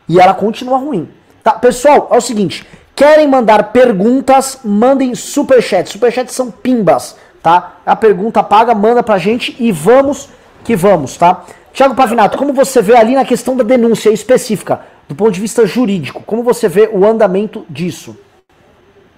[0.07, 1.09] e ela continua ruim.
[1.43, 2.65] Tá, pessoal, é o seguinte,
[2.95, 5.89] querem mandar perguntas, mandem superchat.
[5.89, 7.81] Superchats são pimbas, tá?
[7.85, 10.29] A pergunta paga, manda pra gente e vamos
[10.63, 11.45] que vamos, tá?
[11.71, 15.67] Tiago Pavinato, como você vê ali na questão da denúncia específica, do ponto de vista
[15.67, 18.17] jurídico, como você vê o andamento disso?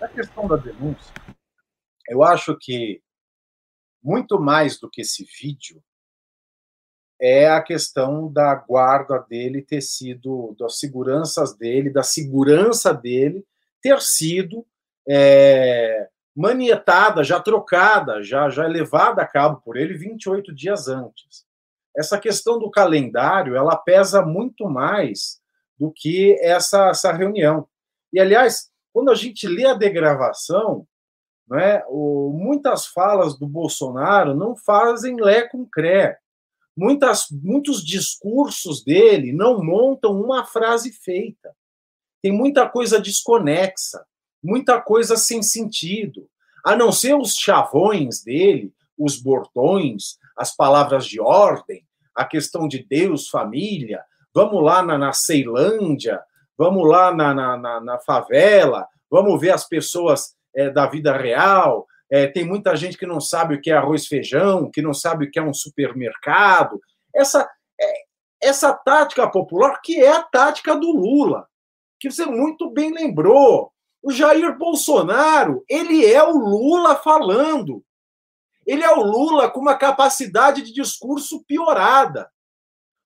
[0.02, 1.14] Na questão da denúncia,
[2.10, 3.00] eu acho que
[4.04, 5.82] muito mais do que esse vídeo,
[7.20, 13.46] é a questão da guarda dele ter sido, das seguranças dele, da segurança dele
[13.82, 14.66] ter sido
[15.08, 21.46] é, manietada, já trocada, já, já levada a cabo por ele 28 dias antes.
[21.96, 25.40] Essa questão do calendário, ela pesa muito mais
[25.80, 27.68] do que essa, essa reunião.
[28.14, 30.88] E, aliás, quando a gente lê a degravação,
[31.48, 36.20] né, o, muitas falas do Bolsonaro não fazem lé com cré
[36.78, 41.52] Muitas, muitos discursos dele não montam uma frase feita.
[42.22, 44.06] Tem muita coisa desconexa,
[44.44, 46.30] muita coisa sem sentido.
[46.64, 51.84] A não ser os chavões dele, os bordões, as palavras de ordem,
[52.14, 56.22] a questão de Deus, família, vamos lá na, na Ceilândia,
[56.56, 61.88] vamos lá na, na, na, favela, vamos ver as pessoas é, da vida real.
[62.10, 65.26] É, tem muita gente que não sabe o que é arroz feijão, que não sabe
[65.26, 66.80] o que é um supermercado.
[67.14, 67.94] Essa, é,
[68.42, 71.48] essa tática popular, que é a tática do Lula,
[72.00, 73.72] que você muito bem lembrou.
[74.02, 77.84] O Jair Bolsonaro, ele é o Lula falando.
[78.66, 82.30] Ele é o Lula com uma capacidade de discurso piorada.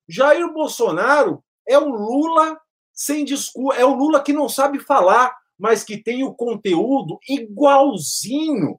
[0.08, 2.60] Jair Bolsonaro é o Lula
[2.92, 8.78] sem discurso, é o Lula que não sabe falar, mas que tem o conteúdo igualzinho,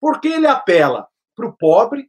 [0.00, 2.08] porque ele apela para o pobre,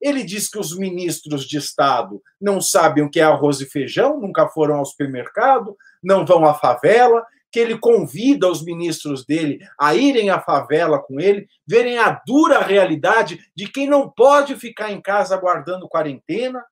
[0.00, 4.20] ele diz que os ministros de Estado não sabem o que é arroz e feijão,
[4.20, 9.94] nunca foram ao supermercado, não vão à favela, que ele convida os ministros dele a
[9.94, 15.00] irem à favela com ele, verem a dura realidade de quem não pode ficar em
[15.00, 16.62] casa aguardando quarentena,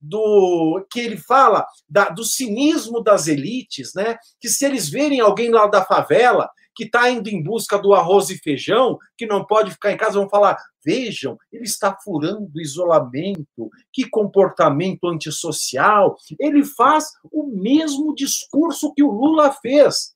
[0.00, 4.16] do que ele fala da, do cinismo das elites, né?
[4.40, 6.48] Que se eles verem alguém lá da favela
[6.78, 10.20] que está indo em busca do arroz e feijão, que não pode ficar em casa,
[10.20, 16.16] vão falar: vejam, ele está furando o isolamento, que comportamento antissocial.
[16.38, 20.14] Ele faz o mesmo discurso que o Lula fez.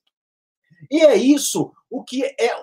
[0.89, 2.55] E é isso o que é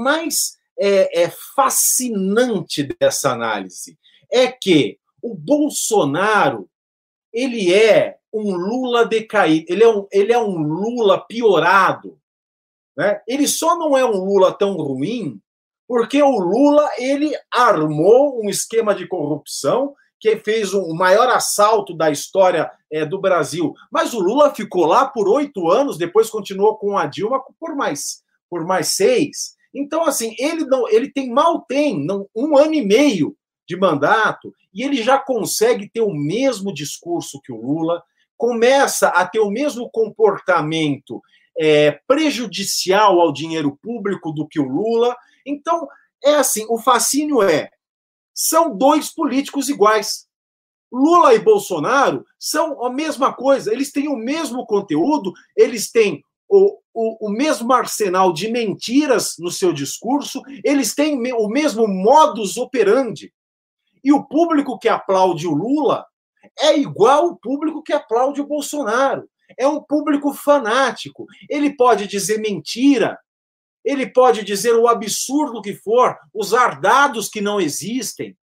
[0.00, 3.96] mais é, é fascinante dessa análise.
[4.32, 6.68] É que o Bolsonaro,
[7.32, 12.18] ele é um Lula decaído, ele é um, ele é um Lula piorado.
[12.96, 13.20] Né?
[13.26, 15.40] Ele só não é um Lula tão ruim
[15.86, 22.10] porque o Lula ele armou um esquema de corrupção que fez o maior assalto da
[22.10, 23.74] história é, do Brasil.
[23.90, 28.22] Mas o Lula ficou lá por oito anos, depois continuou com a Dilma por mais,
[28.48, 29.54] por mais seis.
[29.74, 33.36] Então, assim, ele não, ele tem mal tem não, um ano e meio
[33.68, 38.02] de mandato e ele já consegue ter o mesmo discurso que o Lula,
[38.36, 41.20] começa a ter o mesmo comportamento
[41.58, 45.16] é, prejudicial ao dinheiro público do que o Lula.
[45.46, 45.86] Então,
[46.24, 47.70] é assim: o fascínio é.
[48.34, 50.26] São dois políticos iguais.
[50.92, 56.78] Lula e Bolsonaro são a mesma coisa, eles têm o mesmo conteúdo, eles têm o,
[56.92, 63.32] o, o, mesmo arsenal de mentiras no seu discurso, eles têm o mesmo modus operandi.
[64.04, 66.06] E o público que aplaude o Lula
[66.60, 69.28] é igual o público que aplaude o Bolsonaro.
[69.58, 71.26] É um público fanático.
[71.48, 73.18] Ele pode dizer mentira,
[73.84, 78.36] ele pode dizer o absurdo que for, usar dados que não existem,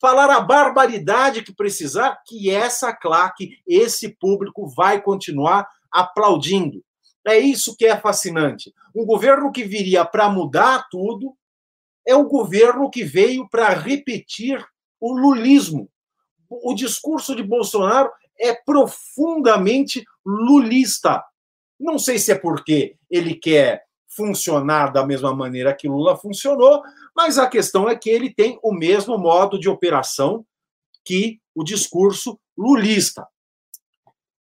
[0.00, 6.82] falar a barbaridade que precisar, que essa claque, esse público vai continuar aplaudindo.
[7.26, 8.72] É isso que é fascinante.
[8.94, 11.36] Um governo que viria para mudar tudo
[12.06, 14.64] é um governo que veio para repetir
[14.98, 15.90] o lulismo.
[16.48, 18.10] O discurso de Bolsonaro
[18.40, 21.24] é profundamente lulista.
[21.80, 26.82] Não sei se é porque ele quer funcionar da mesma maneira que Lula funcionou,
[27.16, 30.44] mas a questão é que ele tem o mesmo modo de operação
[31.04, 33.26] que o discurso lulista.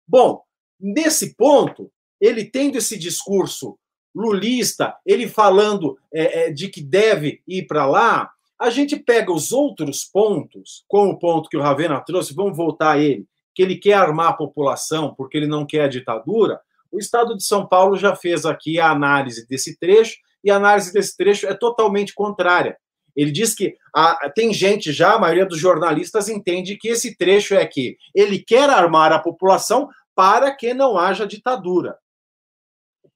[0.07, 0.41] Bom,
[0.79, 3.77] nesse ponto, ele tendo esse discurso
[4.15, 9.51] lulista, ele falando é, é, de que deve ir para lá, a gente pega os
[9.51, 13.27] outros pontos, como o ponto que o Ravena trouxe, vamos voltar a ele,
[13.57, 16.61] que ele quer armar a população porque ele não quer a ditadura.
[16.91, 20.93] O Estado de São Paulo já fez aqui a análise desse trecho, e a análise
[20.93, 22.77] desse trecho é totalmente contrária.
[23.15, 27.55] Ele diz que a, tem gente já, a maioria dos jornalistas entende que esse trecho
[27.55, 31.97] é que ele quer armar a população para que não haja ditadura.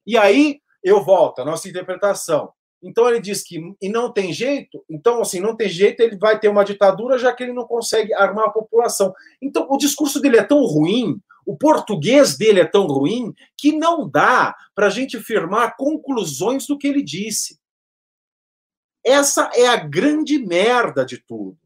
[0.08, 2.52] E aí eu volto à nossa interpretação.
[2.82, 6.40] Então ele diz que e não tem jeito, então assim, não tem jeito, ele vai
[6.40, 9.14] ter uma ditadura já que ele não consegue armar a população.
[9.42, 14.10] Então o discurso dele é tão ruim, o português dele é tão ruim que não
[14.10, 17.60] dá para a gente firmar conclusões do que ele disse.
[19.06, 21.58] Essa é a grande merda de tudo.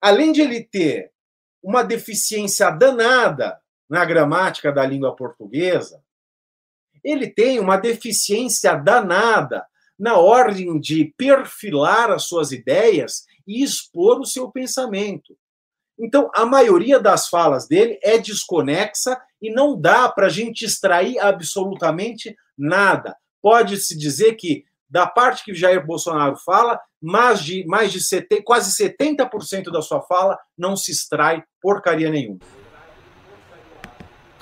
[0.00, 1.12] Além de ele ter
[1.62, 6.02] uma deficiência danada na gramática da língua portuguesa,
[7.04, 9.66] ele tem uma deficiência danada
[10.02, 15.36] na ordem de perfilar as suas ideias e expor o seu pensamento.
[15.96, 21.20] Então, a maioria das falas dele é desconexa e não dá para a gente extrair
[21.20, 23.14] absolutamente nada.
[23.40, 28.76] Pode-se dizer que da parte que Jair Bolsonaro fala, mais de, mais de 70, quase
[28.76, 32.40] 70% da sua fala não se extrai porcaria nenhuma.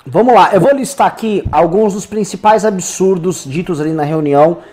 [0.07, 4.63] Vamos lá, eu vou listar aqui alguns dos principais absurdos ditos ali na reunião.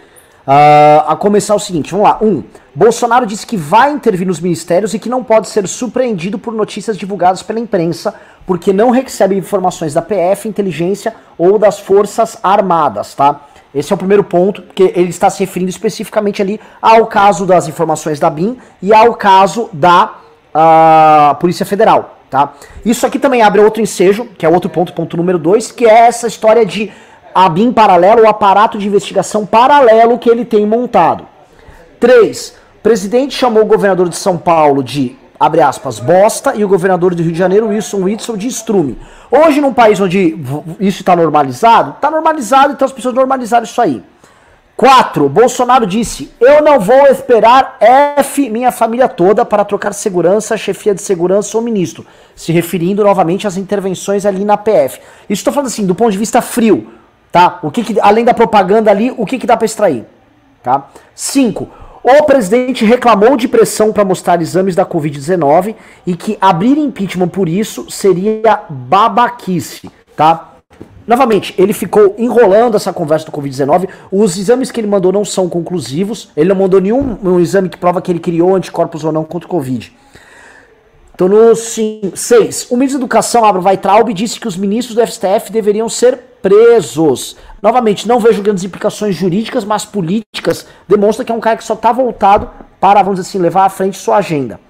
[0.48, 2.18] Uh, a começar o seguinte, vamos lá.
[2.22, 2.42] Um,
[2.74, 6.96] Bolsonaro disse que vai intervir nos ministérios e que não pode ser surpreendido por notícias
[6.96, 8.14] divulgadas pela imprensa,
[8.46, 13.42] porque não recebe informações da PF, inteligência ou das Forças Armadas, tá?
[13.74, 17.68] Esse é o primeiro ponto, porque ele está se referindo especificamente ali ao caso das
[17.68, 20.14] informações da BIM e ao caso da
[20.54, 22.54] uh, Polícia Federal, tá?
[22.86, 26.06] Isso aqui também abre outro ensejo, que é outro ponto, ponto número dois, que é
[26.06, 26.90] essa história de
[27.38, 31.24] a BIM paralelo, o aparato de investigação paralelo que ele tem montado.
[32.00, 32.48] 3.
[32.78, 37.14] O presidente chamou o governador de São Paulo de, abre aspas, bosta, e o governador
[37.14, 38.98] do Rio de Janeiro, Wilson Whitson, de estrume.
[39.30, 40.36] Hoje, num país onde
[40.80, 44.02] isso está normalizado, está normalizado, então as pessoas normalizaram isso aí.
[44.76, 45.28] 4.
[45.28, 47.76] Bolsonaro disse: Eu não vou esperar
[48.16, 52.04] F minha família toda para trocar segurança, chefia de segurança ou ministro.
[52.34, 54.98] Se referindo novamente às intervenções ali na PF.
[55.28, 56.97] Isso estou falando assim, do ponto de vista frio.
[57.30, 57.58] Tá?
[57.62, 60.04] O que, que além da propaganda ali, o que, que dá para extrair?
[60.62, 60.88] Tá?
[61.14, 61.68] 5.
[62.02, 65.74] O presidente reclamou de pressão para mostrar exames da Covid-19
[66.06, 70.54] e que abrir impeachment por isso seria babaquice, tá?
[71.06, 73.88] Novamente, ele ficou enrolando essa conversa do Covid-19.
[74.12, 76.28] Os exames que ele mandou não são conclusivos.
[76.36, 79.46] Ele não mandou nenhum um exame que prova que ele criou anticorpos ou não contra
[79.46, 79.90] o Covid.
[81.18, 82.68] Então, no 6.
[82.70, 87.36] O ministro da Educação, Abra Weitraub, disse que os ministros do STF deveriam ser presos.
[87.60, 90.64] Novamente, não vejo grandes implicações jurídicas, mas políticas.
[90.86, 93.68] Demonstra que é um cara que só está voltado para, vamos dizer assim, levar à
[93.68, 94.60] frente sua agenda.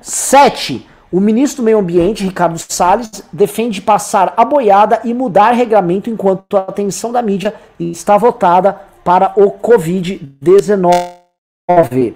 [0.00, 0.88] 7.
[1.10, 6.56] O ministro do Meio Ambiente, Ricardo Salles, defende passar a boiada e mudar regramento enquanto
[6.56, 12.14] a atenção da mídia está votada para o Covid-19.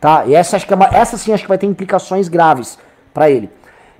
[0.00, 0.24] Tá?
[0.24, 2.78] E essa, acho que é uma, essa sim acho que vai ter implicações graves
[3.14, 3.48] para ele.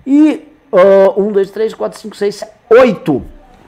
[0.05, 3.23] E uh, 1, 2, 3, 4, 5, 6, 8.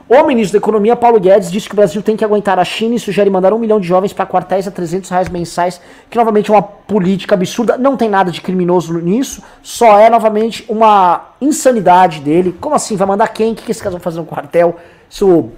[0.08, 2.94] O ministro da Economia, Paulo Guedes, disse que o Brasil tem que aguentar a China
[2.94, 6.48] e sugere mandar um milhão de jovens para quartéis a 300 reais mensais, que novamente
[6.48, 7.76] é uma política absurda.
[7.76, 12.56] Não tem nada de criminoso nisso, só é novamente uma insanidade dele.
[12.60, 12.94] Como assim?
[12.94, 13.52] Vai mandar quem?
[13.52, 14.76] O que, esses caras vão fazer no quartel?
[15.10, 15.50] Isso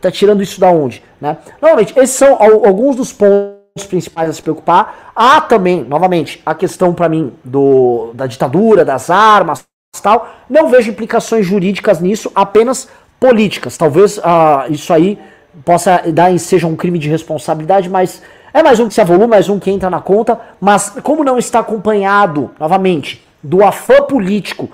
[0.00, 1.00] tá tirando isso da onde?
[1.20, 1.36] Né?
[1.62, 5.12] Novamente, esses são alguns dos pontos principais a se preocupar.
[5.14, 9.64] Há também, novamente, a questão para mim do, da ditadura, das armas
[10.00, 10.28] tal.
[10.48, 12.88] Não vejo implicações jurídicas nisso, apenas
[13.18, 13.76] políticas.
[13.76, 15.18] Talvez ah, isso aí
[15.64, 18.22] possa dar seja um crime de responsabilidade, mas
[18.52, 20.38] é mais um que se avoluma, mais um que entra na conta.
[20.60, 24.68] Mas como não está acompanhado, novamente, do afã político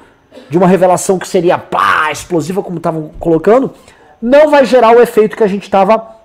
[0.48, 3.72] de uma revelação que seria pá, explosiva, como estavam colocando,
[4.20, 6.16] não vai gerar o efeito que a gente estava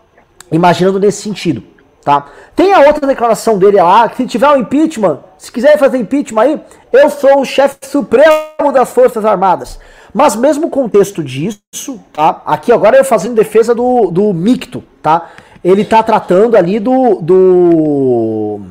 [0.52, 1.64] imaginando nesse sentido.
[2.08, 2.26] Tá?
[2.56, 6.42] Tem a outra declaração dele lá, que se tiver um impeachment, se quiser fazer impeachment
[6.42, 6.62] aí,
[6.94, 9.78] eu sou o chefe supremo das Forças Armadas.
[10.14, 12.42] Mas mesmo contexto disso, tá?
[12.46, 15.32] Aqui agora eu fazendo defesa do, do Micto, tá?
[15.62, 17.16] Ele tá tratando ali do.
[17.16, 18.62] do.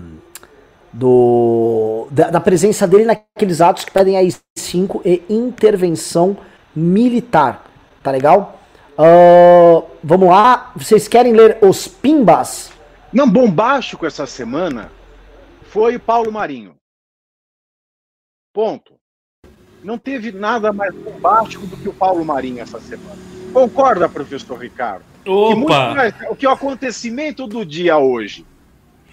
[0.91, 6.39] do da, da, presença dele naqueles atos que pedem aí 5 e intervenção
[6.75, 7.67] militar.
[8.03, 8.59] Tá legal?
[8.99, 10.73] Uh, vamos lá.
[10.75, 12.75] Vocês querem ler os pimbas?
[13.17, 14.93] Não, bombástico essa semana
[15.71, 16.77] foi o Paulo Marinho.
[18.53, 18.95] Ponto
[19.83, 23.17] não teve nada mais bombástico do que o Paulo Marinho essa semana.
[23.55, 25.03] Concorda, professor Ricardo?
[25.27, 25.95] Opa!
[25.95, 28.45] Mais, o que o acontecimento do dia hoje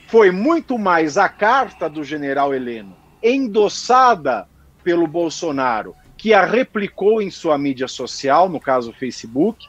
[0.07, 4.49] foi muito mais a carta do general Heleno, endossada
[4.83, 9.65] pelo Bolsonaro, que a replicou em sua mídia social, no caso o Facebook,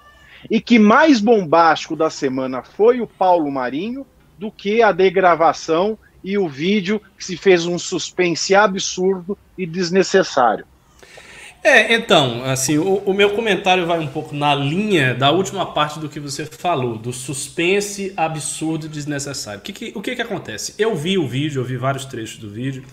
[0.50, 4.04] e que mais bombástico da semana foi o Paulo Marinho
[4.38, 10.64] do que a degravação e o vídeo que se fez um suspense absurdo e desnecessário.
[11.62, 15.98] É, então, assim, o, o, meu comentário vai um pouco na linha da última parte
[15.98, 19.60] do que você falou, do suspense absurdo e desnecessário.
[19.60, 20.74] O que, que o que, que acontece?
[20.78, 22.84] Eu vi o vídeo, eu vi vários trechos do vídeo,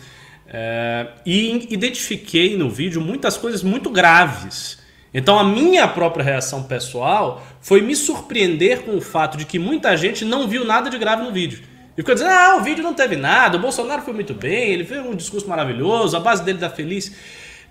[0.47, 4.80] é, e identifiquei no vídeo muitas coisas muito graves.
[5.13, 9.95] Então, a minha própria reação pessoal foi me surpreender com o fato de que muita
[9.97, 11.63] gente não viu nada de grave no vídeo.
[11.97, 14.85] E ficou dizendo, ah, o vídeo não teve nada, o Bolsonaro foi muito bem, ele
[14.85, 17.11] fez um discurso maravilhoso, a base dele tá feliz.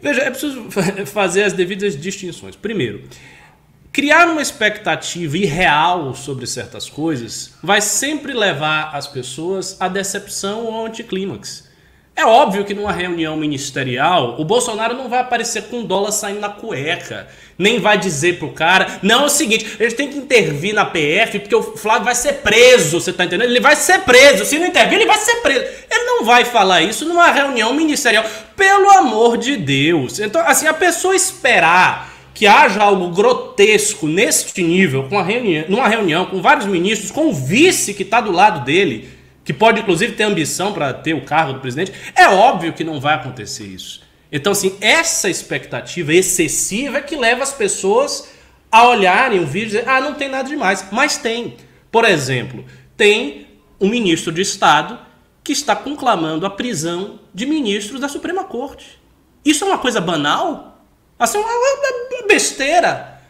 [0.03, 0.67] Veja, é preciso
[1.07, 2.55] fazer as devidas distinções.
[2.55, 3.05] Primeiro,
[3.91, 10.75] criar uma expectativa irreal sobre certas coisas vai sempre levar as pessoas à decepção ou
[10.75, 11.70] ao anticlímax.
[12.17, 16.51] É óbvio que numa reunião ministerial, o Bolsonaro não vai aparecer com dólar saindo na
[16.51, 17.27] cueca.
[17.57, 20.85] Nem vai dizer pro cara, não, é o seguinte, a gente tem que intervir na
[20.85, 23.49] PF porque o Flávio vai ser preso, você tá entendendo?
[23.49, 25.65] Ele vai ser preso, se não intervir, ele vai ser preso.
[25.91, 28.25] Ele não vai falar isso numa reunião ministerial,
[28.55, 30.19] pelo amor de Deus.
[30.21, 36.27] Então, assim, a pessoa esperar que haja algo grotesco neste nível, com reunião, numa reunião
[36.27, 39.09] com vários ministros, com o vice que está do lado dele,
[39.45, 43.01] que pode inclusive ter ambição para ter o cargo do presidente, é óbvio que não
[43.01, 44.03] vai acontecer isso.
[44.33, 48.31] Então, assim, essa expectativa excessiva é que leva as pessoas
[48.71, 50.87] a olharem o vídeo e dizer, ah, não tem nada demais.
[50.93, 51.57] Mas tem.
[51.91, 52.65] Por exemplo,
[52.97, 53.49] tem
[53.81, 54.99] um ministro de Estado
[55.43, 59.01] que está conclamando a prisão de ministros da Suprema Corte.
[59.45, 60.85] Isso é uma coisa banal?
[61.19, 63.21] Assim, uma, uma besteira.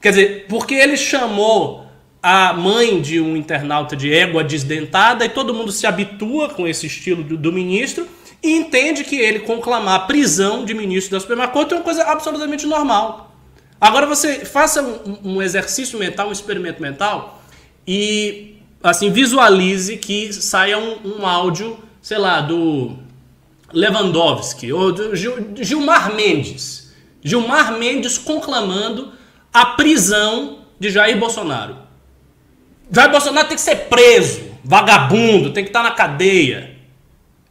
[0.00, 1.87] Quer dizer, porque ele chamou
[2.22, 6.86] a mãe de um internauta de égua desdentada e todo mundo se habitua com esse
[6.86, 8.06] estilo do, do ministro
[8.42, 12.04] e entende que ele conclamar a prisão de ministro da Suprema Corte é uma coisa
[12.04, 13.34] absolutamente normal.
[13.80, 17.42] Agora você faça um, um exercício mental, um experimento mental
[17.86, 22.96] e assim visualize que saia um, um áudio, sei lá, do
[23.72, 26.92] Lewandowski ou do Gil, Gilmar Mendes.
[27.22, 29.12] Gilmar Mendes conclamando
[29.52, 31.87] a prisão de Jair Bolsonaro.
[32.90, 36.76] Jair Bolsonaro tem que ser preso, vagabundo, tem que estar na cadeia.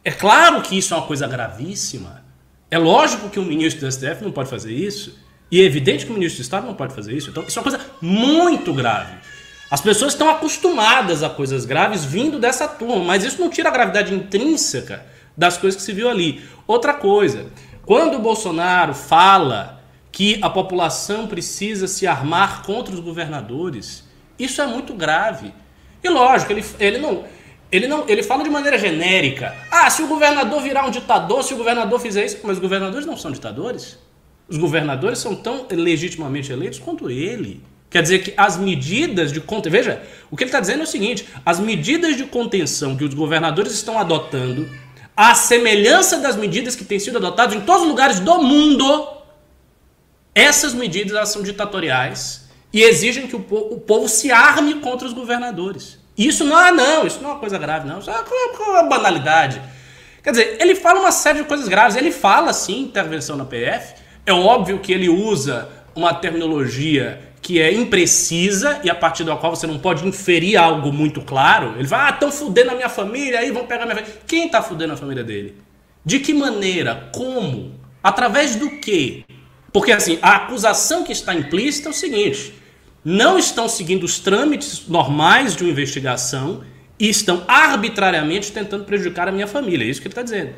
[0.04, 2.24] É claro que isso é uma coisa gravíssima.
[2.70, 5.18] É lógico que um ministro do STF não pode fazer isso.
[5.50, 7.30] E é evidente que o ministro do Estado não pode fazer isso.
[7.30, 9.14] Então, isso é uma coisa muito grave.
[9.70, 13.72] As pessoas estão acostumadas a coisas graves vindo dessa turma, mas isso não tira a
[13.72, 15.04] gravidade intrínseca
[15.36, 16.42] das coisas que se viu ali.
[16.66, 17.46] Outra coisa,
[17.84, 24.04] quando o Bolsonaro fala que a população precisa se armar contra os governadores,
[24.38, 25.52] isso é muito grave.
[26.02, 27.24] E lógico, ele, ele não.
[27.70, 29.54] Ele, não, ele fala de maneira genérica.
[29.70, 32.38] Ah, se o governador virar um ditador, se o governador fizer isso.
[32.42, 33.98] Mas os governadores não são ditadores.
[34.48, 37.62] Os governadores são tão legitimamente eleitos quanto ele.
[37.90, 39.72] Quer dizer que as medidas de contenção.
[39.72, 43.12] Veja, o que ele está dizendo é o seguinte: as medidas de contenção que os
[43.12, 44.68] governadores estão adotando,
[45.14, 49.08] à semelhança das medidas que têm sido adotadas em todos os lugares do mundo,
[50.34, 55.12] essas medidas são ditatoriais e exigem que o povo, o povo se arme contra os
[55.12, 55.98] governadores.
[56.16, 58.00] Isso não é não, isso não é uma coisa grave, não.
[58.00, 59.62] Isso é uma, uma banalidade.
[60.22, 61.96] Quer dizer, ele fala uma série de coisas graves.
[61.96, 63.94] Ele fala, sim, intervenção na PF.
[64.26, 69.54] É óbvio que ele usa uma terminologia que é imprecisa e a partir da qual
[69.54, 71.74] você não pode inferir algo muito claro.
[71.78, 74.20] Ele vai, ah, estão fudendo a minha família, aí vão pegar minha família.
[74.26, 75.56] Quem está fudendo a família dele?
[76.04, 77.08] De que maneira?
[77.12, 77.78] Como?
[78.02, 79.24] Através do quê?
[79.72, 82.54] Porque assim, a acusação que está implícita é o seguinte:
[83.10, 86.62] não estão seguindo os trâmites normais de uma investigação
[86.98, 89.82] e estão arbitrariamente tentando prejudicar a minha família.
[89.82, 90.50] É isso que ele está dizendo.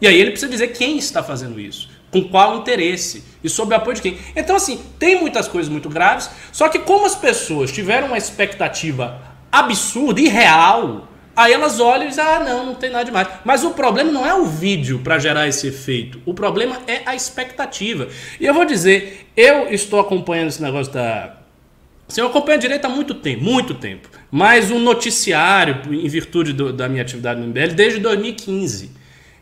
[0.00, 3.76] E aí ele precisa dizer quem está fazendo isso, com qual interesse e sob o
[3.76, 4.18] apoio de quem.
[4.34, 9.20] Então, assim, tem muitas coisas muito graves, só que como as pessoas tiveram uma expectativa
[9.52, 11.06] absurda, irreal,
[11.36, 13.28] aí elas olham e dizem, ah, não, não tem nada demais.
[13.44, 17.14] Mas o problema não é o vídeo para gerar esse efeito, o problema é a
[17.14, 18.08] expectativa.
[18.40, 21.39] E eu vou dizer, eu estou acompanhando esse negócio da
[22.10, 24.08] Assim, eu acompanho a direita há muito tempo, muito tempo.
[24.32, 28.90] Mas um noticiário, em virtude do, da minha atividade no MBL, desde 2015.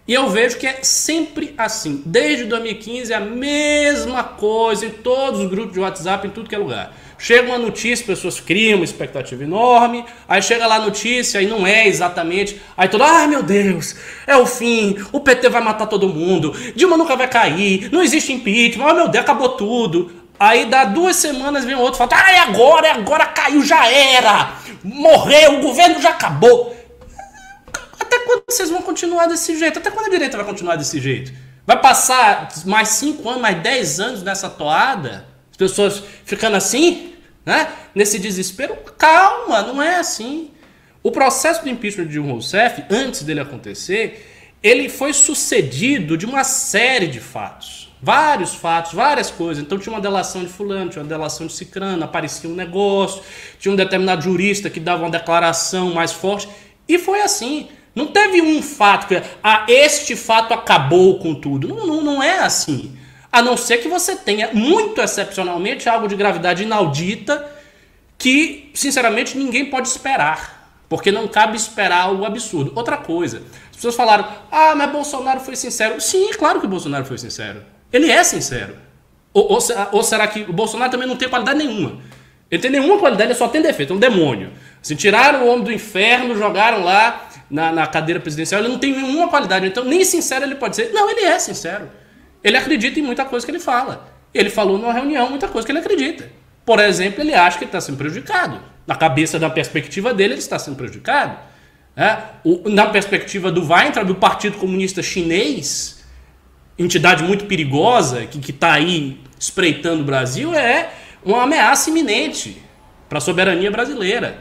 [0.07, 2.03] E eu vejo que é sempre assim.
[2.05, 6.55] Desde 2015 é a mesma coisa em todos os grupos de WhatsApp, em tudo que
[6.55, 6.95] é lugar.
[7.19, 11.67] Chega uma notícia, pessoas criam uma expectativa enorme, aí chega lá a notícia e não
[11.67, 12.61] é exatamente.
[12.77, 13.97] Aí todo, ai meu Deus,
[14.27, 18.33] é o fim, o PT vai matar todo mundo, Dilma nunca vai cair, não existe
[18.33, 20.28] impeachment, ai meu Deus, acabou tudo.
[20.39, 24.53] Aí dá duas semanas vem outro fala, ah, é agora, é agora, caiu, já era,
[24.85, 26.77] morreu, o governo já acabou.
[27.99, 29.79] Até quando vocês vão continuar desse jeito?
[29.79, 31.33] Até quando a direita vai continuar desse jeito?
[31.67, 35.27] Vai passar mais cinco anos, mais dez anos nessa toada?
[35.51, 37.69] As pessoas ficando assim, né?
[37.95, 38.77] Nesse desespero?
[38.97, 40.51] Calma, não é assim.
[41.03, 46.45] O processo do impeachment de Dilma Rousseff, antes dele acontecer, ele foi sucedido de uma
[46.45, 47.88] série de fatos.
[48.01, 49.63] Vários fatos, várias coisas.
[49.63, 53.23] Então tinha uma delação de fulano, tinha uma delação de cicrano, aparecia um negócio,
[53.59, 56.49] tinha um determinado jurista que dava uma declaração mais forte.
[56.89, 57.69] E foi assim.
[57.95, 61.67] Não teve um fato que, ah, este fato acabou com tudo.
[61.67, 62.97] Não, não, não é assim.
[63.33, 67.51] A não ser que você tenha, muito excepcionalmente, algo de gravidade inaudita
[68.17, 70.59] que, sinceramente, ninguém pode esperar.
[70.89, 72.73] Porque não cabe esperar algo absurdo.
[72.77, 76.01] Outra coisa, as pessoas falaram, ah, mas Bolsonaro foi sincero.
[76.01, 77.63] Sim, claro que Bolsonaro foi sincero.
[77.93, 78.77] Ele é sincero.
[79.33, 79.59] Ou, ou,
[79.93, 81.99] ou, será que o Bolsonaro também não tem qualidade nenhuma?
[82.51, 84.51] Ele tem nenhuma qualidade, ele só tem defeito, é um demônio.
[84.81, 88.93] Se tiraram o homem do inferno, jogaram lá na, na cadeira presidencial, ele não tem
[88.93, 89.67] nenhuma qualidade.
[89.67, 90.93] Então, nem sincero ele pode ser.
[90.93, 91.91] Não, ele é sincero.
[92.43, 94.09] Ele acredita em muita coisa que ele fala.
[94.33, 96.31] Ele falou numa reunião muita coisa que ele acredita.
[96.65, 98.61] Por exemplo, ele acha que está sendo prejudicado.
[98.87, 101.39] Na cabeça, da perspectiva dele, ele está sendo prejudicado.
[101.97, 102.17] É?
[102.45, 105.98] O, na perspectiva do Weintraub, do Partido Comunista Chinês,
[106.79, 110.91] entidade muito perigosa, que está aí espreitando o Brasil, é
[111.25, 112.63] uma ameaça iminente
[113.09, 114.39] para a soberania brasileira.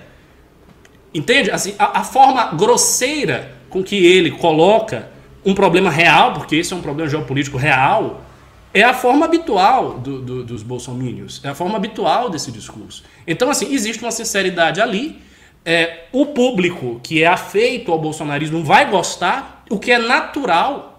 [1.14, 1.50] Entende?
[1.50, 5.10] Assim, a, a, forma grosseira com que ele coloca
[5.44, 8.22] um problema real, porque esse é um problema geopolítico real,
[8.74, 13.04] é a forma habitual do, do, dos bolsomínios, é a forma habitual desse discurso.
[13.26, 15.20] Então, assim, existe uma sinceridade ali.
[15.66, 20.97] É, o público que é afeito ao bolsonarismo vai gostar, o que é natural,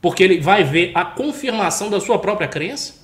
[0.00, 2.94] porque ele vai ver a confirmação da sua própria crença,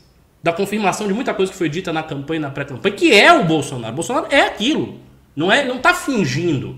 [0.43, 3.33] da confirmação de muita coisa que foi dita na campanha e na pré-campanha, que é
[3.33, 3.93] o Bolsonaro.
[3.93, 5.01] O Bolsonaro é aquilo.
[5.35, 6.77] Não é, não está fingindo.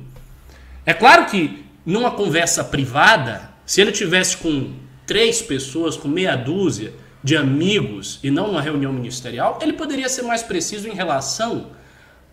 [0.84, 4.72] É claro que numa conversa privada, se ele tivesse com
[5.06, 6.92] três pessoas, com meia dúzia
[7.22, 11.68] de amigos e não numa reunião ministerial, ele poderia ser mais preciso em relação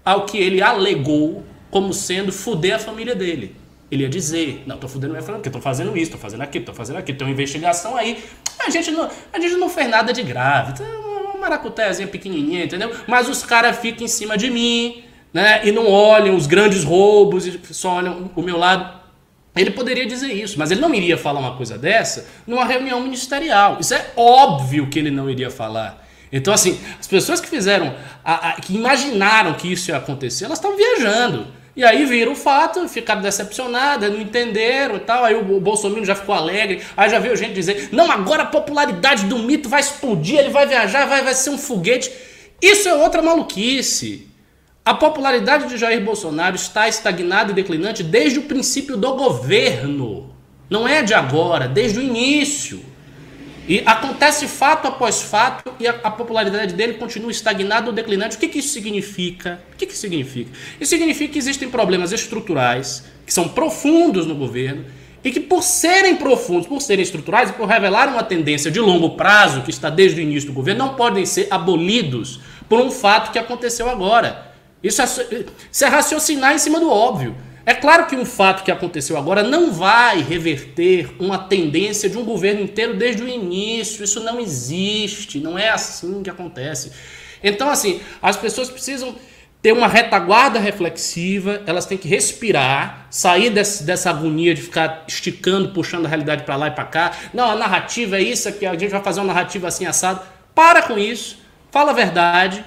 [0.03, 3.55] ao que ele alegou como sendo fuder a família dele.
[3.91, 6.65] Ele ia dizer, não, tô fudendo minha família, porque tô fazendo isso, tô fazendo aquilo,
[6.65, 8.23] tô fazendo aquilo, tem uma investigação aí.
[8.65, 12.91] A gente não, a gente não fez nada de grave, tá uma maracutézinha pequenininha, entendeu?
[13.07, 15.61] Mas os caras ficam em cima de mim, né?
[15.63, 19.05] E não olham os grandes roubos e só olham o meu lado.
[19.55, 23.77] Ele poderia dizer isso, mas ele não iria falar uma coisa dessa numa reunião ministerial.
[23.79, 26.05] Isso é óbvio que ele não iria falar.
[26.31, 30.57] Então, assim, as pessoas que fizeram, a, a, que imaginaram que isso ia acontecer, elas
[30.57, 31.47] estão viajando.
[31.75, 35.25] E aí viram o fato, ficaram decepcionadas, não entenderam e tal.
[35.25, 36.81] Aí o Bolsonaro já ficou alegre.
[36.95, 40.65] Aí já veio gente dizer: não, agora a popularidade do mito vai explodir, ele vai
[40.65, 42.11] viajar, vai, vai ser um foguete.
[42.61, 44.27] Isso é outra maluquice.
[44.85, 50.33] A popularidade de Jair Bolsonaro está estagnada e declinante desde o princípio do governo.
[50.69, 52.85] Não é de agora, desde o início.
[53.67, 58.37] E acontece fato após fato e a, a popularidade dele continua estagnada ou declinante.
[58.37, 59.59] O que, que isso significa?
[59.73, 60.51] O que, que significa?
[60.79, 64.85] Isso significa que existem problemas estruturais que são profundos no governo
[65.23, 69.15] e que, por serem profundos, por serem estruturais e por revelar uma tendência de longo
[69.17, 72.39] prazo que está desde o início do governo, não podem ser abolidos
[72.69, 74.53] por um fato que aconteceu agora.
[74.83, 77.35] Isso é, isso é raciocinar em cima do óbvio.
[77.65, 82.23] É claro que um fato que aconteceu agora não vai reverter uma tendência de um
[82.23, 84.03] governo inteiro desde o início.
[84.03, 86.91] Isso não existe, não é assim que acontece.
[87.43, 89.15] Então, assim, as pessoas precisam
[89.63, 95.69] ter uma retaguarda reflexiva, elas têm que respirar, sair desse, dessa agonia de ficar esticando,
[95.69, 97.11] puxando a realidade para lá e para cá.
[97.33, 100.21] Não, a narrativa é isso aqui, a gente vai fazer uma narrativa assim assado.
[100.53, 101.39] Para com isso,
[101.71, 102.63] fala a verdade,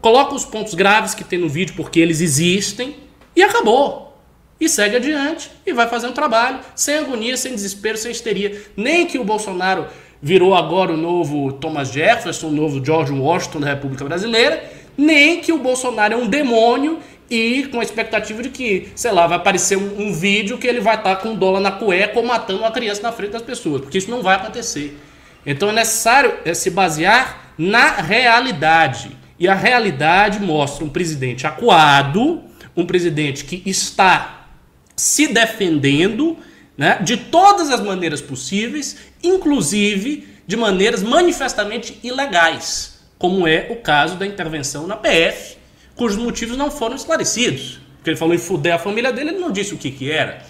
[0.00, 3.03] coloca os pontos graves que tem no vídeo porque eles existem
[3.34, 4.18] e acabou.
[4.60, 8.62] E segue adiante e vai fazer um trabalho sem agonia, sem desespero, sem histeria.
[8.76, 9.86] Nem que o Bolsonaro
[10.22, 14.64] virou agora o novo Thomas Jefferson, o novo George Washington da República Brasileira,
[14.96, 16.98] nem que o Bolsonaro é um demônio
[17.28, 20.80] e com a expectativa de que, sei lá, vai aparecer um, um vídeo que ele
[20.80, 23.80] vai estar com um dólar na cueca ou matando uma criança na frente das pessoas,
[23.82, 24.98] porque isso não vai acontecer.
[25.44, 29.10] Então é necessário é, se basear na realidade.
[29.38, 32.42] E a realidade mostra um presidente acuado,
[32.76, 34.48] um presidente que está
[34.96, 36.36] se defendendo
[36.76, 44.16] né, de todas as maneiras possíveis, inclusive de maneiras manifestamente ilegais, como é o caso
[44.16, 45.56] da intervenção na PF,
[45.94, 47.80] cujos motivos não foram esclarecidos.
[47.96, 50.42] Porque ele falou em fuder a família dele, ele não disse o que, que era.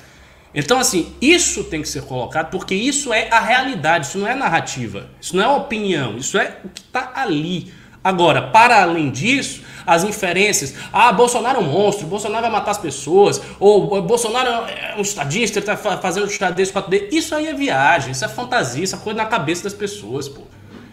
[0.55, 4.35] Então, assim, isso tem que ser colocado porque isso é a realidade, isso não é
[4.35, 7.73] narrativa, isso não é opinião, isso é o que está ali.
[8.05, 12.79] Agora, para além disso, as inferências, ah, Bolsonaro é um monstro, Bolsonaro vai matar as
[12.79, 18.13] pessoas, ou Bolsonaro é um estadista, ele está fazendo xadrez 4D, isso aí é viagem,
[18.13, 20.43] isso é fantasia, isso é coisa na cabeça das pessoas, pô.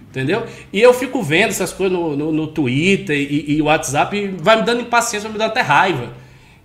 [0.10, 0.46] Entendeu?
[0.72, 4.58] E eu fico vendo essas coisas no, no, no Twitter e, e WhatsApp e vai
[4.58, 6.14] me dando impaciência, vai me dando até raiva.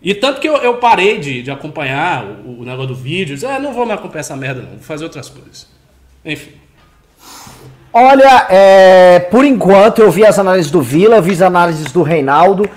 [0.02, 3.47] E tanto que eu, eu parei de, de acompanhar o, o negócio do vídeo, disse,
[3.47, 5.68] ah, não vou me acompanhar essa merda não, vou fazer outras coisas.
[6.24, 6.52] Enfim.
[7.98, 12.68] Olha, é, por enquanto eu vi as análises do Vila, vi as análises do Reinaldo.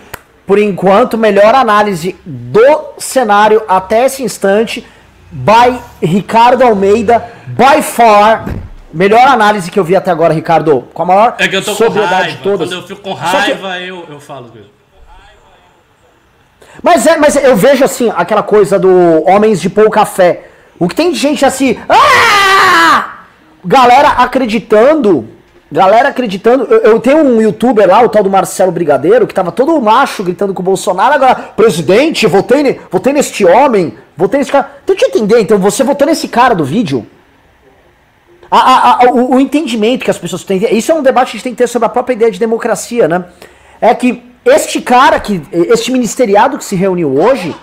[0.48, 4.88] Por enquanto, melhor análise do cenário até esse instante,
[5.30, 8.46] by Ricardo Almeida, by far.
[8.94, 11.76] Melhor análise que eu vi até agora, Ricardo, com a maior é que eu tô
[11.76, 12.38] sobriedade com raiva.
[12.38, 12.70] de todas.
[12.70, 13.88] Quando eu fico com raiva, que...
[13.90, 14.70] eu, eu falo mesmo.
[16.82, 20.46] Mas é, mas eu vejo assim, aquela coisa do homens de pouca fé.
[20.80, 21.78] O que tem de gente assim.
[21.90, 23.19] Ah!
[23.64, 25.28] Galera acreditando.
[25.72, 26.64] Galera acreditando.
[26.64, 30.24] Eu, eu, tenho um youtuber lá, o tal do Marcelo Brigadeiro, que tava todo macho
[30.24, 31.14] gritando com o Bolsonaro.
[31.14, 33.96] Agora, presidente, votei, votei neste homem.
[34.18, 34.80] Votei nesse cara.
[34.88, 35.40] Eu entender.
[35.40, 37.06] Então, você votou nesse cara do vídeo?
[38.50, 40.76] A, a, a, o, o, entendimento que as pessoas têm.
[40.76, 42.40] Isso é um debate que a gente tem que ter sobre a própria ideia de
[42.40, 43.26] democracia, né?
[43.80, 47.56] É que este cara, que, este ministeriado que se reuniu hoje,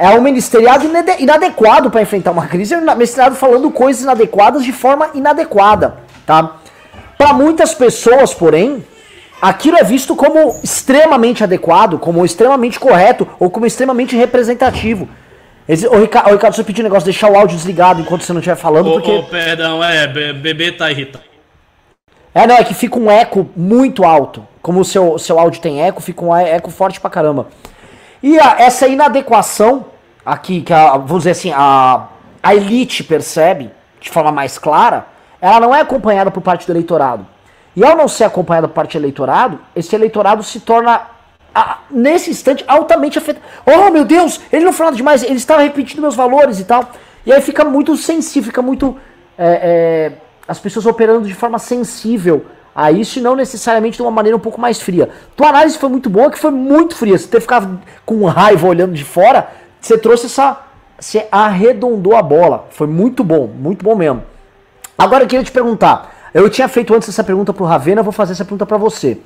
[0.00, 0.86] é um ministeriado
[1.18, 6.56] inadequado para enfrentar uma crise, é um ministeriado falando coisas inadequadas de forma inadequada, tá?
[7.18, 8.82] Para muitas pessoas, porém,
[9.42, 15.06] aquilo é visto como extremamente adequado, como extremamente correto ou como extremamente representativo.
[15.92, 18.40] O Ricardo, o Ricardo, você pediu um negócio, deixar o áudio desligado enquanto você não
[18.40, 19.10] estiver falando, porque...
[19.12, 21.24] Oh, perdão, é, bebê tá irritado.
[22.34, 24.48] É, não, é que fica um eco muito alto.
[24.62, 27.48] Como o seu, seu áudio tem eco, fica um eco forte pra caramba.
[28.22, 29.86] E a, essa inadequação
[30.24, 32.08] aqui, que a, vamos dizer assim, a,
[32.42, 33.70] a elite percebe,
[34.00, 35.06] de forma mais clara,
[35.40, 37.26] ela não é acompanhada por parte do eleitorado.
[37.74, 41.02] E ao não ser acompanhada por parte do eleitorado, esse eleitorado se torna,
[41.90, 43.44] nesse instante, altamente afetado.
[43.64, 46.90] Oh, meu Deus, ele não falou demais, ele estava repetindo meus valores e tal.
[47.24, 48.98] E aí fica muito sensível, fica muito.
[49.38, 50.12] É, é,
[50.46, 52.44] as pessoas operando de forma sensível
[52.74, 55.10] a isso não necessariamente de uma maneira um pouco mais fria.
[55.36, 57.18] Tua análise foi muito boa, que foi muito fria.
[57.18, 59.48] Você ter ficado com raiva olhando de fora,
[59.80, 60.60] você trouxe essa.
[60.98, 62.66] Você arredondou a bola.
[62.70, 64.22] Foi muito bom, muito bom mesmo.
[64.96, 66.14] Agora eu queria te perguntar.
[66.32, 69.18] Eu tinha feito antes essa pergunta pro Ravena, vou fazer essa pergunta para você.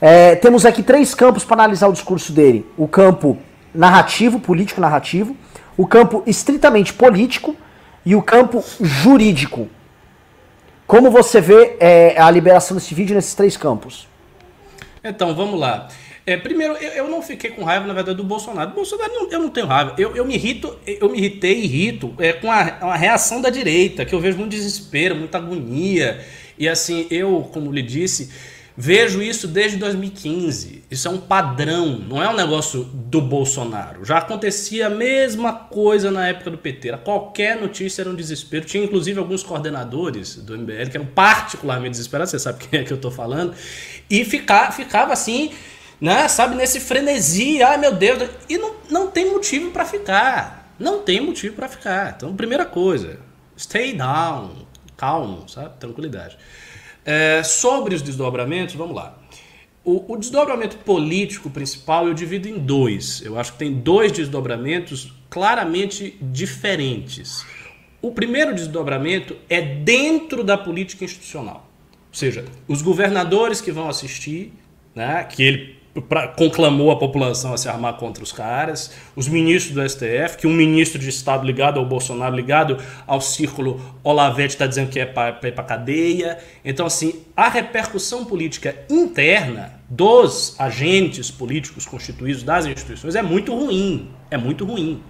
[0.00, 3.38] É, temos aqui três campos para analisar o discurso dele: o campo
[3.74, 5.36] narrativo, político narrativo,
[5.76, 7.56] o campo estritamente político
[8.04, 9.68] e o campo jurídico.
[10.86, 14.06] Como você vê é, a liberação desse vídeo nesses três campos?
[15.02, 15.88] Então, vamos lá.
[16.26, 18.70] É, primeiro, eu, eu, não fiquei com raiva, na verdade, do Bolsonaro.
[18.70, 19.94] Bolsonaro não, eu não tenho raiva.
[19.98, 23.50] Eu, eu me irrito, eu me irritei e irrito é, com a, a, reação da
[23.50, 26.24] direita, que eu vejo muito desespero, muita agonia.
[26.58, 28.30] E assim, eu, como lhe disse,
[28.76, 30.82] Vejo isso desde 2015.
[30.90, 34.04] Isso é um padrão, não é um negócio do Bolsonaro.
[34.04, 36.88] Já acontecia a mesma coisa na época do PT.
[36.88, 38.64] Era qualquer notícia era um desespero.
[38.64, 42.92] Tinha inclusive alguns coordenadores do MBL que eram particularmente desesperados, você sabe quem é que
[42.92, 43.54] eu estou falando,
[44.10, 45.52] e ficar, ficava assim,
[46.00, 50.74] né, sabe, nesse frenesi, ai meu Deus, e não, não tem motivo para ficar.
[50.80, 52.14] Não tem motivo para ficar.
[52.16, 53.20] Então, primeira coisa,
[53.56, 55.78] stay down, calmo, sabe?
[55.78, 56.36] Tranquilidade.
[57.04, 59.18] É, sobre os desdobramentos, vamos lá.
[59.84, 63.20] O, o, desdobramento político principal eu divido em dois.
[63.22, 67.44] Eu acho que tem dois desdobramentos claramente diferentes.
[68.00, 71.68] O primeiro desdobramento é dentro da política institucional.
[71.90, 74.52] Ou seja, os governadores que vão assistir,
[74.94, 79.74] né, que ele pra, conclamou a população a se armar contra os caras, os ministros
[79.74, 84.66] do STF, que um ministro de Estado ligado ao Bolsonaro, ligado ao círculo Olavete, está
[84.66, 86.38] dizendo que é para ir para cadeia.
[86.64, 94.10] Então, assim, a repercussão política interna dos agentes políticos constituídos das instituições é muito ruim.
[94.30, 95.02] É muito ruim.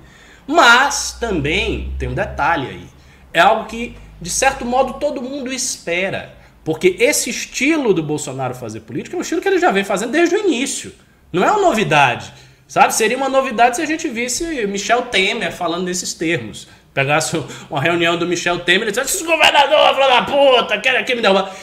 [0.46, 2.86] Mas também tem um detalhe aí.
[3.32, 6.34] É algo que, de certo modo, todo mundo espera.
[6.64, 10.12] Porque esse estilo do Bolsonaro fazer política é um estilo que ele já vem fazendo
[10.12, 10.92] desde o início.
[11.32, 12.32] Não é uma novidade.
[12.66, 12.94] Sabe?
[12.94, 16.66] Seria uma novidade se a gente visse Michel Temer falando nesses termos.
[16.94, 21.14] Pegasse uma reunião do Michel Temer e dissesse: esse governador, filho da puta, quer aqui
[21.14, 21.54] me derrubar.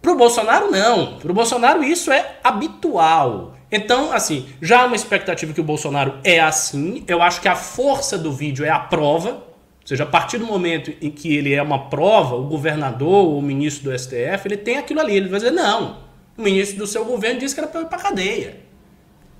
[0.00, 1.18] Pro Bolsonaro, não.
[1.18, 3.56] Pro Bolsonaro, isso é habitual.
[3.70, 7.04] Então, assim, já há uma expectativa que o Bolsonaro é assim.
[7.08, 9.42] Eu acho que a força do vídeo é a prova.
[9.82, 13.38] Ou seja, a partir do momento em que ele é uma prova, o governador ou
[13.38, 15.16] o ministro do STF, ele tem aquilo ali.
[15.16, 15.98] Ele vai dizer, não,
[16.38, 18.60] o ministro do seu governo disse que era para ir para cadeia.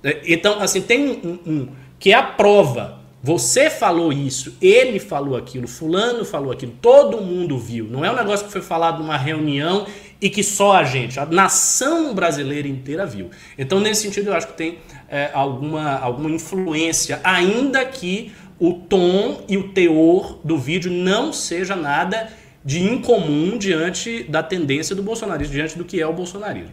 [0.03, 3.01] É, então, assim, tem um, um, que é a prova.
[3.25, 7.85] Você falou isso, ele falou aquilo, fulano falou aquilo, todo mundo viu.
[7.85, 9.87] Não é um negócio que foi falado numa reunião
[10.19, 13.29] e que só a gente, a nação brasileira inteira viu.
[13.57, 18.33] Então, nesse sentido, eu acho que tem é, alguma, alguma influência, ainda que
[18.65, 22.29] o tom e o teor do vídeo não seja nada
[22.63, 26.71] de incomum diante da tendência do bolsonarismo, diante do que é o bolsonarismo.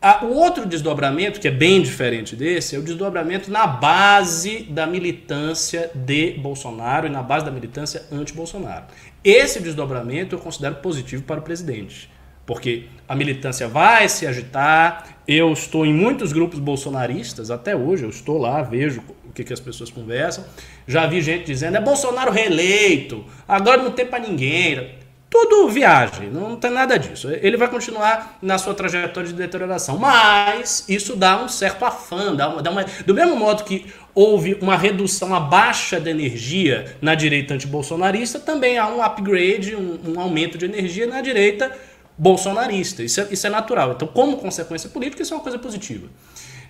[0.00, 4.86] Ah, o outro desdobramento, que é bem diferente desse, é o desdobramento na base da
[4.86, 8.86] militância de Bolsonaro e na base da militância anti-Bolsonaro.
[9.22, 12.10] Esse desdobramento eu considero positivo para o presidente,
[12.46, 15.18] porque a militância vai se agitar.
[15.28, 19.02] Eu estou em muitos grupos bolsonaristas, até hoje eu estou lá, vejo
[19.34, 20.44] que, que as pessoas conversam.
[20.86, 25.02] Já vi gente dizendo, é Bolsonaro reeleito, agora não tem para ninguém.
[25.28, 27.28] Tudo viagem, não tem nada disso.
[27.28, 29.98] Ele vai continuar na sua trajetória de deterioração.
[29.98, 34.56] Mas isso dá um certo afã, dá uma, dá uma, do mesmo modo que houve
[34.60, 40.20] uma redução, uma baixa de energia na direita antibolsonarista, também há um upgrade, um, um
[40.20, 41.76] aumento de energia na direita
[42.16, 43.02] bolsonarista.
[43.02, 43.90] Isso é, isso é natural.
[43.90, 46.06] Então, como consequência política, isso é uma coisa positiva.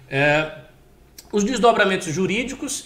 [0.08, 0.50] É,
[1.34, 2.84] os desdobramentos jurídicos,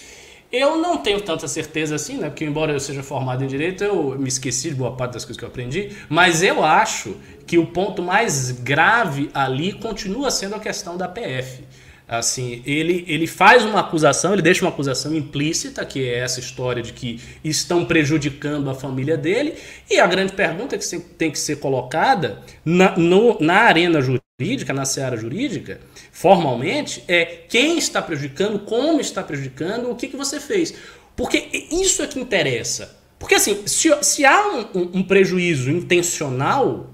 [0.51, 2.31] Eu não tenho tanta certeza assim, né?
[2.31, 5.37] Porque embora eu seja formado em direito, eu me esqueci de boa parte das coisas
[5.37, 7.17] que eu aprendi, mas eu acho
[7.47, 11.65] que o ponto mais grave ali continua sendo a questão da PF.
[12.09, 16.83] Assim, ele, ele faz uma acusação, ele deixa uma acusação implícita, que é essa história
[16.83, 19.53] de que estão prejudicando a família dele,
[19.91, 24.28] e a grande pergunta que tem que ser colocada na, no, na arena jurídica,
[24.73, 25.81] na seara jurídica,
[26.13, 30.75] formalmente, é quem está prejudicando, como está prejudicando, o que, que você fez.
[31.17, 32.97] Porque isso é que interessa.
[33.19, 36.89] Porque assim, se, se há um, um, um prejuízo intencional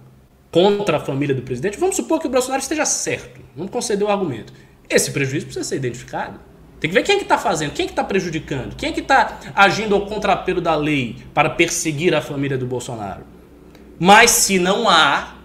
[0.50, 4.10] contra a família do presidente, vamos supor que o Bolsonaro esteja certo, vamos conceder o
[4.10, 4.50] argumento.
[4.88, 6.40] Esse prejuízo precisa ser identificado.
[6.80, 8.92] Tem que ver quem é que está fazendo, quem é que está prejudicando, quem é
[8.92, 13.26] que está agindo ao contrapelo da lei para perseguir a família do Bolsonaro.
[13.98, 15.43] Mas se não há,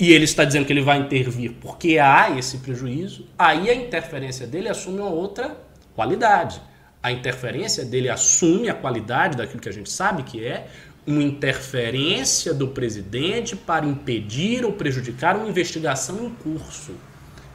[0.00, 4.46] e ele está dizendo que ele vai intervir porque há esse prejuízo, aí a interferência
[4.46, 5.54] dele assume uma outra
[5.94, 6.60] qualidade.
[7.02, 10.68] A interferência dele assume a qualidade daquilo que a gente sabe que é
[11.06, 16.92] uma interferência do presidente para impedir ou prejudicar uma investigação em curso.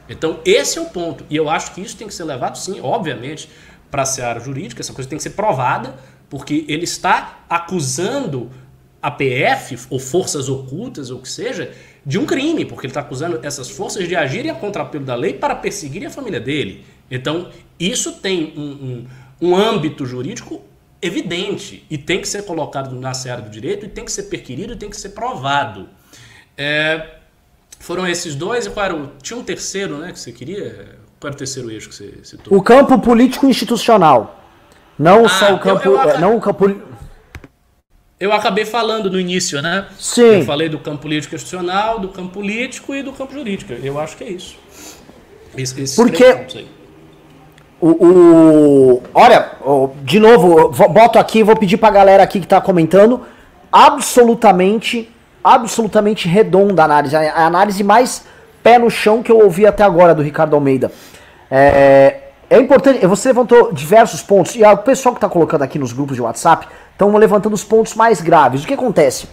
[0.08, 1.24] Então, esse é o ponto.
[1.28, 3.48] E eu acho que isso tem que ser levado, sim, obviamente,
[3.90, 4.82] para a seara jurídica.
[4.82, 5.96] Essa coisa tem que ser provada,
[6.30, 8.50] porque ele está acusando
[9.02, 11.72] a PF, ou forças ocultas, ou o que seja,
[12.06, 15.34] de um crime, porque ele está acusando essas forças de agirem a contrapelo da lei
[15.34, 16.84] para perseguirem a família dele.
[17.10, 17.50] Então,
[17.80, 19.06] isso tem um,
[19.42, 20.62] um, um âmbito jurídico
[21.02, 24.74] evidente e tem que ser colocado na seara do direito e tem que ser perquirido
[24.74, 25.88] e tem que ser provado.
[26.56, 27.16] É,
[27.80, 29.10] foram esses dois e qual era o.
[29.20, 30.96] Tinha um terceiro, né, que você queria?
[31.18, 32.56] Qual era o terceiro eixo que você citou?
[32.56, 34.44] O campo político institucional.
[34.96, 35.88] Não ah, só o campo.
[35.88, 36.66] Eu, eu, não o campo.
[38.18, 39.86] Eu acabei falando no início, né?
[39.98, 40.40] Sim.
[40.40, 43.72] Eu falei do campo político institucional, do campo político e do campo jurídico.
[43.72, 44.56] Eu acho que é isso.
[45.56, 46.46] Esse, Porque.
[47.78, 49.50] O, o, olha,
[50.02, 53.20] de novo, boto aqui, vou pedir pra galera aqui que tá comentando.
[53.70, 55.10] Absolutamente
[55.46, 57.14] absolutamente redonda a análise.
[57.14, 58.24] A análise mais
[58.64, 60.90] pé no chão que eu ouvi até agora do Ricardo Almeida.
[61.48, 62.16] É,
[62.50, 66.16] é importante, você levantou diversos pontos, e o pessoal que está colocando aqui nos grupos
[66.16, 66.66] de WhatsApp
[66.96, 68.64] estão levantando os pontos mais graves.
[68.64, 69.28] O que acontece?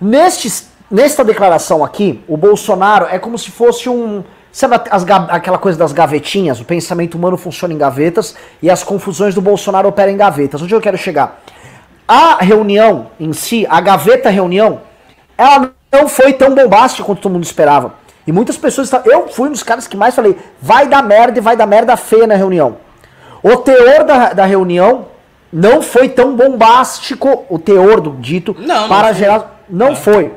[0.00, 4.24] Nestes, nesta declaração aqui, o Bolsonaro é como se fosse um.
[4.50, 6.60] Sabe as, aquela coisa das gavetinhas?
[6.60, 10.62] O pensamento humano funciona em gavetas e as confusões do Bolsonaro operam em gavetas.
[10.62, 11.42] Onde eu quero chegar?
[12.06, 14.80] A reunião em si, a gaveta reunião,
[15.36, 17.94] ela não foi tão bombástica quanto todo mundo esperava.
[18.26, 18.90] E muitas pessoas.
[19.04, 21.96] Eu fui um dos caras que mais falei: vai dar merda e vai dar merda
[21.96, 22.78] feia na reunião.
[23.42, 25.13] O teor da, da reunião
[25.54, 29.60] não foi tão bombástico, o teor do dito, não, para não gerar.
[29.70, 29.94] Não é.
[29.94, 30.32] foi.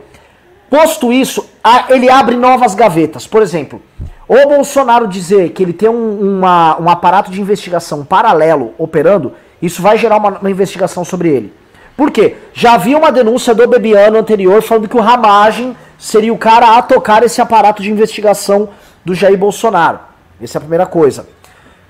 [0.69, 1.49] Posto isso,
[1.89, 3.25] ele abre novas gavetas.
[3.25, 3.81] Por exemplo,
[4.27, 9.81] o Bolsonaro dizer que ele tem um, uma, um aparato de investigação paralelo operando, isso
[9.81, 11.53] vai gerar uma, uma investigação sobre ele.
[11.95, 12.35] Por quê?
[12.53, 16.81] Já havia uma denúncia do Bebiano anterior falando que o Ramagem seria o cara a
[16.83, 18.69] tocar esse aparato de investigação
[19.03, 19.99] do Jair Bolsonaro.
[20.39, 21.27] Essa é a primeira coisa.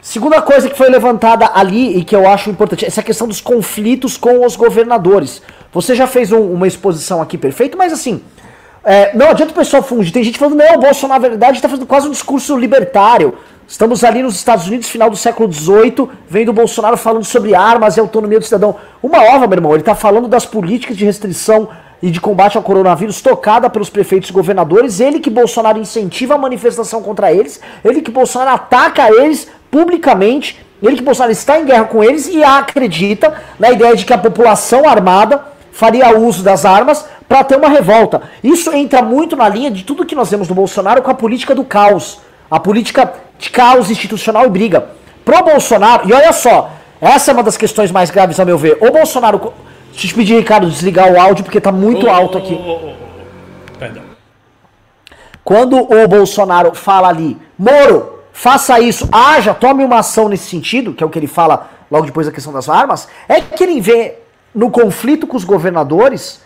[0.01, 4.15] Segunda coisa que foi levantada ali e que eu acho importante, essa questão dos conflitos
[4.15, 5.41] com os governadores.
[5.73, 8.21] Você já fez um, uma exposição aqui perfeito, mas assim,
[8.83, 10.13] é, não adianta o pessoal fungir.
[10.13, 13.37] Tem gente falando, não, o Bolsonaro, na verdade, está fazendo quase um discurso libertário.
[13.67, 17.97] Estamos ali nos Estados Unidos, final do século XVIII, vendo o Bolsonaro falando sobre armas
[17.97, 18.77] e autonomia do cidadão.
[19.03, 21.67] Uma ova, meu irmão, ele está falando das políticas de restrição
[22.01, 26.37] e de combate ao coronavírus tocada pelos prefeitos e governadores, ele que Bolsonaro incentiva a
[26.37, 31.85] manifestação contra eles, ele que Bolsonaro ataca eles publicamente, ele que Bolsonaro está em guerra
[31.85, 37.05] com eles e acredita na ideia de que a população armada faria uso das armas
[37.27, 38.21] para ter uma revolta.
[38.43, 41.53] Isso entra muito na linha de tudo que nós vemos no Bolsonaro com a política
[41.53, 42.19] do caos.
[42.49, 44.89] A política de caos institucional e briga.
[45.23, 46.71] Pro Bolsonaro, e olha só,
[47.01, 48.77] essa é uma das questões mais graves, a meu ver.
[48.81, 49.53] O Bolsonaro.
[49.91, 52.59] Deixa eu te pedir, Ricardo, desligar o áudio porque tá muito oh, alto aqui.
[52.59, 54.03] Oh, oh, Perdão.
[55.43, 61.03] Quando o Bolsonaro fala ali, Moro, faça isso, haja, tome uma ação nesse sentido, que
[61.03, 64.19] é o que ele fala logo depois da questão das armas, é que ele vê
[64.53, 66.39] no conflito com os governadores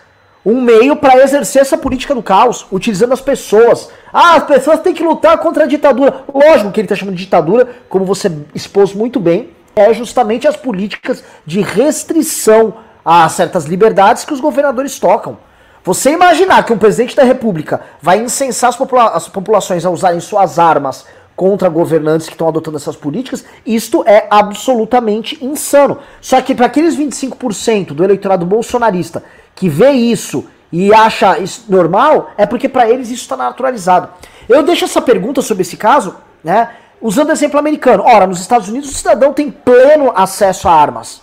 [0.45, 3.89] um meio para exercer essa política do caos, utilizando as pessoas.
[4.13, 6.23] Ah, as pessoas têm que lutar contra a ditadura.
[6.33, 10.55] Lógico que ele está chamando de ditadura, como você expôs muito bem, é justamente as
[10.55, 12.73] políticas de restrição
[13.03, 15.37] a certas liberdades que os governadores tocam.
[15.83, 20.19] Você imaginar que um presidente da república vai incensar as, popula as populações a usarem
[20.21, 21.05] suas armas
[21.35, 25.99] contra governantes que estão adotando essas políticas, isto é absolutamente insano.
[26.19, 29.23] Só que para aqueles 25% do eleitorado bolsonarista
[29.55, 34.09] que vê isso e acha isso normal, é porque para eles isso está naturalizado.
[34.47, 36.69] Eu deixo essa pergunta sobre esse caso, né?
[37.01, 38.03] Usando exemplo americano.
[38.03, 41.21] Ora, nos Estados Unidos o cidadão tem pleno acesso a armas.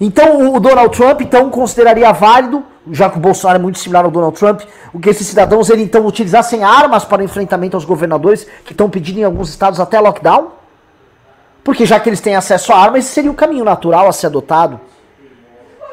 [0.00, 4.10] Então o Donald Trump então consideraria válido, já que o Bolsonaro é muito similar ao
[4.10, 4.62] Donald Trump,
[4.92, 9.20] o que esses cidadãos ele, então utilizassem armas para enfrentamento aos governadores que estão pedindo
[9.20, 10.48] em alguns estados até lockdown?
[11.62, 14.26] Porque já que eles têm acesso a armas, esse seria o caminho natural a ser
[14.26, 14.80] adotado.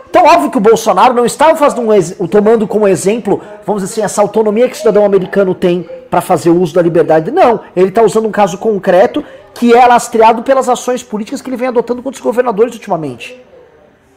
[0.10, 4.02] Então, óbvio que o Bolsonaro não estava fazendo um, tomando como exemplo, vamos dizer assim,
[4.02, 7.32] essa autonomia que o cidadão americano tem para fazer uso da liberdade.
[7.32, 9.22] Não, ele está usando um caso concreto
[9.54, 13.45] que é lastreado pelas ações políticas que ele vem adotando contra os governadores ultimamente.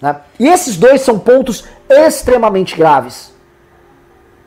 [0.01, 0.17] Né?
[0.39, 3.33] E esses dois são pontos extremamente graves.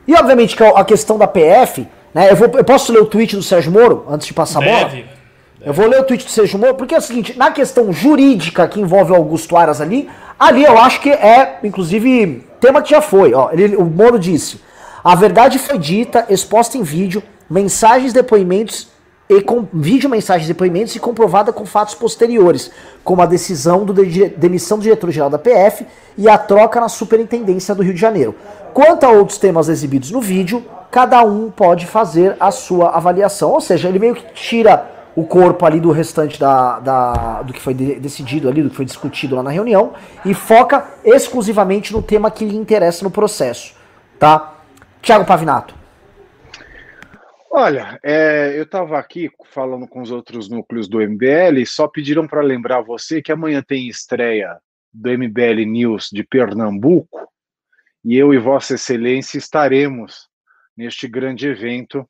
[0.06, 2.30] E obviamente que a questão da PF, né?
[2.30, 4.84] Eu, vou, eu posso ler o tweet do Sérgio Moro antes de passar a bola?
[4.84, 5.06] Deve.
[5.64, 8.66] Eu vou ler o tweet do Sérgio Moro, porque é o seguinte, na questão jurídica
[8.66, 13.00] que envolve o Augusto Aras ali, ali eu acho que é, inclusive, tema que já
[13.00, 13.32] foi.
[13.32, 14.60] Ó, ele, o Moro disse:
[15.04, 18.88] a verdade foi dita, exposta em vídeo, mensagens, depoimentos
[19.38, 22.70] e com vídeo, mensagens, depoimentos e comprovada com fatos posteriores,
[23.02, 25.86] como a decisão de de demissão do diretor-geral da PF
[26.18, 28.34] e a troca na superintendência do Rio de Janeiro.
[28.74, 33.50] Quanto a outros temas exibidos no vídeo, cada um pode fazer a sua avaliação.
[33.50, 37.60] Ou seja, ele meio que tira o corpo ali do restante da, da, do que
[37.60, 39.92] foi de, decidido ali, do que foi discutido lá na reunião,
[40.24, 43.74] e foca exclusivamente no tema que lhe interessa no processo.
[44.18, 44.54] Tá?
[45.02, 45.81] Tiago Pavinato.
[47.54, 52.40] Olha, é, eu estava aqui falando com os outros núcleos do MBL, só pediram para
[52.40, 54.58] lembrar você que amanhã tem estreia
[54.90, 57.30] do MBL News de Pernambuco,
[58.02, 60.30] e eu e Vossa Excelência estaremos
[60.74, 62.08] neste grande evento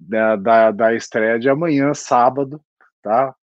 [0.00, 2.58] da, da, da estreia de amanhã, sábado,
[3.02, 3.34] tá?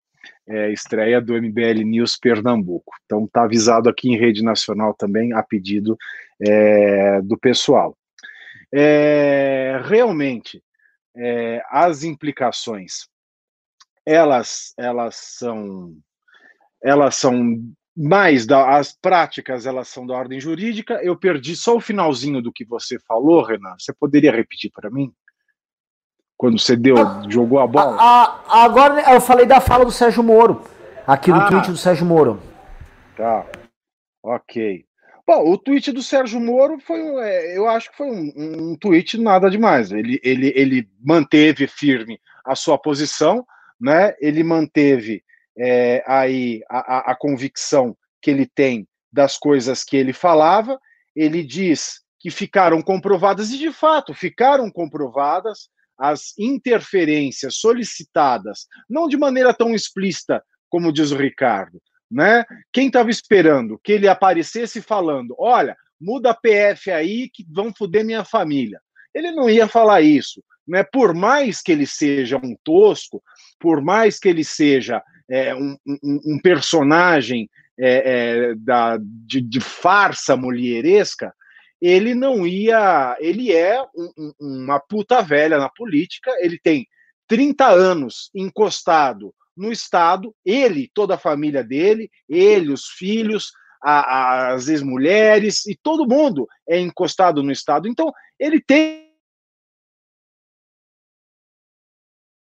[0.48, 2.90] É, estreia do MBL News Pernambuco.
[3.04, 5.94] Então tá avisado aqui em rede nacional também, a pedido
[6.40, 7.94] é, do pessoal.
[8.72, 10.62] É, realmente,
[11.18, 13.08] é, as implicações,
[14.06, 15.94] elas, elas são,
[16.82, 17.60] elas são
[17.96, 20.94] mais da, as práticas elas são da ordem jurídica.
[21.02, 23.74] Eu perdi só o finalzinho do que você falou, Renan.
[23.78, 25.12] Você poderia repetir para mim?
[26.36, 27.96] Quando você deu, ah, jogou a bola?
[28.00, 30.62] A, a, agora eu falei da fala do Sérgio Moro,
[31.04, 32.40] aqui no ah, tweet do Sérgio Moro.
[33.16, 33.44] Tá.
[34.22, 34.87] Ok.
[35.28, 39.18] Bom, o tweet do Sérgio Moro foi, é, eu acho que foi um, um tweet
[39.18, 39.92] nada demais.
[39.92, 43.46] Ele, ele, ele manteve firme a sua posição,
[43.78, 44.16] né?
[44.22, 45.22] Ele manteve
[45.54, 50.80] é, aí a, a, a convicção que ele tem das coisas que ele falava.
[51.14, 55.68] Ele diz que ficaram comprovadas e de fato ficaram comprovadas
[55.98, 62.44] as interferências solicitadas, não de maneira tão explícita como diz o Ricardo, né?
[62.72, 68.04] Quem estava esperando que ele aparecesse falando, olha, muda a PF aí que vão foder
[68.04, 68.80] minha família.
[69.14, 70.82] Ele não ia falar isso, né?
[70.82, 73.22] Por mais que ele seja um tosco,
[73.58, 79.60] por mais que ele seja é, um, um, um, personagem é, é, da, de, de
[79.60, 81.34] farsa mulheresca,
[81.80, 83.16] ele não ia.
[83.20, 86.86] Ele é um, uma puta velha na política, ele tem
[87.26, 93.52] 30 anos encostado no Estado, ele, toda a família dele, ele, os filhos,
[93.82, 97.88] a, as ex-mulheres e todo mundo é encostado no Estado.
[97.88, 99.08] Então, ele tem.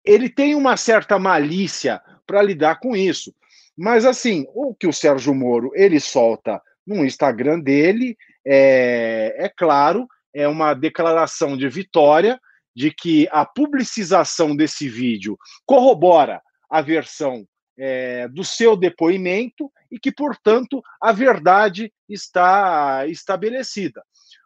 [0.04, 3.34] Ele tem uma certa malícia para lidar com isso.
[3.78, 10.08] Mas, assim, o que o Sérgio Moro ele solta no Instagram dele é, é claro,
[10.34, 12.40] é uma declaração de vitória
[12.76, 17.46] de que a publicização desse vídeo corrobora a versão
[17.78, 24.02] é, do seu depoimento e que, portanto, a verdade está estabelecida.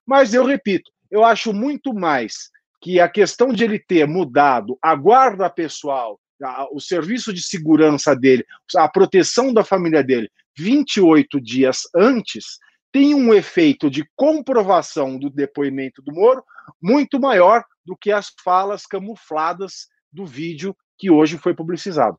[0.06, 2.50] Mas eu repito, eu acho muito mais
[2.82, 8.16] que a questão de ele ter mudado a guarda pessoal, a, o serviço de segurança
[8.16, 8.46] dele,
[8.76, 12.58] a proteção da família dele, 28 dias antes,
[12.92, 16.44] tem um efeito de comprovação do depoimento do Moro
[16.82, 22.18] muito maior do que as falas camufladas do vídeo que hoje foi publicizado.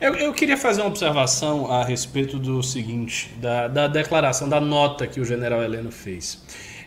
[0.00, 5.08] Eu, eu, queria fazer uma observação a respeito do seguinte, da, da declaração, da nota
[5.08, 6.44] que o general Heleno fez.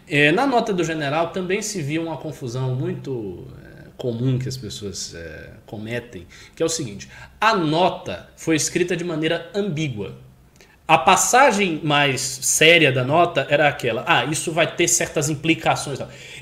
[0.07, 3.45] É, na nota do general também se viu uma confusão muito
[4.01, 7.07] comum que as pessoas é, cometem, que é o seguinte:
[7.39, 10.17] a nota foi escrita de maneira ambígua.
[10.87, 15.99] A passagem mais séria da nota era aquela: ah, isso vai ter certas implicações.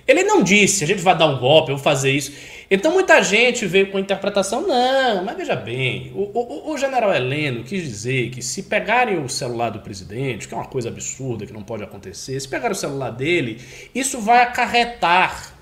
[0.07, 2.31] Ele não disse, a gente vai dar um golpe, eu vou fazer isso.
[2.71, 7.13] Então muita gente veio com a interpretação: não, mas veja bem, o, o, o general
[7.13, 11.45] Heleno quis dizer que se pegarem o celular do presidente, que é uma coisa absurda,
[11.45, 13.61] que não pode acontecer, se pegarem o celular dele,
[13.93, 15.53] isso vai acarretar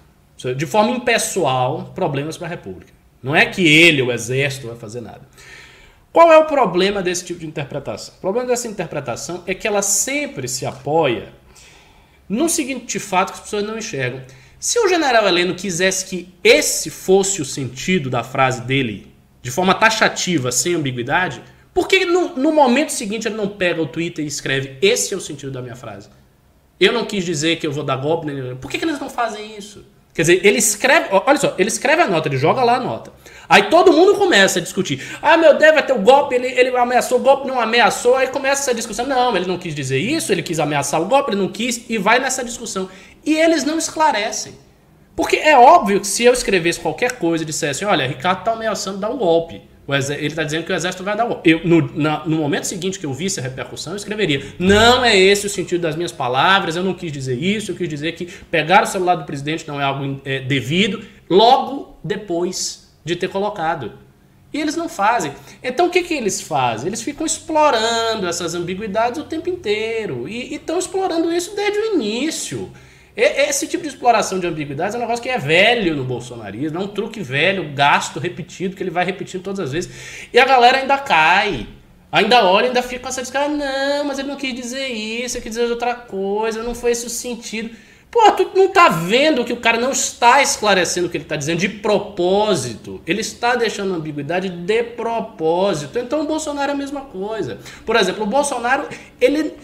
[0.56, 2.94] De forma impessoal, problemas para a República.
[3.24, 5.22] Não é que ele, o Exército, vai fazer nada.
[6.12, 8.16] Qual é o problema desse tipo de interpretação?
[8.18, 11.34] O problema dessa interpretação é que ela sempre se apoia
[12.28, 14.22] no seguinte fato que as pessoas não enxergam.
[14.60, 19.74] Se o general Heleno quisesse que esse fosse o sentido da frase dele, de forma
[19.74, 21.42] taxativa, sem ambiguidade,
[21.74, 25.18] por que no, no, momento seguinte ele não pega o Twitter e escreve esse é
[25.18, 26.10] o sentido da minha frase?
[26.80, 28.28] Eu não quis dizer que eu vou dar golpe.
[28.60, 29.86] Por que, que eles não fazem isso?
[30.18, 33.14] Quer dizer, ele escreve, olha só, ele escreve a nota, ele joga lá a nota.
[33.48, 35.00] Aí todo mundo começa a discutir.
[35.22, 38.16] Ah, meu Deus, vai ter o golpe, ele, ele ameaçou o golpe, não ameaçou.
[38.16, 39.06] Aí começa essa discussão.
[39.06, 42.00] Não, ele não quis dizer isso, ele quis ameaçar o golpe, ele não quis, e
[42.00, 42.90] vai nessa discussão.
[43.24, 44.56] E eles não esclarecem.
[45.16, 48.98] Porque é óbvio que se eu escrevesse qualquer coisa e dissesse, olha, Ricardo está ameaçando
[48.98, 49.62] dar um golpe.
[49.88, 51.28] Ele está dizendo que o exército vai dar.
[51.46, 54.44] Eu, no, na, no momento seguinte que eu visse a repercussão, eu escreveria.
[54.60, 57.88] Não é esse o sentido das minhas palavras, eu não quis dizer isso, eu quis
[57.88, 63.16] dizer que pegar o celular do presidente não é algo é, devido, logo depois de
[63.16, 63.94] ter colocado.
[64.54, 65.34] E eles não fazem.
[65.64, 66.88] Então o que, que eles fazem?
[66.88, 70.28] Eles ficam explorando essas ambiguidades o tempo inteiro.
[70.28, 72.72] E estão explorando isso desde o início.
[73.18, 76.82] Esse tipo de exploração de ambiguidades é um negócio que é velho no bolsonarismo, é
[76.82, 80.30] um truque velho, gasto, repetido, que ele vai repetindo todas as vezes.
[80.32, 81.68] E a galera ainda cai.
[82.12, 83.50] Ainda olha, ainda fica com essa descarga.
[83.50, 87.08] Não, mas ele não quis dizer isso, ele quis dizer outra coisa, não foi esse
[87.08, 87.72] o sentido.
[88.12, 91.36] Pô, tu não tá vendo que o cara não está esclarecendo o que ele está
[91.36, 93.02] dizendo de propósito.
[93.06, 95.98] Ele está deixando ambiguidade de propósito.
[95.98, 97.58] Então o Bolsonaro é a mesma coisa.
[97.84, 98.88] Por exemplo, o Bolsonaro,
[99.20, 99.56] ele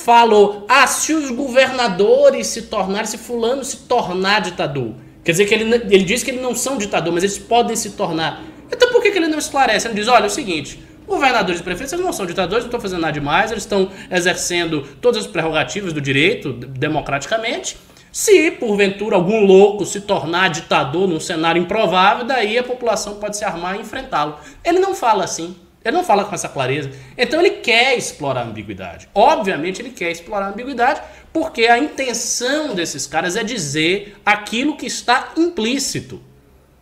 [0.00, 4.94] falou: ah, se os governadores se tornarem, se fulano se tornar ditador.
[5.22, 7.90] Quer dizer que ele, ele diz que eles não são ditador, mas eles podem se
[7.90, 8.42] tornar.
[8.72, 9.86] Então por que, que ele não esclarece?
[9.86, 10.82] Ele diz: olha, é o seguinte.
[11.06, 14.86] Governadores e prefeitos eles não são ditadores, não estão fazendo nada demais, eles estão exercendo
[15.00, 17.76] todas as prerrogativas do direito democraticamente.
[18.12, 23.44] Se, porventura, algum louco se tornar ditador num cenário improvável, daí a população pode se
[23.44, 24.36] armar e enfrentá-lo.
[24.64, 25.56] Ele não fala assim.
[25.84, 26.90] Ele não fala com essa clareza.
[27.16, 29.08] Então ele quer explorar a ambiguidade.
[29.14, 31.00] Obviamente ele quer explorar a ambiguidade
[31.32, 36.22] porque a intenção desses caras é dizer aquilo que está implícito.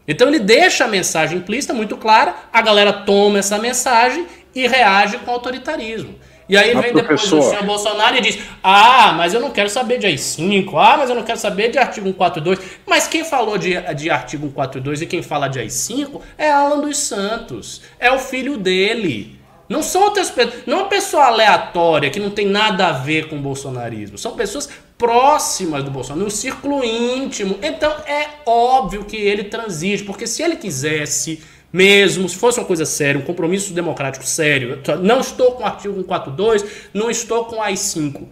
[0.06, 5.18] Então ele deixa a mensagem implícita muito clara, a galera toma essa mensagem e reage
[5.18, 6.18] com autoritarismo.
[6.48, 9.98] E aí vem depois o senhor Bolsonaro e diz: Ah, mas eu não quero saber
[9.98, 12.58] de AI5, ah, mas eu não quero saber de artigo 142.
[12.86, 16.96] Mas quem falou de, de artigo 142 e quem fala de AI5 é Alan dos
[16.96, 19.38] Santos, é o filho dele.
[19.68, 23.28] Não são outras pessoas, não é uma pessoa aleatória que não tem nada a ver
[23.28, 24.16] com o bolsonarismo.
[24.16, 27.58] São pessoas próximas do Bolsonaro, no círculo íntimo.
[27.62, 31.42] Então é óbvio que ele transige, porque se ele quisesse
[31.72, 35.94] mesmo, se fosse uma coisa séria, um compromisso democrático sério, não estou com o artigo
[35.94, 36.64] 142,
[36.94, 38.26] não estou com a AI-5.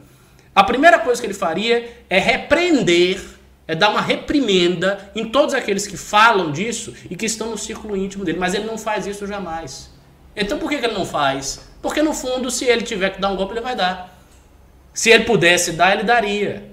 [0.55, 3.21] A primeira coisa que ele faria é repreender,
[3.69, 7.97] é dar uma reprimenda em todos aqueles que falam disso e que estão no círculo
[7.97, 9.91] íntimo dele, mas ele não faz isso jamais.
[10.35, 11.61] Então por que, que ele não faz?
[11.83, 14.19] Porque no fundo, se ele tiver que dar um golpe, ele vai dar.
[14.95, 16.71] Se ele pudesse dar, ele daria.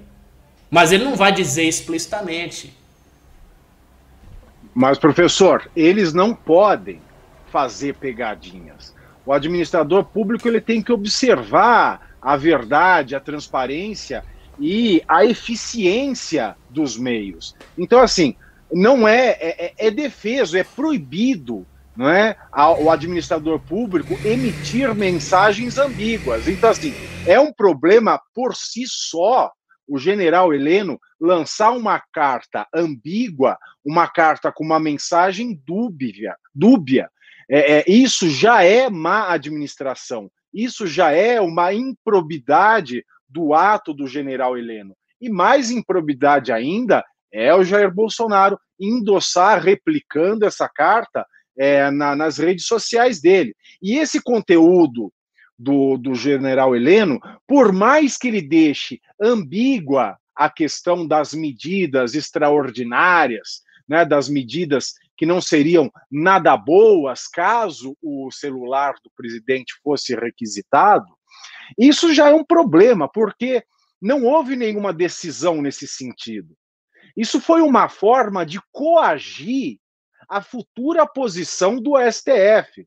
[0.70, 2.74] Mas ele não vai dizer explicitamente.
[4.74, 7.00] Mas, professor, eles não podem
[7.50, 8.94] fazer pegadinhas.
[9.24, 14.24] O administrador público ele tem que observar a verdade, a transparência
[14.58, 17.54] e a eficiência dos meios.
[17.78, 18.34] Então, assim,
[18.72, 22.36] não é, é, é, é defeso, é proibido não é,
[22.80, 26.48] o administrador público emitir mensagens ambíguas.
[26.48, 26.92] Então, assim,
[27.26, 29.52] é um problema por si só
[29.86, 37.10] o general Heleno lançar uma carta ambígua, uma carta com uma mensagem dúbia, dúbia.
[37.50, 44.06] É, é, isso já é má administração, isso já é uma improbidade do ato do
[44.06, 44.94] general Heleno.
[45.20, 47.02] E mais improbidade ainda
[47.32, 51.26] é o Jair Bolsonaro endossar, replicando essa carta
[51.58, 53.54] é, na, nas redes sociais dele.
[53.82, 55.12] E esse conteúdo
[55.58, 63.62] do, do general Heleno, por mais que ele deixe ambígua a questão das medidas extraordinárias,
[63.88, 71.06] né, das medidas que não seriam nada boas caso o celular do presidente fosse requisitado,
[71.78, 73.64] isso já é um problema, porque
[74.00, 76.56] não houve nenhuma decisão nesse sentido.
[77.16, 79.78] Isso foi uma forma de coagir
[80.28, 82.86] a futura posição do STF,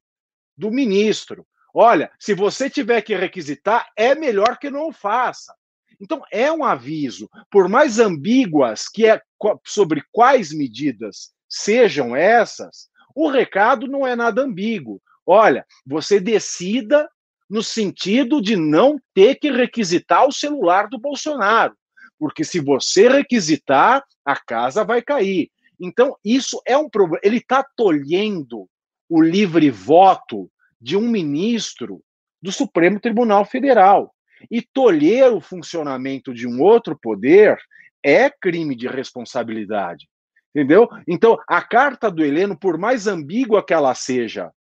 [0.56, 1.48] do ministro.
[1.74, 5.54] Olha, se você tiver que requisitar, é melhor que não faça.
[6.00, 9.22] Então, é um aviso, por mais ambíguas que é
[9.66, 15.02] sobre quais medidas sejam essas, o recado não é nada ambíguo.
[15.26, 17.10] Olha, você decida
[17.50, 21.76] no sentido de não ter que requisitar o celular do Bolsonaro.
[22.20, 25.52] porque se você requisitar, a casa vai cair.
[25.80, 27.22] Então, isso é um problema.
[27.24, 28.68] Ele está tolhendo
[29.08, 30.50] o livre voto
[30.82, 32.02] de um ministro
[32.42, 34.14] do Supremo Tribunal Federal.
[34.50, 37.58] E tolher o funcionamento de um outro poder
[38.04, 40.08] é crime de responsabilidade.
[40.56, 40.90] Entendeu?
[41.08, 44.52] Então, a carta do Heleno, por mais ambígua que ela seja,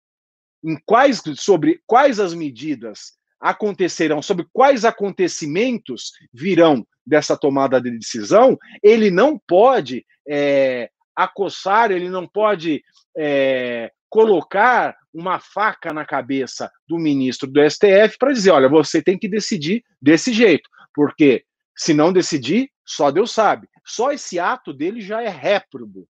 [0.62, 8.58] em quais, sobre quais as medidas acontecerão, sobre quais acontecimentos virão dessa tomada de decisão,
[8.82, 12.82] ele não pode é, acossar, ele não pode
[13.16, 19.18] é, colocar uma faca na cabeça do ministro do STF para dizer: olha, você tem
[19.18, 23.68] que decidir desse jeito, porque se não decidir, só Deus sabe.
[23.84, 26.06] Só esse ato dele já é réprobo.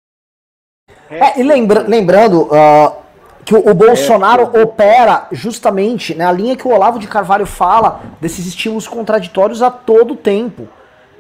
[1.10, 3.04] É, e lembra, lembrando uh,
[3.44, 8.46] que o, o Bolsonaro opera justamente na linha que o Olavo de Carvalho fala desses
[8.46, 10.68] estímulos contraditórios a todo tempo.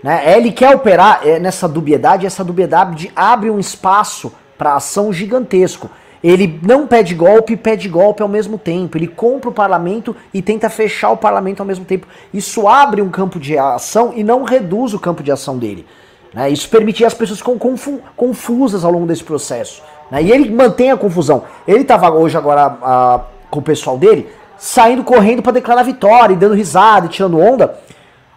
[0.04, 0.36] Né?
[0.38, 5.90] Ele quer operar é, nessa dubiedade, essa dubiedade abre um espaço para ação gigantesco.
[6.26, 8.98] Ele não pede golpe e pede golpe ao mesmo tempo.
[8.98, 12.08] Ele compra o parlamento e tenta fechar o parlamento ao mesmo tempo.
[12.34, 15.86] Isso abre um campo de ação e não reduz o campo de ação dele.
[16.34, 16.50] Né?
[16.50, 19.84] Isso permitia as pessoas ficam confu confusas ao longo desse processo.
[20.10, 20.24] Né?
[20.24, 21.44] E ele mantém a confusão.
[21.68, 23.22] Ele estava hoje agora a,
[23.52, 24.28] com o pessoal dele,
[24.58, 27.78] saindo correndo para declarar vitória, e dando risada, e tirando onda.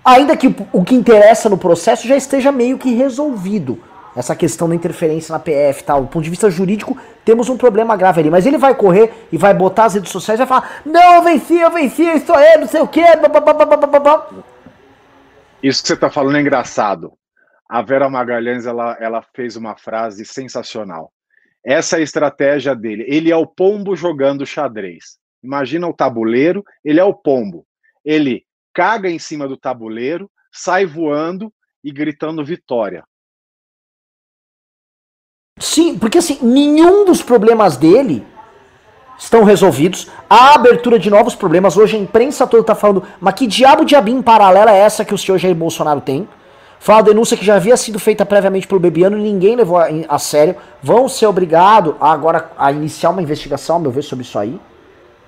[0.05, 3.79] Ainda que o que interessa no processo já esteja meio que resolvido
[4.17, 6.03] essa questão da interferência na PF tal.
[6.03, 8.31] Do ponto de vista jurídico, temos um problema grave ali.
[8.31, 11.23] Mas ele vai correr e vai botar as redes sociais e vai falar: Não, eu
[11.23, 13.03] venci, eu venci, eu estou aí, não sei o quê.
[15.63, 17.13] Isso que você está falando é engraçado.
[17.69, 21.13] A Vera Magalhães ela, ela fez uma frase sensacional.
[21.65, 23.05] Essa é a estratégia dele.
[23.07, 25.19] Ele é o pombo jogando xadrez.
[25.43, 27.67] Imagina o tabuleiro, ele é o pombo.
[28.05, 31.53] Ele caga em cima do tabuleiro, sai voando
[31.85, 33.05] e gritando vitória.
[35.59, 38.25] Sim, porque assim, nenhum dos problemas dele
[39.19, 40.09] estão resolvidos.
[40.31, 41.77] Há abertura de novos problemas.
[41.77, 45.13] Hoje a imprensa toda está falando, mas que diabo de abim paralela é essa que
[45.13, 46.29] o senhor Jair Bolsonaro tem?
[46.79, 49.89] Foi uma denúncia que já havia sido feita previamente pelo Bebiano e ninguém levou a,
[50.09, 50.55] a sério.
[50.81, 54.61] Vão ser obrigados agora a iniciar uma investigação, a meu ver, sobre isso aí.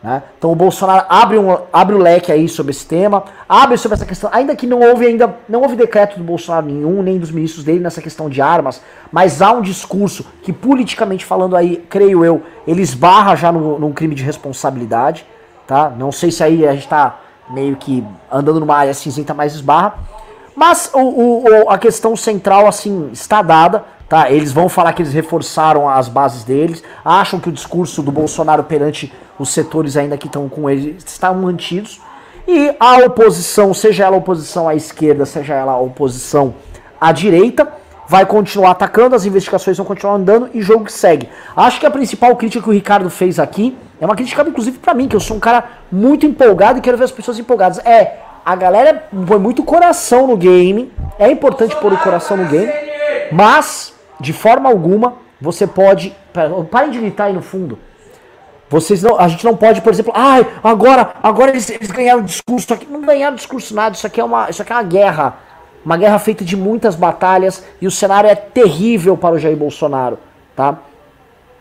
[0.02, 0.22] Né?
[0.38, 4.06] Então o Bolsonaro abre, um, abre o leque aí sobre esse tema, abre sobre essa
[4.06, 7.64] questão, ainda que não houve ainda, não houve decreto do Bolsonaro nenhum, nem dos ministros
[7.64, 8.80] dele nessa questão de armas,
[9.12, 13.92] mas há um discurso que politicamente falando aí, creio eu, ele esbarra já no, num
[13.92, 15.26] crime de responsabilidade,
[15.66, 15.90] tá?
[15.90, 17.20] Não sei se aí a gente tá
[17.50, 18.02] meio que
[18.32, 19.98] andando numa área cinzenta mais esbarra,
[20.56, 25.12] mas o, o, a questão central assim está dada, Tá, eles vão falar que eles
[25.12, 30.26] reforçaram as bases deles, acham que o discurso do Bolsonaro perante os setores ainda que
[30.26, 32.00] estão com ele estão mantidos.
[32.44, 36.56] E a oposição, seja ela oposição à esquerda, seja ela oposição
[37.00, 37.68] à direita,
[38.08, 41.28] vai continuar atacando, as investigações vão continuar andando e jogo que segue.
[41.56, 44.92] Acho que a principal crítica que o Ricardo fez aqui é uma crítica, inclusive, para
[44.92, 45.62] mim, que eu sou um cara
[45.92, 47.78] muito empolgado e quero ver as pessoas empolgadas.
[47.86, 52.72] É, a galera põe muito coração no game, é importante pôr o coração no game,
[53.30, 56.14] mas de forma alguma, você pode.
[56.70, 57.78] Parem de gritar aí no fundo.
[58.68, 62.72] Vocês não, a gente não pode, por exemplo, ai, agora, agora eles, eles ganharam discurso
[62.72, 62.86] aqui.
[62.88, 65.38] Não ganharam discurso nada, isso aqui é uma, isso aqui é uma guerra.
[65.84, 70.18] Uma guerra feita de muitas batalhas e o cenário é terrível para o Jair Bolsonaro,
[70.54, 70.78] tá?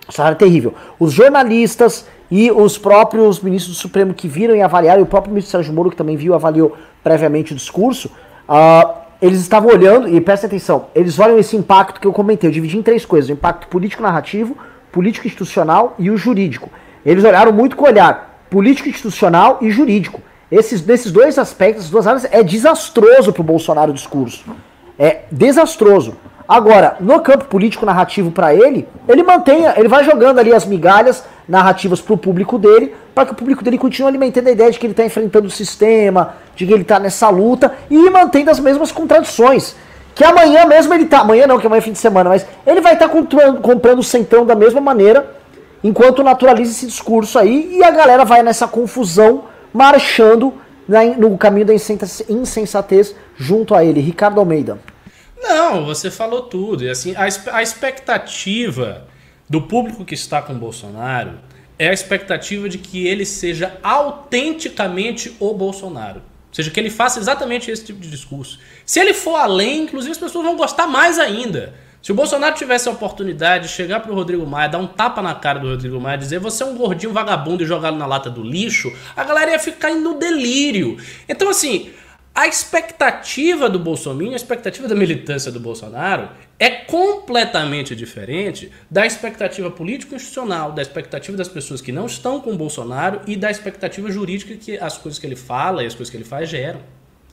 [0.08, 0.74] O cenário é terrível.
[1.00, 5.32] Os jornalistas e os próprios ministros do Supremo que viram e avaliaram, e o próprio
[5.32, 8.12] ministro Sérgio Moro, que também viu e avaliou previamente o discurso,
[8.48, 12.54] uh, eles estavam olhando, e presta atenção, eles olham esse impacto que eu comentei, eu
[12.54, 14.58] dividi em três coisas: o impacto político-narrativo,
[14.92, 16.70] político-institucional e o jurídico.
[17.06, 20.22] Eles olharam muito com o olhar político-institucional e jurídico.
[20.52, 24.44] Esses, desses dois aspectos, essas duas áreas, é desastroso para o Bolsonaro o discurso.
[24.98, 26.18] É desastroso.
[26.50, 31.24] Agora, no campo político narrativo para ele, ele mantém, ele vai jogando ali as migalhas
[31.48, 34.80] narrativas para o público dele, para que o público dele continue alimentando a ideia de
[34.80, 38.60] que ele está enfrentando o sistema, de que ele está nessa luta e mantendo as
[38.60, 39.76] mesmas contradições.
[40.16, 42.82] Que amanhã mesmo ele tá, amanhã não, que amanhã é fim de semana, mas ele
[42.82, 43.14] vai estar tá
[43.62, 45.32] comprando, o centrão da mesma maneira,
[45.84, 50.52] enquanto naturaliza esse discurso aí e a galera vai nessa confusão, marchando
[51.16, 54.02] no caminho da insensatez junto a ele.
[54.02, 54.80] Ricardo Almeida.
[55.42, 56.84] Não, você falou tudo.
[56.84, 59.08] E assim, a, a expectativa
[59.50, 61.40] do público que está com o Bolsonaro
[61.78, 66.18] é a expectativa de que ele seja autenticamente o Bolsonaro.
[66.20, 68.60] Ou seja, que ele faça exatamente esse tipo de discurso.
[68.86, 71.74] Se ele for além, inclusive as pessoas vão gostar mais ainda.
[72.02, 75.36] Se o Bolsonaro tivesse a oportunidade de chegar pro Rodrigo Maia, dar um tapa na
[75.36, 78.42] cara do Rodrigo Maia, dizer você é um gordinho vagabundo e jogá-lo na lata do
[78.42, 80.98] lixo, a galera ia ficar no delírio.
[81.28, 81.92] Então, assim,
[82.40, 89.70] a expectativa do Bolsonaro, a expectativa da militância do Bolsonaro é completamente diferente da expectativa
[89.70, 94.56] político-institucional, da expectativa das pessoas que não estão com o Bolsonaro e da expectativa jurídica
[94.56, 96.80] que as coisas que ele fala e as coisas que ele faz geram.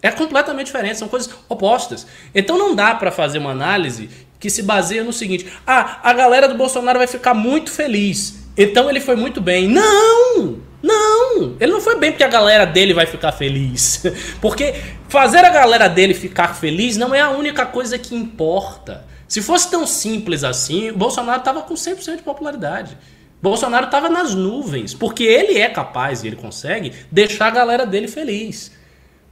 [0.02, 2.04] É completamente diferente, são coisas opostas.
[2.34, 4.10] Então não dá para fazer uma análise
[4.40, 8.90] que se baseia no seguinte: ah, a galera do Bolsonaro vai ficar muito feliz, então
[8.90, 9.68] ele foi muito bem.
[9.68, 10.65] Não!
[11.60, 14.02] Ele não foi bem porque a galera dele vai ficar feliz.
[14.40, 14.74] Porque
[15.08, 19.04] fazer a galera dele ficar feliz não é a única coisa que importa.
[19.28, 22.96] Se fosse tão simples assim, Bolsonaro estava com 100% de popularidade.
[23.42, 28.08] Bolsonaro estava nas nuvens, porque ele é capaz e ele consegue deixar a galera dele
[28.08, 28.72] feliz.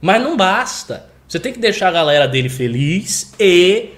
[0.01, 1.09] Mas não basta.
[1.27, 3.89] Você tem que deixar a galera dele feliz e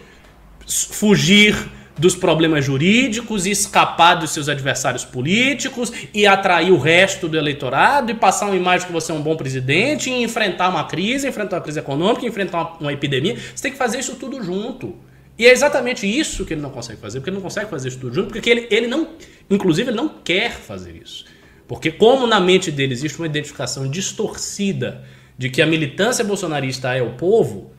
[0.66, 1.56] fugir
[1.98, 8.12] dos problemas jurídicos e escapar dos seus adversários políticos e atrair o resto do eleitorado
[8.12, 11.58] e passar uma imagem que você é um bom presidente e enfrentar uma crise, enfrentar
[11.58, 13.36] uma crise econômica, enfrentar uma, uma epidemia.
[13.36, 14.96] Você tem que fazer isso tudo junto.
[15.38, 18.00] E é exatamente isso que ele não consegue fazer, porque ele não consegue fazer isso
[18.00, 19.10] tudo junto, porque ele, ele não,
[19.50, 21.26] inclusive, ele não quer fazer isso.
[21.68, 25.04] Porque como na mente dele existe uma identificação distorcida
[25.38, 27.72] de que a militância bolsonarista é o povo,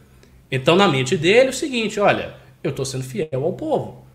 [0.51, 4.08] então na mente dele é o seguinte, olha, eu estou sendo fiel ao povo.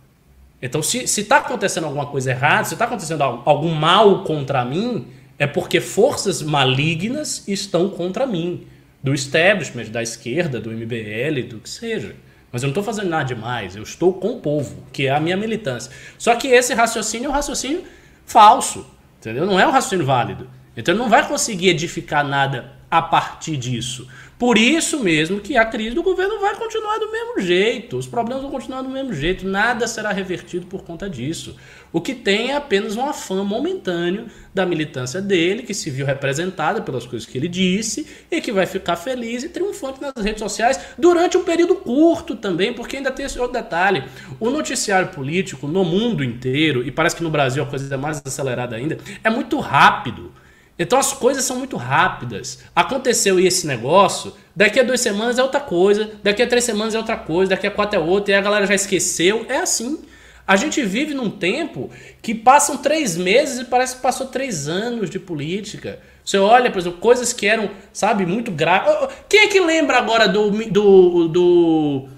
[0.66, 5.08] Então, se está acontecendo alguma coisa errada, se está acontecendo algum mal contra mim,
[5.38, 8.66] é porque forças malignas estão contra mim.
[9.04, 12.16] Do establishment, da esquerda, do MBL, do que seja.
[12.50, 15.20] Mas eu não estou fazendo nada demais, eu estou com o povo, que é a
[15.20, 15.92] minha militância.
[16.18, 17.84] Só que esse raciocínio é um raciocínio
[18.26, 18.88] falso,
[19.20, 19.46] entendeu?
[19.46, 20.50] Não é um raciocínio válido.
[20.78, 24.08] Então ele não vai conseguir edificar nada a partir disso.
[24.38, 28.44] Por isso mesmo que a crise do governo vai continuar do mesmo jeito, os problemas
[28.44, 31.56] vão continuar do mesmo jeito, nada será revertido por conta disso.
[31.92, 36.82] O que tem é apenas uma fama momentâneo da militância dele, que se viu representada
[36.82, 40.80] pelas coisas que ele disse e que vai ficar feliz e triunfante nas redes sociais
[40.98, 44.04] durante um período curto também, porque ainda tem esse outro detalhe.
[44.40, 48.22] O noticiário político no mundo inteiro, e parece que no Brasil a coisa é mais
[48.24, 50.32] acelerada ainda, é muito rápido.
[50.78, 52.60] Então as coisas são muito rápidas.
[52.76, 56.98] Aconteceu esse negócio, daqui a duas semanas é outra coisa, daqui a três semanas é
[56.98, 59.46] outra coisa, daqui a quatro é outra, e a galera já esqueceu.
[59.48, 60.00] É assim.
[60.46, 61.90] A gente vive num tempo
[62.22, 66.00] que passam três meses e parece que passou três anos de política.
[66.26, 68.92] Você olha, por exemplo, coisas que eram, sabe, muito graves.
[69.30, 72.10] Quem é que lembra agora do, do, do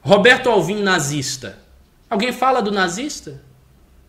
[0.00, 1.58] Roberto Alvim nazista?
[2.08, 3.42] Alguém fala do nazista?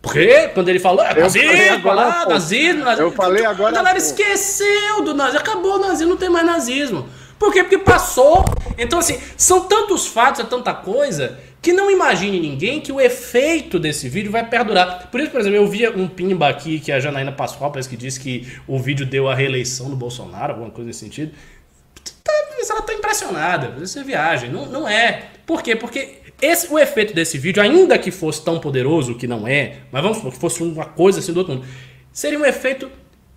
[0.06, 3.06] Porque quando ele falou, é nazismo, lá, nazismo, nazismo.
[3.06, 3.70] Eu falei agora.
[3.70, 5.40] A galera esqueceu do nazismo.
[5.40, 7.08] Acabou o nazismo, não tem mais nazismo.
[7.36, 7.64] Por quê?
[7.64, 8.44] Porque passou.
[8.78, 13.80] Então, assim, são tantos fatos, é tanta coisa, que não imagine ninguém que o efeito
[13.80, 15.08] desse vídeo vai perdurar.
[15.10, 17.96] Por isso, por exemplo, eu vi um pimba aqui que a Janaína Pascoal parece que
[17.96, 21.32] disse que o vídeo deu a reeleição do Bolsonaro, alguma coisa nesse sentido.
[22.22, 22.32] Tá,
[22.70, 24.50] ela tá impressionada, isso é viagem.
[24.50, 25.30] Não, não é.
[25.44, 25.74] Por quê?
[25.74, 30.02] Porque esse, o efeito desse vídeo, ainda que fosse tão poderoso, que não é, mas
[30.02, 31.66] vamos supor que fosse uma coisa assim do outro mundo,
[32.12, 32.90] seria um efeito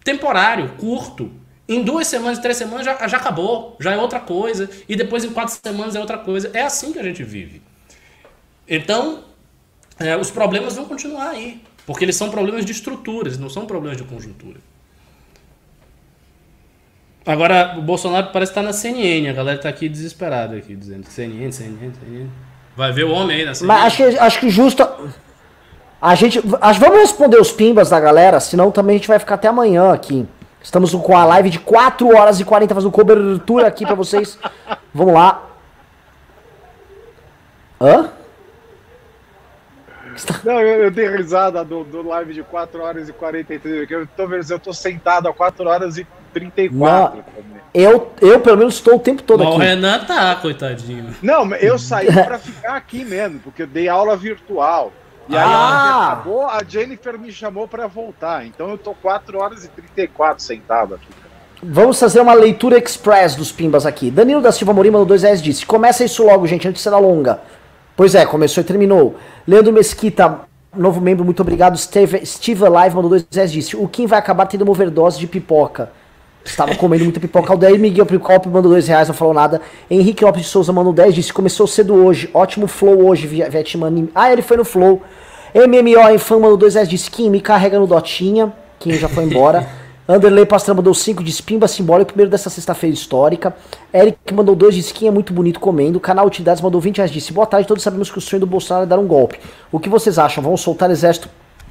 [0.04, 1.32] temporário, curto.
[1.68, 5.30] Em duas semanas, três semanas já, já acabou, já é outra coisa, e depois em
[5.30, 6.50] quatro semanas é outra coisa.
[6.54, 7.62] É assim que a gente vive.
[8.68, 9.24] Então,
[10.00, 13.98] é, os problemas vão continuar aí, porque eles são problemas de estruturas, não são problemas
[13.98, 14.60] de conjuntura.
[17.26, 21.52] Agora, o Bolsonaro parece estar na CNN, a galera está aqui desesperada aqui, dizendo CNN,
[21.52, 22.30] CNN, CNN.
[22.80, 23.66] Vai ver o homem aí nessa.
[23.66, 24.88] Mas acho que, acho que justo.
[26.02, 26.42] A gente.
[26.62, 29.92] Acho, vamos responder os pimbas da galera, senão também a gente vai ficar até amanhã
[29.92, 30.26] aqui.
[30.64, 34.40] Estamos com a live de 4 horas e 40 fazendo cobertura aqui para vocês.
[34.96, 35.44] Vamos lá.
[37.82, 38.12] Hã?
[40.46, 43.92] Não, eu, eu dei risada do, do live de 4 horas e 43.
[43.92, 47.24] Eu tô, eu tô sentado há 4 horas e 34 Não,
[47.74, 49.54] eu, eu, pelo menos, estou o tempo todo aqui.
[49.54, 51.16] O Renan tá, coitadinho.
[51.22, 54.92] Não, eu saí para ficar aqui mesmo, porque eu dei aula virtual.
[55.28, 56.14] E aí, ah.
[56.14, 58.46] acabou, a Jennifer me chamou para voltar.
[58.48, 61.08] Então eu tô 4 horas e 34 sentado aqui.
[61.62, 64.10] Vamos fazer uma leitura express dos pimbas aqui.
[64.10, 66.96] Danilo da Silva Morima no 2 s disse: Começa isso logo, gente, antes de ser
[66.96, 67.42] longa.
[67.96, 69.18] Pois é, começou e terminou.
[69.46, 70.40] Leandro Mesquita,
[70.76, 71.78] novo membro, muito obrigado.
[71.78, 75.28] Steve, Steve Alive mandou 2 s disse: O Kim vai acabar tendo uma overdose de
[75.28, 75.92] pipoca.
[76.44, 77.54] Estava comendo muita pipoca.
[77.54, 79.62] Aldair Miguel Picop mandou dois reais, não falou nada.
[79.90, 82.30] Henrique Lopes de Souza mandou 10, disse: começou cedo hoje.
[82.34, 84.10] Ótimo flow hoje, Vietman.
[84.16, 85.02] Ah, ele foi no flow.
[85.54, 88.54] MMO Infam mandou dois reais, disse: Kim, me carrega no Dotinha.
[88.80, 89.68] Quem já foi embora.
[90.10, 93.56] Anderley Pastrana mandou 5 de Spimba Simbólico, primeiro dessa sexta-feira histórica.
[93.94, 96.00] Eric mandou 2 de skin, é muito bonito comendo.
[96.00, 98.86] Canal Utilidades mandou 20 reais, disse: Boa tarde, todos sabemos que o sonho do Bolsonaro
[98.86, 99.40] é dar um golpe.
[99.72, 100.44] O que vocês acham?
[100.44, 101.30] Vão soltar exército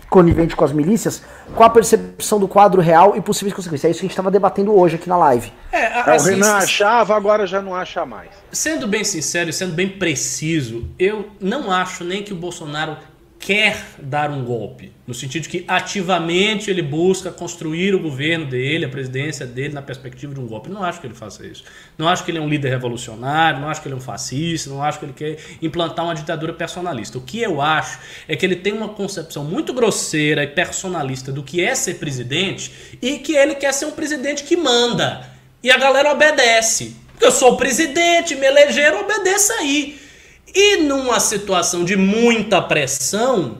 [0.09, 1.22] conivente com as milícias,
[1.55, 3.89] com a percepção do quadro real e possíveis consequências.
[3.89, 5.52] É isso que a gente estava debatendo hoje aqui na live.
[5.70, 8.30] É, a, assim, o Renan achava, agora já não acha mais.
[8.51, 12.97] Sendo bem sincero e sendo bem preciso, eu não acho nem que o Bolsonaro
[13.39, 18.85] quer dar um golpe, no sentido de que ativamente ele busca construir o governo dele,
[18.85, 20.69] a presidência dele na perspectiva de um golpe.
[20.69, 21.65] Não acho que ele faça isso.
[21.97, 24.69] Não acho que ele é um líder revolucionário, não acho que ele é um fascista,
[24.69, 27.16] não acho que ele quer implantar uma ditadura personalista.
[27.16, 31.43] O que eu acho é que ele tem uma concepção muito grosseira e personalista do
[31.43, 35.27] que é ser presidente e que ele quer ser um presidente que manda.
[35.62, 36.97] E a galera obedece.
[37.12, 40.07] Porque eu sou o presidente, me elegeram, obedeça aí.
[40.54, 43.58] E numa situação de muita pressão,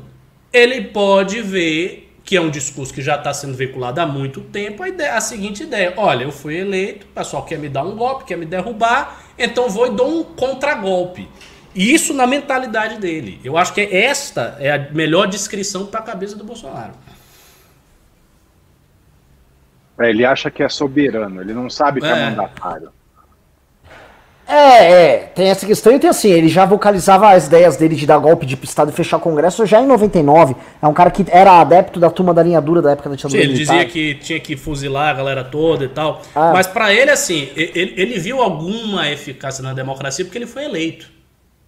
[0.53, 4.83] ele pode ver que é um discurso que já está sendo veiculado há muito tempo,
[4.83, 7.97] a, ideia, a seguinte ideia: olha, eu fui eleito, o pessoal quer me dar um
[7.97, 11.27] golpe, quer me derrubar, então vou e dou um contragolpe.
[11.75, 13.41] Isso na mentalidade dele.
[13.43, 16.93] Eu acho que esta é a melhor descrição para a cabeça do Bolsonaro.
[19.99, 22.91] É, ele acha que é soberano, ele não sabe que é, é mandatário.
[24.49, 28.07] É, é, tem essa questão e tem assim, ele já vocalizava as ideias dele de
[28.07, 30.57] dar golpe de Estado e fechar o Congresso já em 99.
[30.81, 33.43] É um cara que era adepto da turma da linha dura da época da ditadura
[33.43, 33.85] Sim, ele militar.
[33.85, 36.23] dizia que tinha que fuzilar a galera toda e tal.
[36.35, 36.53] Ah.
[36.55, 41.11] Mas para ele, assim, ele, ele viu alguma eficácia na democracia porque ele foi eleito.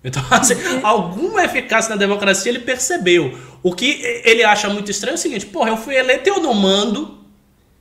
[0.03, 3.39] Então, assim, alguma eficácia na democracia ele percebeu.
[3.63, 6.41] O que ele acha muito estranho é o seguinte: porra, eu fui eleito e eu
[6.41, 7.19] não mando.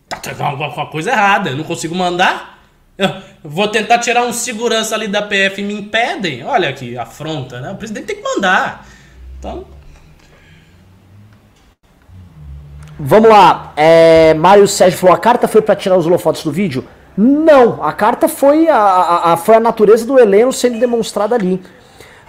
[0.10, 2.59] Tá tendo alguma coisa errada, eu não consigo mandar.
[3.44, 6.44] Vou tentar tirar um segurança ali da PF e me impedem.
[6.44, 7.72] Olha que afronta, né?
[7.72, 8.86] O presidente tem que mandar.
[9.38, 9.66] Então.
[13.00, 13.74] Vamos lá.
[13.78, 16.86] É, Mário Sérgio falou: a carta foi para tirar os holofotes do vídeo?
[17.18, 21.62] Não, a carta foi a, a, a, foi a natureza do Heleno sendo demonstrada ali.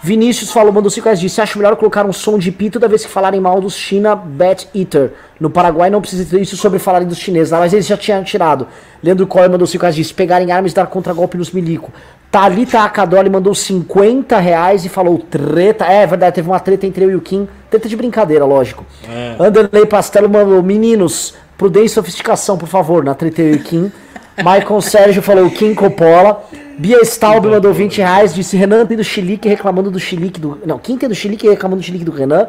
[0.02, 3.04] Vinícius falou, mandou 5 reais, disse, acho melhor colocar um som de pito toda vez
[3.04, 5.12] que falarem mal dos China Bat Eater.
[5.38, 8.66] No Paraguai não precisa ter isso sobre falarem dos chineses, mas eles já tinham tirado.
[9.02, 11.92] Leandro Coy mandou 5 reais, disse, pegarem armas e dar contra-golpe nos milico.
[12.30, 15.84] Thalita Akadoli mandou 50 reais e falou treta.
[15.84, 17.46] É, é verdade, teve uma treta entre eu e o Kim.
[17.68, 18.86] Treta de brincadeira, lógico.
[19.08, 19.34] É.
[19.38, 23.92] Anderley Pastelo mandou, meninos, prudência e sofisticação, por favor, na treta eu e o Kim.
[24.38, 26.44] Michael Sérgio falou Kim Coppola.
[26.78, 30.58] Bia Staub mandou 20 reais, disse Renan tem do chilique reclamando do chilique do.
[30.64, 32.48] Não, quem tem do chilique reclamando do chilique do Renan.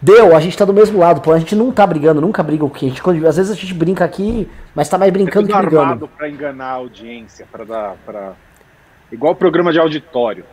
[0.00, 1.32] Deu, a gente tá do mesmo lado, pô.
[1.32, 2.86] A gente não tá brigando, nunca briga o quê?
[2.86, 5.82] A gente, às vezes a gente brinca aqui, mas tá mais brincando é que brigando.
[5.82, 7.96] armado pra enganar a audiência, pra dar.
[8.04, 8.32] Pra...
[9.10, 10.44] Igual programa de auditório.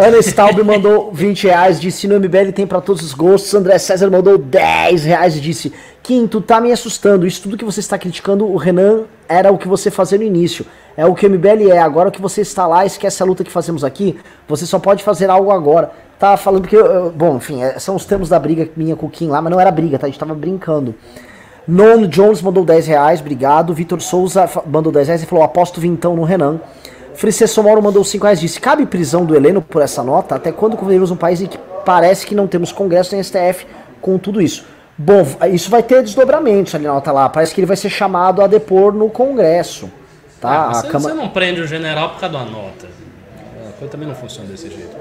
[0.00, 3.52] Ana Staub mandou 20 reais, disse no MBL tem para todos os gostos.
[3.54, 5.72] André César mandou 10 reais e disse:
[6.02, 7.26] Quinto, tá me assustando.
[7.26, 10.64] Isso tudo que você está criticando, o Renan era o que você fazia no início.
[10.96, 11.78] É o que o MBL é.
[11.78, 14.18] Agora que você está lá, esquece a luta que fazemos aqui.
[14.46, 15.90] Você só pode fazer algo agora.
[16.18, 16.76] Tá falando que.
[17.14, 19.60] Bom, enfim, é, são os termos da briga minha com o Kim lá, mas não
[19.60, 20.06] era briga, tá?
[20.06, 20.94] A gente tava brincando.
[21.66, 23.74] Non Jones mandou 10 reais, obrigado.
[23.74, 26.60] Vitor Souza mandou 10 reais e falou: aposto vintão no Renan.
[27.18, 30.36] Fricê Mauro mandou 5 reais disse: Cabe prisão do Heleno por essa nota?
[30.36, 33.66] Até quando governos um país em que parece que não temos Congresso nem STF
[34.00, 34.64] com tudo isso?
[34.96, 37.28] Bom, isso vai ter desdobramentos ali na nota lá.
[37.28, 39.90] Parece que ele vai ser chamado a depor no Congresso.
[40.40, 40.66] Tá?
[40.68, 41.14] Ah, você, Câmara...
[41.16, 42.86] você não prende o general por causa da nota.
[43.68, 44.96] A coisa também não funciona desse jeito.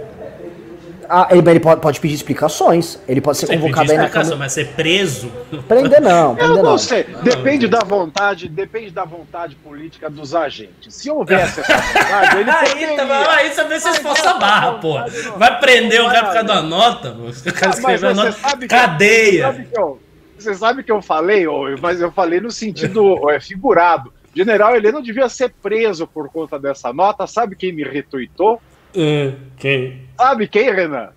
[1.10, 3.00] Ah, ele, ele pode, pode, pedir explicações.
[3.08, 4.36] Ele pode ser convocado aí na Câmara.
[4.36, 5.32] Mas ser preso?
[5.68, 6.36] Prender não.
[6.36, 6.78] Prender Eu não, não.
[6.78, 7.04] sei.
[7.24, 10.96] Depende da vontade, depende da vontade política dos agentes.
[10.96, 14.96] Se houvesse essa vontade, ele aí, tá, aí você vê se esforça a barra, pô.
[15.38, 17.50] Vai prender o cara por causa da nota, pô.
[17.50, 18.68] O cara escreveu a nota.
[18.68, 19.52] Cadeia.
[19.52, 20.00] Você sabe, que eu,
[20.38, 21.46] você sabe que eu falei,
[21.82, 24.14] mas eu falei no sentido é, figurado.
[24.38, 27.26] General Heleno devia ser preso por conta dessa nota.
[27.26, 28.62] Sabe quem me retuitou?
[28.96, 30.08] Uh, quem?
[30.18, 31.10] Sabe quem, Renan?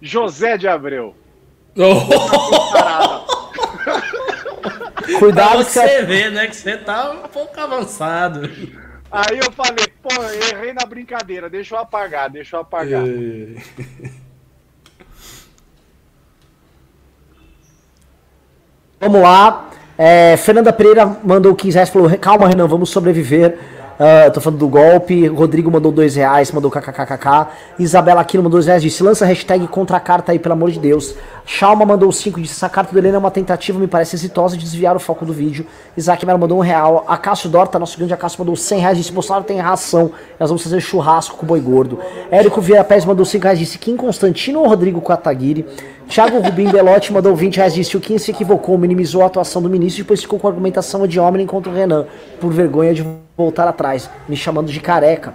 [0.00, 1.14] José de Abreu.
[1.76, 3.30] Oh.
[5.18, 6.02] Cuidado pra você que...
[6.02, 6.46] vê, né?
[6.46, 8.48] Que você tá um pouco avançado.
[9.10, 13.02] Aí eu falei, pô, errei na brincadeira, deixa eu apagar, deixa eu apagar.
[19.00, 19.70] Vamos lá.
[19.98, 23.58] É, Fernanda Pereira mandou 15 reais falou: calma, Renan, vamos sobreviver.
[24.00, 25.26] Uh, tô falando do golpe.
[25.28, 27.48] Rodrigo mandou dois reais, mandou kkkk.
[27.78, 30.78] Isabela Aquino mandou dois reais, disse: lança hashtag contra a carta aí, pelo amor de
[30.78, 31.14] Deus.
[31.44, 34.64] Chalma mandou cinco, disse: essa carta do Helena é uma tentativa, me parece exitosa, de
[34.64, 35.66] desviar o foco do vídeo.
[35.94, 37.04] Isaac Melo mandou um real.
[37.06, 40.80] Acácio Dorta, nosso grande Acácio, mandou 100 reais, disse: Bolsonaro tem ração, nós vamos fazer
[40.80, 41.98] churrasco com o boi gordo.
[42.30, 45.66] Érico Vieira Pérez mandou 5 reais, disse: Kim Constantino ou Rodrigo Kataguiri?
[46.10, 49.70] Thiago Rubim Belotti mandou 20 reais, disse: o Kim se equivocou, minimizou a atuação do
[49.70, 52.04] ministro e depois ficou com a argumentação de homem contra o Renan,
[52.40, 53.06] por vergonha de
[53.36, 55.32] voltar atrás, me chamando de careca.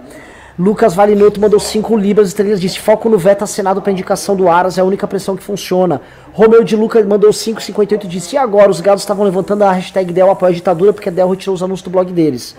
[0.58, 4.76] Lucas Valinoto mandou 5 libras estrelas, disse foco no veto assinado para indicação do Aras,
[4.76, 6.02] é a única pressão que funciona.
[6.34, 8.70] Romeu de Lucas mandou 5,58 disse, e agora?
[8.70, 11.84] Os gados estavam levantando a hashtag Del apoia a ditadura porque Del retirou os anúncios
[11.84, 12.54] do blog deles.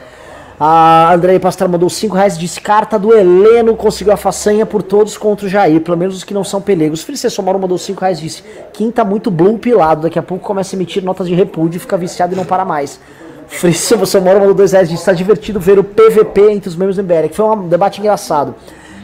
[0.60, 5.16] A Andrei Pastor mandou 5 reais, disse, carta do Heleno conseguiu a façanha por todos
[5.16, 7.04] contra o Jair, pelo menos os que não são pelegos.
[7.04, 8.44] Felice Somaro mandou 5 reais, disse,
[8.74, 11.96] Kim tá muito blue pilado, daqui a pouco começa a emitir notas de repúdio, fica
[11.96, 13.00] viciado e não para mais.
[13.48, 14.92] Frício Samora mandou dois reais.
[14.92, 18.54] Está divertido ver o PVP entre os membros do MBL, que foi um debate engraçado.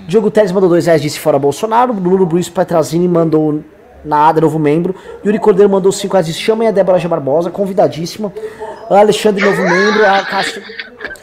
[0.07, 1.93] Diogo Teles mandou dois reais, disse fora Bolsonaro.
[1.93, 3.61] Bruno Bruce Petrazini mandou
[4.03, 4.93] nada, novo membro.
[5.25, 7.07] Yuri Cordeiro mandou cinco reais, disse chamem a Débora G.
[7.07, 8.33] Barbosa, convidadíssima.
[8.89, 10.05] Alexandre, novo membro.
[10.05, 10.61] A Castro.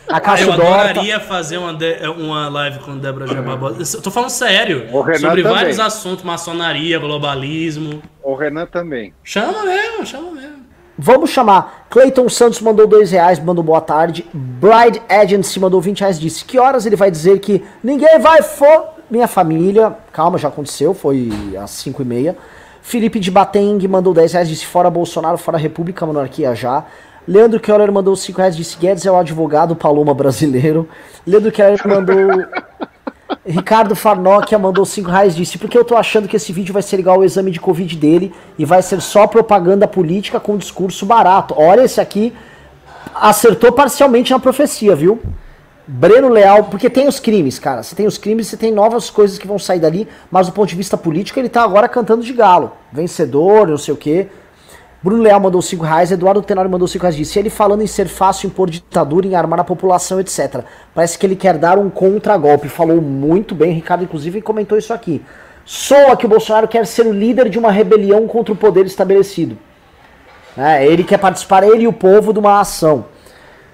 [0.08, 3.34] A ah, eu adoraria fazer uma, de, uma live com Débora G.
[3.34, 3.96] Barbosa.
[3.96, 4.88] Eu tô falando sério.
[4.90, 5.42] sobre também.
[5.42, 8.02] vários assuntos, maçonaria, globalismo.
[8.20, 9.14] O Renan também.
[9.22, 10.60] Chama mesmo, chama mesmo.
[10.98, 11.86] Vamos chamar.
[11.88, 14.26] Clayton Santos mandou dois reais, mandou boa tarde.
[14.34, 18.88] Bride Agency mandou 20 reais, disse que horas ele vai dizer que ninguém vai for
[19.08, 19.96] minha família.
[20.12, 22.36] Calma, já aconteceu, foi às 5 e meia.
[22.82, 26.84] Felipe de Bateng mandou 10 reais, disse fora Bolsonaro, fora República, monarquia já.
[27.30, 30.88] Leandro Keller mandou 5 reais, disse Guedes é o advogado Paloma brasileiro.
[31.24, 32.16] Leandro Keller mandou
[33.46, 36.98] Ricardo Farnokia mandou 5 reais disse, porque eu tô achando que esse vídeo vai ser
[36.98, 41.54] igual ao exame de Covid dele e vai ser só propaganda política com discurso barato.
[41.56, 42.32] Olha, esse aqui
[43.14, 45.20] acertou parcialmente na profecia, viu?
[45.86, 47.84] Breno Leal, porque tem os crimes, cara.
[47.84, 50.68] Você tem os crimes, você tem novas coisas que vão sair dali, mas do ponto
[50.68, 52.72] de vista político ele tá agora cantando de galo.
[52.92, 54.26] Vencedor, não sei o quê.
[55.02, 57.16] Bruno Leal mandou 5 reais, Eduardo Tenório mandou 5 reais.
[57.16, 60.62] Disse ele falando em ser fácil impor ditadura, em armar a população, etc.
[60.94, 62.68] Parece que ele quer dar um contragolpe.
[62.68, 65.24] Falou muito bem, Ricardo, inclusive, comentou isso aqui.
[65.64, 69.56] Soa que o Bolsonaro quer ser o líder de uma rebelião contra o poder estabelecido.
[70.54, 73.06] É, ele quer participar, ele e o povo, de uma ação.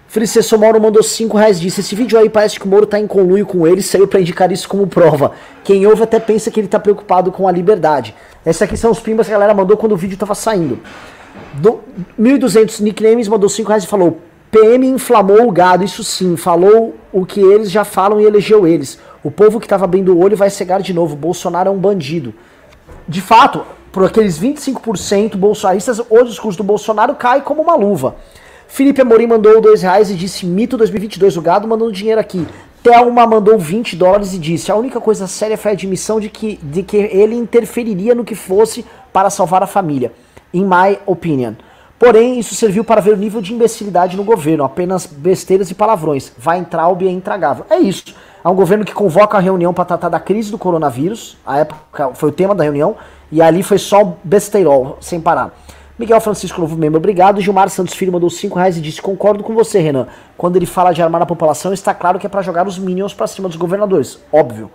[0.07, 3.07] Fricesso Mauro mandou 5 reais disse: Esse vídeo aí parece que o Moro tá em
[3.09, 5.32] conluio com ele, saiu para indicar isso como prova.
[5.65, 8.15] Quem ouve até pensa que ele tá preocupado com a liberdade.
[8.44, 10.81] Esses aqui são os pimbas que a galera mandou quando o vídeo tava saindo.
[11.54, 11.80] Do
[12.20, 14.18] 1.200 nicknames mandou 5 reais e falou:
[14.50, 18.98] PM inflamou o gado, isso sim, falou o que eles já falam e elegeu eles.
[19.22, 21.16] O povo que estava abrindo o olho vai cegar de novo.
[21.16, 22.32] Bolsonaro é um bandido.
[23.08, 28.16] De fato, por aqueles 25% bolsonaristas, o discurso do Bolsonaro cai como uma luva.
[28.68, 32.46] Felipe Amorim mandou 2 reais e disse: Mito 2022, o gado mandando dinheiro aqui.
[32.82, 36.58] Thelma mandou 20 dólares e disse: A única coisa séria foi a admissão de que,
[36.62, 40.12] de que ele interferiria no que fosse para salvar a família
[40.52, 41.55] in my opinion.
[41.98, 46.31] Porém, isso serviu para ver o nível de imbecilidade no governo, apenas besteiras e palavrões.
[46.36, 47.64] Vai entrar o é intragável.
[47.70, 48.14] É isso.
[48.44, 51.39] É um governo que convoca a reunião para tratar da crise do coronavírus.
[51.44, 52.97] A época foi o tema da reunião.
[53.32, 55.52] E ali foi só besteirol, sem parar.
[55.98, 57.40] Miguel Francisco, novo membro, obrigado.
[57.40, 60.06] Gilmar Santos Filho mandou 5 reais e disse: Concordo com você, Renan.
[60.36, 63.14] Quando ele fala de armar a população, está claro que é para jogar os minions
[63.14, 64.20] para cima dos governadores.
[64.31, 64.70] Óbvio.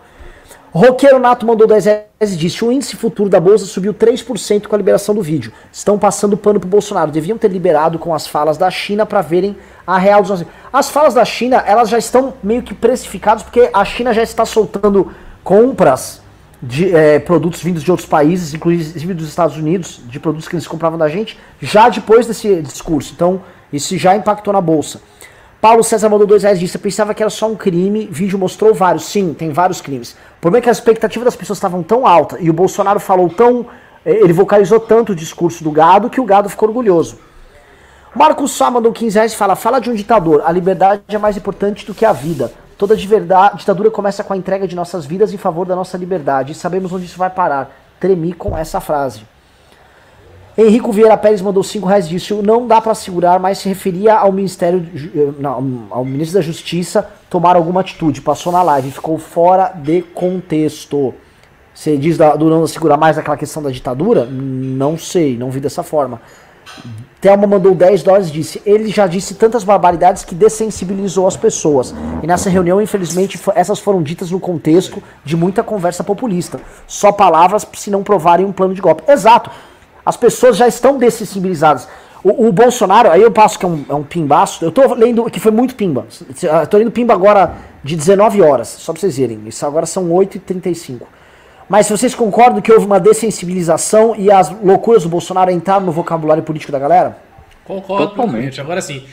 [0.73, 4.75] Roqueiro Nato mandou 10 reais e disse: o índice futuro da bolsa subiu 3% com
[4.75, 5.51] a liberação do vídeo.
[5.71, 7.11] Estão passando pano pro Bolsonaro.
[7.11, 10.45] Deviam ter liberado com as falas da China para verem a real dos.
[10.71, 14.45] As falas da China, elas já estão meio que precificadas, porque a China já está
[14.45, 15.11] soltando
[15.43, 16.21] compras
[16.63, 20.67] de é, produtos vindos de outros países, inclusive dos Estados Unidos, de produtos que eles
[20.67, 23.11] compravam da gente, já depois desse discurso.
[23.13, 23.41] Então,
[23.73, 25.01] isso já impactou na bolsa.
[25.61, 29.05] Paulo César mandou dois reais disse, pensava que era só um crime, vídeo mostrou vários.
[29.05, 30.13] Sim, tem vários crimes.
[30.39, 33.29] O problema é que a expectativa das pessoas estavam tão alta e o Bolsonaro falou
[33.29, 33.67] tão.
[34.03, 37.19] Eh, ele vocalizou tanto o discurso do gado que o gado ficou orgulhoso.
[38.15, 40.41] Marcos Sá mandou 15 reais e fala: Fala de um ditador.
[40.43, 42.51] A liberdade é mais importante do que a vida.
[42.75, 46.53] Toda ditadura começa com a entrega de nossas vidas em favor da nossa liberdade.
[46.53, 47.69] E sabemos onde isso vai parar.
[47.99, 49.30] Tremi com essa frase.
[50.61, 54.31] Henrico Vieira Pérez mandou 5 reais disse não dá para segurar, mas se referia ao
[54.31, 58.21] Ministério, eh, não, ao Ministro da Justiça tomar alguma atitude.
[58.21, 61.13] Passou na live, ficou fora de contexto.
[61.73, 64.25] Você diz da, do não segurar mais aquela questão da ditadura?
[64.25, 66.21] Não sei, não vi dessa forma.
[67.19, 71.93] Thelma mandou 10 dólares e disse: Ele já disse tantas barbaridades que dessensibilizou as pessoas.
[72.21, 76.59] E nessa reunião, infelizmente, essas foram ditas no contexto de muita conversa populista.
[76.87, 79.03] Só palavras se não provarem um plano de golpe.
[79.09, 79.49] Exato.
[80.05, 81.87] As pessoas já estão dessensibilizadas.
[82.23, 85.29] O, o Bolsonaro, aí eu passo que é um, é um pimbaço, eu tô lendo
[85.29, 86.05] que foi muito pimba.
[86.41, 89.41] Eu tô lendo pimba agora de 19 horas, só pra vocês verem.
[89.47, 91.01] Isso agora são 8h35.
[91.67, 96.43] Mas vocês concordam que houve uma dessensibilização e as loucuras do Bolsonaro entraram no vocabulário
[96.43, 97.17] político da galera?
[97.63, 98.59] Concordo totalmente.
[98.59, 99.05] Agora sim,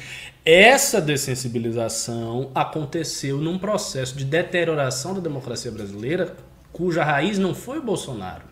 [0.44, 6.34] essa dessensibilização aconteceu num processo de deterioração da democracia brasileira,
[6.72, 8.42] cuja raiz não foi o Bolsonaro.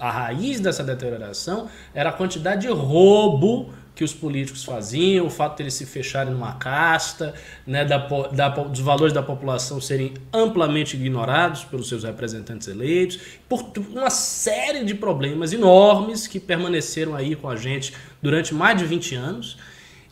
[0.00, 5.58] A raiz dessa deterioração era a quantidade de roubo que os políticos faziam, o fato
[5.58, 7.34] de eles se fecharem numa casta,
[7.66, 7.98] né, da,
[8.28, 14.84] da, dos valores da população serem amplamente ignorados pelos seus representantes eleitos, por uma série
[14.84, 19.58] de problemas enormes que permaneceram aí com a gente durante mais de 20 anos.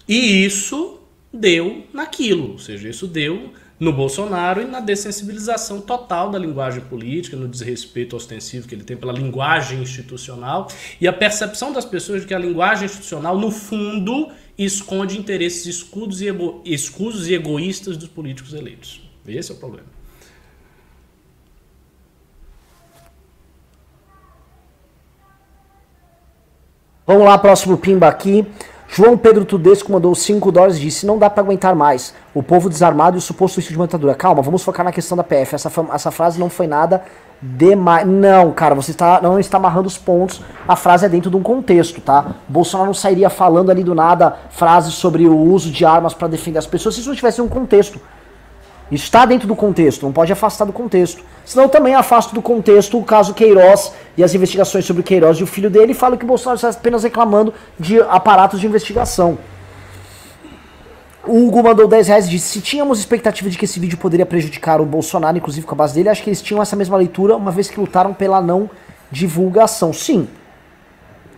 [0.06, 1.00] E isso
[1.32, 7.36] deu naquilo, ou seja, isso deu no Bolsonaro e na dessensibilização total da linguagem política,
[7.36, 10.68] no desrespeito ostensivo que ele tem pela linguagem institucional
[11.00, 16.20] e a percepção das pessoas de que a linguagem institucional, no fundo, esconde interesses escudos
[16.20, 19.00] e, ego, escusos e egoístas dos políticos eleitos.
[19.26, 19.86] Esse é o problema.
[27.06, 28.44] Vamos lá, próximo pimba aqui.
[28.90, 32.14] João Pedro Tudesco mandou 5 dólares e disse: Não dá para aguentar mais.
[32.34, 34.14] O povo desarmado e o suposto suicídio de matadura.
[34.14, 35.54] Calma, vamos focar na questão da PF.
[35.54, 37.02] Essa, essa frase não foi nada
[37.40, 38.06] demais.
[38.06, 40.40] Não, cara, você está, não está amarrando os pontos.
[40.66, 42.34] A frase é dentro de um contexto, tá?
[42.48, 46.58] Bolsonaro não sairia falando ali do nada frases sobre o uso de armas para defender
[46.58, 48.00] as pessoas se isso não tivesse um contexto.
[48.90, 51.22] Está dentro do contexto, não pode afastar do contexto.
[51.44, 55.46] Senão também afasta do contexto o caso Queiroz e as investigações sobre Queiroz e o
[55.46, 59.38] filho dele e fala que o Bolsonaro está apenas reclamando de aparatos de investigação.
[61.26, 64.24] O Hugo mandou 10 reais e disse: Se tínhamos expectativa de que esse vídeo poderia
[64.24, 67.36] prejudicar o Bolsonaro, inclusive com a base dele, acho que eles tinham essa mesma leitura,
[67.36, 68.70] uma vez que lutaram pela não
[69.10, 69.92] divulgação.
[69.92, 70.26] Sim,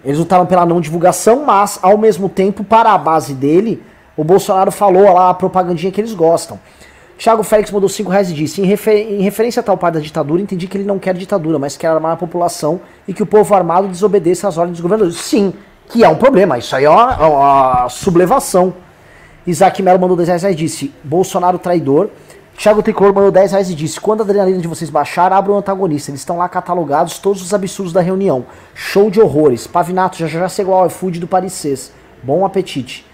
[0.05, 3.83] eles lutaram pela não divulgação, mas ao mesmo tempo, para a base dele,
[4.17, 6.61] o Bolsonaro falou lá a propagandinha que eles gostam.
[7.21, 10.01] Thiago Félix mandou 5 reais e disse: em, refer em, referência a tal parte da
[10.01, 13.27] ditadura, entendi que ele não quer ditadura, mas quer armar a população e que o
[13.27, 15.21] povo armado desobedeça às ordens dos governadores.
[15.21, 15.53] Sim,
[15.91, 16.57] que é um problema.
[16.57, 18.73] Isso aí é uma, é uma sublevação.
[19.47, 22.09] Isaac Melo mandou 10 reais e disse: Bolsonaro traidor.
[22.57, 25.59] Thiago Tricolor mandou 10 reais e disse: Quando a adrenalina de vocês baixar, abra o
[25.59, 26.11] antagonista.
[26.11, 28.47] Eles estão lá catalogados todos os absurdos da reunião.
[28.75, 29.67] Show de horrores.
[29.67, 31.93] Pavinato, já já chegou ao iFood do Paris
[32.23, 33.10] Bom apetite.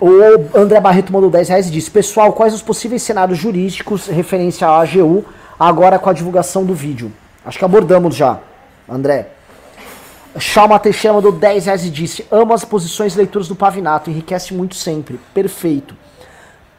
[0.00, 4.66] O André Barreto mandou 10 reais e disse: Pessoal, quais os possíveis cenários jurídicos referência
[4.66, 5.24] à AGU
[5.58, 7.12] agora com a divulgação do vídeo?
[7.44, 8.40] Acho que abordamos já,
[8.88, 9.28] André.
[10.38, 14.52] Chalma Teixeira mandou 10 reais e disse: Amo as posições e leituras do Pavinato, enriquece
[14.52, 15.20] muito sempre.
[15.32, 15.94] Perfeito.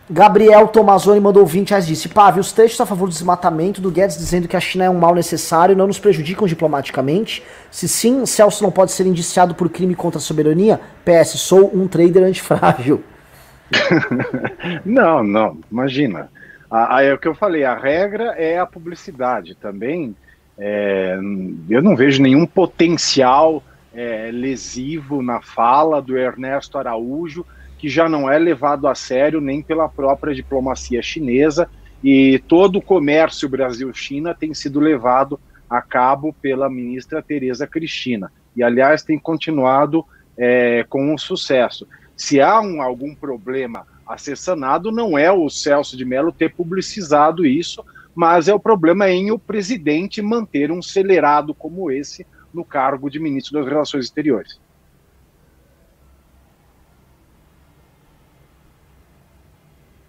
[0.07, 4.17] Gabriel Tomazoni mandou 20 reais disse: Pave, os textos a favor do desmatamento do Guedes
[4.17, 7.41] dizendo que a China é um mal necessário não nos prejudicam diplomaticamente?
[7.71, 10.79] Se sim, Celso não pode ser indiciado por crime contra a soberania?
[11.03, 13.03] PS, sou um trader antifrágil.
[14.85, 16.29] não, não, imagina.
[16.69, 20.15] A, é o que eu falei, a regra é a publicidade também.
[20.57, 21.17] É,
[21.67, 27.45] eu não vejo nenhum potencial é, lesivo na fala do Ernesto Araújo,
[27.85, 31.69] que já não é levado a sério nem pela própria diplomacia chinesa,
[32.03, 35.39] e todo o comércio Brasil-China tem sido levado
[35.69, 38.31] a cabo pela ministra Tereza Cristina.
[38.55, 40.03] E, aliás, tem continuado
[40.35, 45.47] é, com um sucesso se há um, algum problema a ser sanado, não é o
[45.47, 50.79] Celso de Mello ter publicizado isso, mas é o problema em o presidente manter um
[50.79, 54.59] acelerado como esse no cargo de ministro das Relações Exteriores.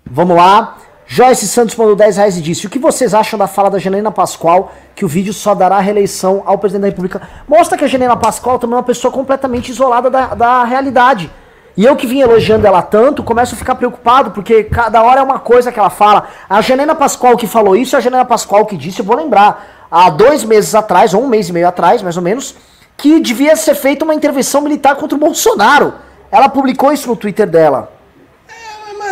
[0.09, 0.77] Vamos lá.
[1.05, 4.13] Joyce Santos mandou 10 reais e disse: O que vocês acham da fala da Janaína
[4.13, 7.23] Pascoal que o vídeo só dará reeleição ao presidente da República?
[7.49, 11.31] Mostra que a Janaína Pascoal também é uma pessoa completamente isolada da, da realidade.
[11.77, 15.23] E eu que vim elogiando ela tanto, começo a ficar preocupado, porque cada hora é
[15.23, 16.29] uma coisa que ela fala.
[16.49, 20.09] A Janena Pascoal que falou isso, a Janena Pascoal que disse, eu vou lembrar, há
[20.09, 22.55] dois meses atrás, ou um mês e meio atrás, mais ou menos,
[22.97, 25.93] que devia ser feita uma intervenção militar contra o Bolsonaro.
[26.31, 27.96] Ela publicou isso no Twitter dela.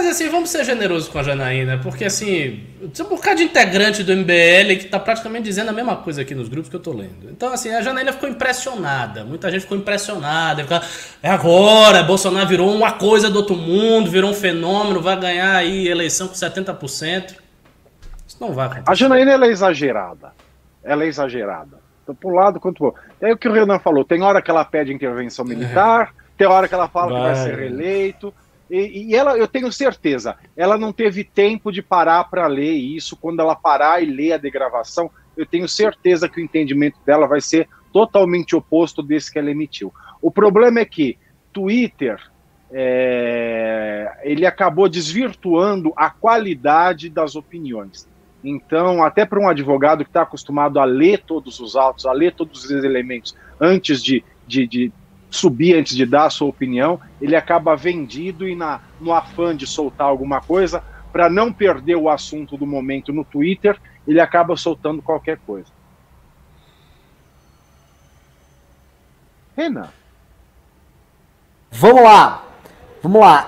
[0.05, 4.02] Mas assim, vamos ser generosos com a Janaína, porque assim, tem um bocado de integrante
[4.02, 6.92] do MBL que tá praticamente dizendo a mesma coisa aqui nos grupos que eu tô
[6.92, 7.31] lendo.
[7.31, 9.24] Então, assim, a Janaína ficou impressionada.
[9.24, 10.62] Muita gente ficou impressionada.
[10.62, 10.78] Ficou,
[11.23, 15.89] é agora, Bolsonaro virou uma coisa do outro mundo, virou um fenômeno, vai ganhar aí
[15.89, 17.36] eleição com 70%.
[18.26, 18.91] Isso não vai acontecer.
[18.91, 20.33] A Janaína ela é exagerada.
[20.83, 21.78] Ela é exagerada.
[22.02, 24.05] Então, por um lado quanto por É o que o Renan falou.
[24.05, 26.23] Tem hora que ela pede intervenção militar, é.
[26.36, 27.20] tem hora que ela fala vai.
[27.20, 28.34] que vai ser reeleito.
[28.70, 33.17] E, e, ela, eu tenho certeza, ela não teve tempo de parar para ler isso.
[33.17, 37.41] Quando ela parar e ler a degravação, eu tenho certeza que o entendimento dela vai
[37.41, 39.93] ser totalmente oposto desse que ela emitiu.
[40.20, 41.18] O problema é que
[41.52, 42.20] Twitter
[42.73, 48.09] é, ele acabou desvirtuando a qualidade das opiniões.
[48.43, 52.34] Então, até para um advogado que está acostumado a ler todos os autos, a ler
[52.34, 54.93] todos os elementos antes de, de, de
[55.35, 59.67] subir antes de dar a sua opinião, ele acaba vendido e na, no afã de
[59.67, 60.83] soltar alguma coisa,
[61.13, 65.69] para não perder o assunto do momento no Twitter, ele acaba soltando qualquer coisa.
[69.57, 69.89] Renan.
[71.71, 72.45] Vamos lá.
[73.03, 73.47] Vamos lá.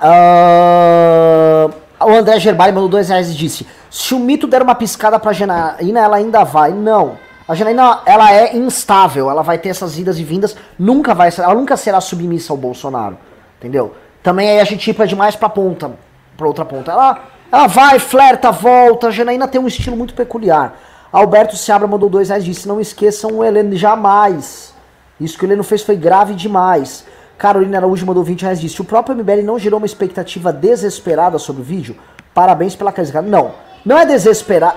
[2.01, 5.19] Uh, o André Gerbari mandou dois reais e disse: Se o mito der uma piscada
[5.19, 6.73] pra Janaína, ela ainda vai.
[6.73, 7.19] Não.
[7.49, 9.31] A Janaína, ela é instável.
[9.31, 10.57] Ela vai ter essas idas e vindas.
[10.79, 11.31] Nunca vai.
[11.37, 13.17] Ela nunca será submissa ao Bolsonaro.
[13.59, 13.95] Entendeu?
[14.23, 15.93] Também aí a gente ir demais pra ponta.
[16.37, 16.91] Pra outra ponta.
[16.91, 19.09] Ela, ela vai, flerta, volta.
[19.09, 20.77] A Janaína tem um estilo muito peculiar.
[21.13, 24.75] Alberto Seabra mandou dois reais disse: Não esqueçam o Heleno jamais.
[25.21, 27.05] Isso que o Heleno fez foi grave demais.
[27.39, 31.63] Carolina Araújo mandou 20 reais disse: O próprio MBL não gerou uma expectativa desesperada sobre
[31.63, 31.97] o vídeo?
[32.35, 33.23] Parabéns pela crítica.
[33.23, 33.53] Não,
[33.85, 34.77] não é desesperar.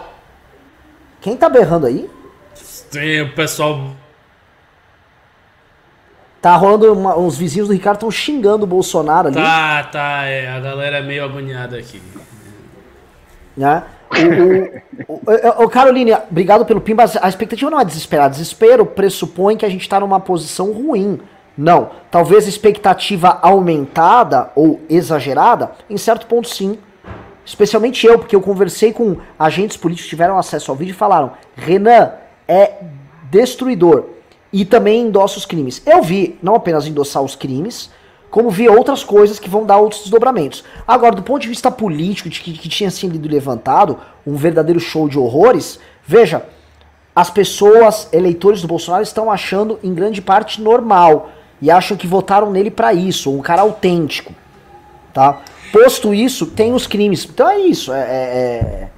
[1.20, 2.10] Quem tá berrando aí?
[2.92, 3.92] Tem o pessoal.
[6.42, 9.36] Tá rolando uma, os vizinhos do Ricardo estão xingando o Bolsonaro ali.
[9.36, 10.50] Tá, tá, é.
[10.50, 12.02] A galera é meio agoniada aqui.
[13.56, 13.84] Né?
[15.08, 17.04] O, o, o, o, Carolina, obrigado pelo pimba.
[17.22, 18.30] A expectativa não é desesperar.
[18.30, 21.20] Desespero pressupõe que a gente tá numa posição ruim.
[21.58, 21.92] Não.
[22.10, 26.80] Talvez expectativa aumentada ou exagerada, em certo ponto sim.
[27.46, 31.34] Especialmente eu, porque eu conversei com agentes políticos que tiveram acesso ao vídeo e falaram:
[31.58, 32.14] Renan
[32.50, 32.78] é
[33.30, 34.06] destruidor
[34.52, 35.82] e também endossa os crimes.
[35.86, 37.92] Eu vi não apenas endossar os crimes,
[38.32, 40.64] como vi outras coisas que vão dar outros desdobramentos.
[40.88, 45.08] Agora, do ponto de vista político, de que, que tinha sido levantado, um verdadeiro show
[45.08, 46.44] de horrores, veja,
[47.16, 51.30] as pessoas, eleitores do Bolsonaro, estão achando em grande parte normal
[51.62, 54.34] e acham que votaram nele para isso, um cara autêntico,
[55.14, 55.42] tá?
[55.72, 57.26] Posto isso, tem os crimes.
[57.26, 58.00] Então é isso, é...
[58.00, 58.90] é...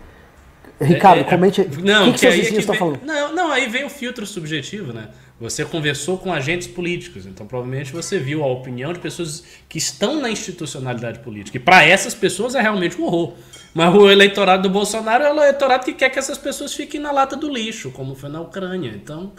[0.82, 1.62] é Ricardo, é, é, comente.
[1.84, 3.00] Não, o que, que, que seus vizinhos estão falando?
[3.06, 5.10] Não, não, aí vem o filtro subjetivo, né?
[5.40, 10.20] Você conversou com agentes políticos, então provavelmente você viu a opinião de pessoas que estão
[10.20, 11.58] na institucionalidade política.
[11.58, 13.34] E para essas pessoas é realmente um horror.
[13.74, 17.12] Mas o eleitorado do Bolsonaro é o eleitorado que quer que essas pessoas fiquem na
[17.12, 18.92] lata do lixo, como foi na Ucrânia.
[18.96, 19.34] Então,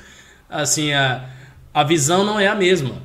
[0.49, 1.29] assim, a,
[1.75, 3.03] a visão não é a mesma.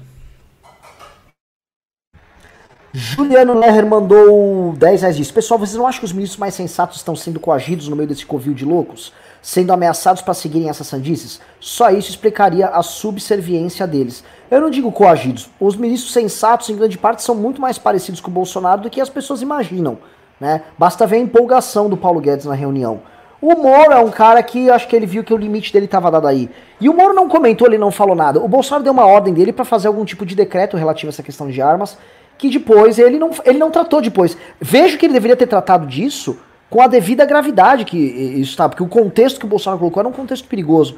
[2.99, 5.31] Juliano Lerner mandou 10 reais disso.
[5.31, 8.25] Pessoal, vocês não acham que os ministros mais sensatos estão sendo coagidos no meio desse
[8.25, 9.13] covil de loucos?
[9.39, 11.39] Sendo ameaçados para seguirem essas sandices?
[11.59, 14.23] Só isso explicaria a subserviência deles.
[14.49, 15.47] Eu não digo coagidos.
[15.59, 18.99] Os ministros sensatos, em grande parte, são muito mais parecidos com o Bolsonaro do que
[18.99, 19.99] as pessoas imaginam.
[20.41, 20.63] Né?
[20.75, 23.01] Basta ver a empolgação do Paulo Guedes na reunião.
[23.39, 26.09] O Moro é um cara que acho que ele viu que o limite dele estava
[26.09, 26.49] dado aí.
[26.81, 28.39] E o Moro não comentou, ele não falou nada.
[28.39, 31.21] O Bolsonaro deu uma ordem dele para fazer algum tipo de decreto relativo a essa
[31.21, 31.95] questão de armas
[32.37, 34.37] que depois ele não, ele não tratou depois.
[34.59, 38.83] Vejo que ele deveria ter tratado disso com a devida gravidade que isso está, porque
[38.83, 40.97] o contexto que o Bolsonaro colocou era um contexto perigoso.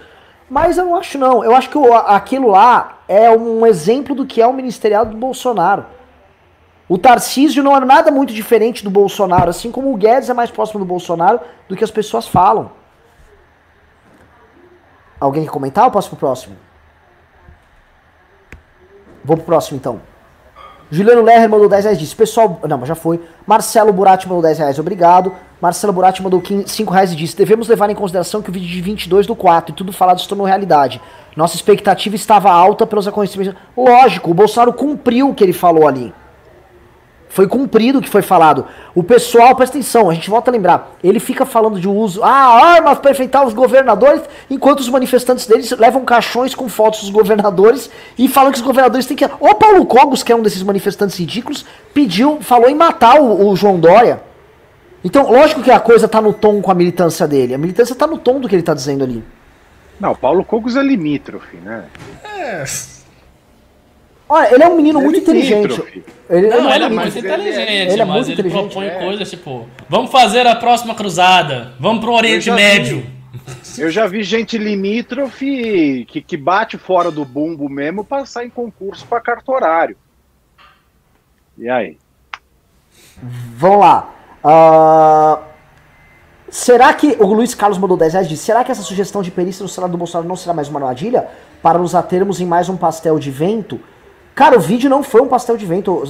[0.50, 1.44] Mas eu não acho não.
[1.44, 1.78] Eu acho que
[2.08, 5.86] aquilo lá é um exemplo do que é o ministeriado do Bolsonaro.
[6.88, 10.50] O Tarcísio não é nada muito diferente do Bolsonaro, assim como o Guedes é mais
[10.50, 12.72] próximo do Bolsonaro do que as pessoas falam.
[15.20, 16.56] Alguém quer comentar ou posso pro próximo?
[19.24, 20.02] Vou pro próximo então.
[20.92, 23.22] Juliano Lerner mandou 10 reais disse, pessoal, não, mas já foi.
[23.46, 25.32] Marcelo Burati mandou 10 reais, obrigado.
[25.62, 28.82] Marcelo Burati mandou 5 reais e disse, devemos levar em consideração que o vídeo de
[28.82, 31.00] 22 do 4 e tudo falado se tornou realidade.
[31.36, 33.54] Nossa expectativa estava alta pelos acontecimentos.
[33.78, 36.14] Lógico, o Bolsonaro cumpriu o que ele falou ali.
[37.30, 38.66] Foi cumprido o que foi falado.
[38.96, 40.96] O pessoal, presta atenção, a gente volta a lembrar.
[41.04, 45.70] Ele fica falando de uso, ah, armas para enfrentar os governadores, enquanto os manifestantes deles
[45.72, 49.26] levam caixões com fotos dos governadores e falam que os governadores têm que.
[49.26, 53.56] O Paulo Cogos, que é um desses manifestantes ridículos, pediu, falou em matar o, o
[53.56, 54.24] João Dória.
[55.04, 57.54] Então, lógico que a coisa tá no tom com a militância dele.
[57.54, 59.24] A militância tá no tom do que ele tá dizendo ali.
[60.00, 61.86] Não, Paulo Cogos é limítrofe, né?
[62.24, 62.64] É.
[64.32, 65.84] Olha, ele é um menino ele muito inteligente.
[66.30, 69.00] Ele, não, ele, ele é muito inteligente, ele é mas ele propõe é.
[69.04, 73.04] coisas tipo: vamos fazer a próxima cruzada, vamos pro Oriente Médio.
[73.64, 78.46] Vi, eu já vi gente limítrofe que, que bate fora do bumbo mesmo para sair
[78.46, 79.98] em concurso para cartorário.
[81.58, 81.98] E aí?
[83.56, 84.14] Vamos lá.
[84.44, 85.44] Uh,
[86.50, 87.18] será que.
[87.20, 89.90] O Luiz Carlos mandou 10 reais disse: será que essa sugestão de perícia no Senado
[89.90, 91.28] do Bolsonaro não será mais uma armadilha
[91.64, 93.80] para nos atermos em mais um pastel de vento?
[94.40, 96.02] Cara, o vídeo não foi um pastel de vento,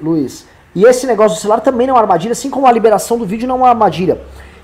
[0.00, 0.46] Luiz.
[0.72, 3.26] E esse negócio do celular também não é uma armadilha, assim como a liberação do
[3.26, 4.20] vídeo não é uma armadilha.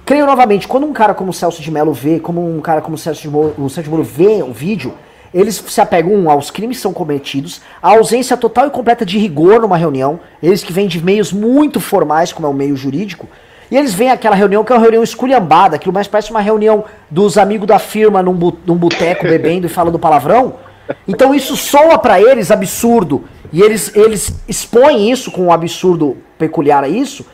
[0.06, 2.94] Creio novamente, quando um cara como o Celso de Mello vê, como um cara como
[2.94, 4.94] o Celso de Moro, o Celso de Moro vê o vídeo,
[5.34, 9.18] eles se apegam um, aos crimes que são cometidos, à ausência total e completa de
[9.18, 13.26] rigor numa reunião, eles que vêm de meios muito formais, como é o meio jurídico,
[13.68, 16.84] e eles veem aquela reunião que é uma reunião esculhambada, aquilo mais parece uma reunião
[17.10, 20.67] dos amigos da firma num, bu num boteco bebendo e falando palavrão,
[21.07, 23.25] então isso soa para eles absurdo.
[23.52, 27.25] E eles, eles expõem isso com um absurdo peculiar a isso,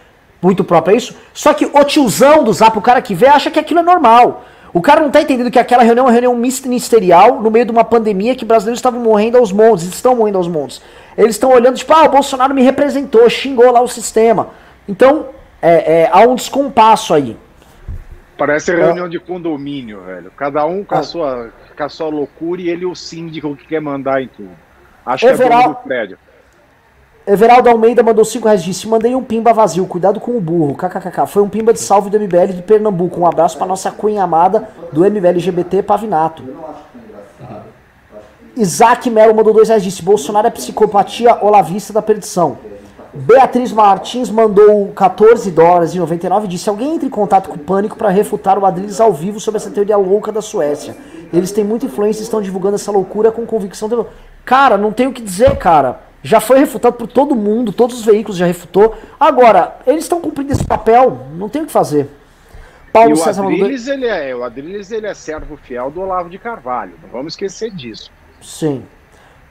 [0.41, 1.15] muito próprio a isso.
[1.33, 4.44] Só que o tiozão do zap, o cara que vê, acha que aquilo é normal.
[4.73, 7.70] O cara não tá entendendo que aquela reunião é uma reunião ministerial no meio de
[7.70, 10.83] uma pandemia que brasileiros estavam morrendo aos montes, estão morrendo aos montes.
[11.16, 14.49] Eles estão olhando, tipo, ah, o Bolsonaro me representou, xingou lá o sistema.
[14.89, 15.26] Então,
[15.62, 17.36] é, é, há um descompasso aí.
[18.36, 20.30] Parece reunião de condomínio, velho.
[20.36, 21.02] Cada um com a, Ah.
[21.02, 24.50] sua, com a sua loucura e ele o síndico que quer mandar em tudo.
[25.06, 26.18] Acho que é Everal- dono do prédio.
[27.26, 30.74] Everaldo Almeida mandou 5 reais disse: Mandei um pimba vazio, cuidado com o burro.
[30.76, 31.26] KKKK.
[31.26, 33.20] Foi um pimba de salve do MBL de Pernambuco.
[33.20, 36.42] Um abraço pra nossa cunha amada do MBL LGBT Pavinato.
[38.56, 42.58] Isaac Melo mandou 2 reais disse: Bolsonaro é psicopatia olavista da perdição.
[43.15, 47.59] Beatriz Martins mandou 14 dólares e 99 e disse: Alguém entre em contato com o
[47.59, 50.97] Pânico para refutar o Adriles ao vivo sobre essa teoria louca da Suécia.
[51.33, 53.89] Eles têm muita influência e estão divulgando essa loucura com convicção.
[53.89, 54.05] de-
[54.44, 56.01] Cara, não tem o que dizer, cara.
[56.23, 58.94] Já foi refutado por todo mundo, todos os veículos já refutou.
[59.20, 62.09] Agora, eles estão cumprindo esse papel, não tem o que fazer.
[62.93, 63.59] Paulo e o César mandou.
[63.60, 66.93] Adriles, ele é, o Adriles, ele é servo fiel do Olavo de Carvalho.
[67.02, 68.10] Não vamos esquecer disso.
[68.41, 68.84] Sim.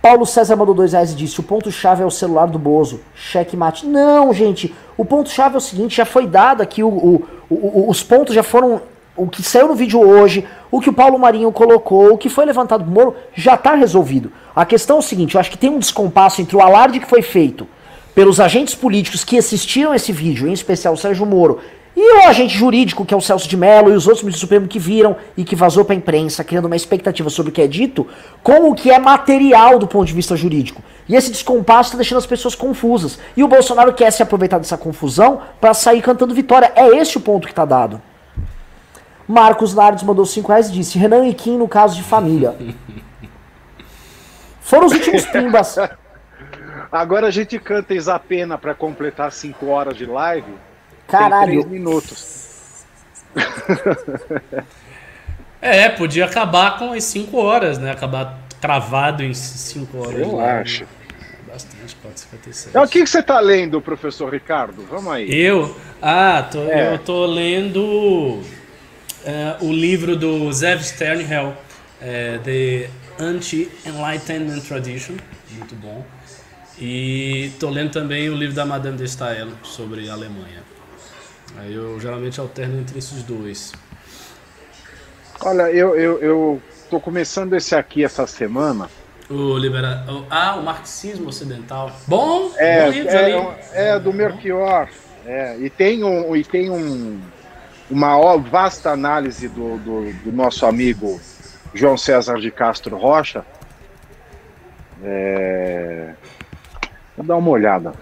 [0.04, 3.00] Paulo César mandou dois reais e disse: o ponto-chave é o celular do Bozo.
[3.16, 3.86] Cheque mate.
[3.88, 4.76] Não, gente.
[4.98, 8.44] O ponto-chave é o seguinte: já foi dado aqui, o, o- o- os pontos já
[8.44, 8.82] foram.
[9.16, 12.44] O que saiu no vídeo hoje, o que o Paulo Marinho colocou, o que foi
[12.46, 14.30] levantado pro Moro, já está resolvido.
[14.54, 17.08] A questão é o seguinte: eu acho que tem um descompasso entre o alarde que
[17.08, 17.66] foi feito
[18.14, 21.60] pelos agentes políticos que assistiram esse vídeo, em especial o Sérgio Moro,
[21.96, 24.46] e o agente jurídico, que é o Celso de Mello, e os outros ministros do
[24.48, 27.62] Supremo que viram e que vazou para a imprensa, criando uma expectativa sobre o que
[27.62, 28.08] é dito,
[28.42, 30.82] com o que é material do ponto de vista jurídico.
[31.08, 33.20] E esse descompasso está deixando as pessoas confusas.
[33.38, 36.72] E o Bolsonaro quer se aproveitar dessa confusão para sair cantando vitória.
[36.76, 38.02] É esse o ponto que está dado.
[39.28, 42.56] Marcos Nardes mandou 5 reais e disse: Renan e Kim no caso de família.
[44.62, 45.78] Foram os últimos pimbas.
[46.92, 50.54] Agora a gente canta Isapena para completar 5 horas de live.
[51.08, 51.52] Caralho.
[51.52, 52.86] Tem 3 minutos.
[55.66, 57.90] É, podia acabar com as 5 horas, né?
[57.92, 60.20] Acabar cravado em 5 horas.
[60.20, 60.60] Eu né?
[60.60, 60.86] acho.
[61.48, 62.68] Bastante, 4,57.
[62.68, 64.86] Então, o que, que você está lendo, professor Ricardo?
[64.92, 65.34] Vamos aí.
[65.34, 65.74] Eu?
[66.02, 66.94] Ah, tô, É.
[66.96, 68.42] eu tô lendo
[69.24, 71.56] é, o livro do Zev Sternhell,
[72.02, 75.16] é, The Anti-Enlightenment Tradition,
[75.52, 76.06] muito bom.
[76.78, 80.62] E tô lendo também o livro da Madame de Stael sobre a Alemanha.
[81.58, 83.72] Aí eu geralmente alterno entre esses dois.
[85.42, 88.90] Olha, eu, eu, eu tô começando esse aqui essa semana.
[89.30, 90.06] O libera...
[90.30, 91.92] Ah, o marxismo ocidental.
[92.08, 93.58] Bom, É, bom é, ali.
[93.74, 94.90] é do Melchior.
[95.26, 97.20] É, e tem, um, e tem um,
[97.90, 101.20] uma vasta análise do, do, do nosso amigo
[101.74, 103.46] João César de Castro Rocha.
[105.04, 106.14] É,
[107.18, 107.94] vou dar uma olhada.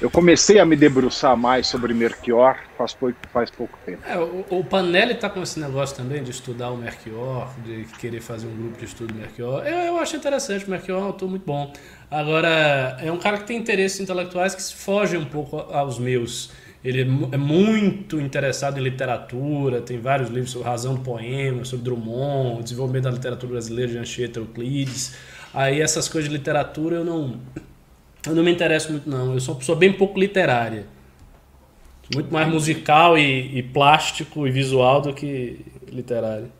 [0.00, 4.02] Eu comecei a me debruçar mais sobre Melchior faz, pouco- faz pouco tempo.
[4.08, 8.22] É, o, o Panelli tá com esse negócio também de estudar o Melchior, de querer
[8.22, 9.66] fazer um grupo de estudo do Melchior.
[9.66, 11.70] Eu, eu acho interessante, o Melchior é um autor muito bom.
[12.10, 16.50] Agora, é um cara que tem interesses intelectuais que fogem um pouco aos meus.
[16.82, 21.84] Ele é é muito interessado em literatura, tem vários livros sobre razão do poema, sobre
[21.84, 25.14] Drummond, desenvolvimento da literatura brasileira de Anchieta Euclides.
[25.52, 27.38] Aí essas coisas de literatura eu não,
[28.26, 29.34] eu não me interesso muito não.
[29.34, 30.86] Eu sou uma pessoa bem pouco literária.
[32.14, 36.50] Muito mais musical e, e plástico e visual do que literário.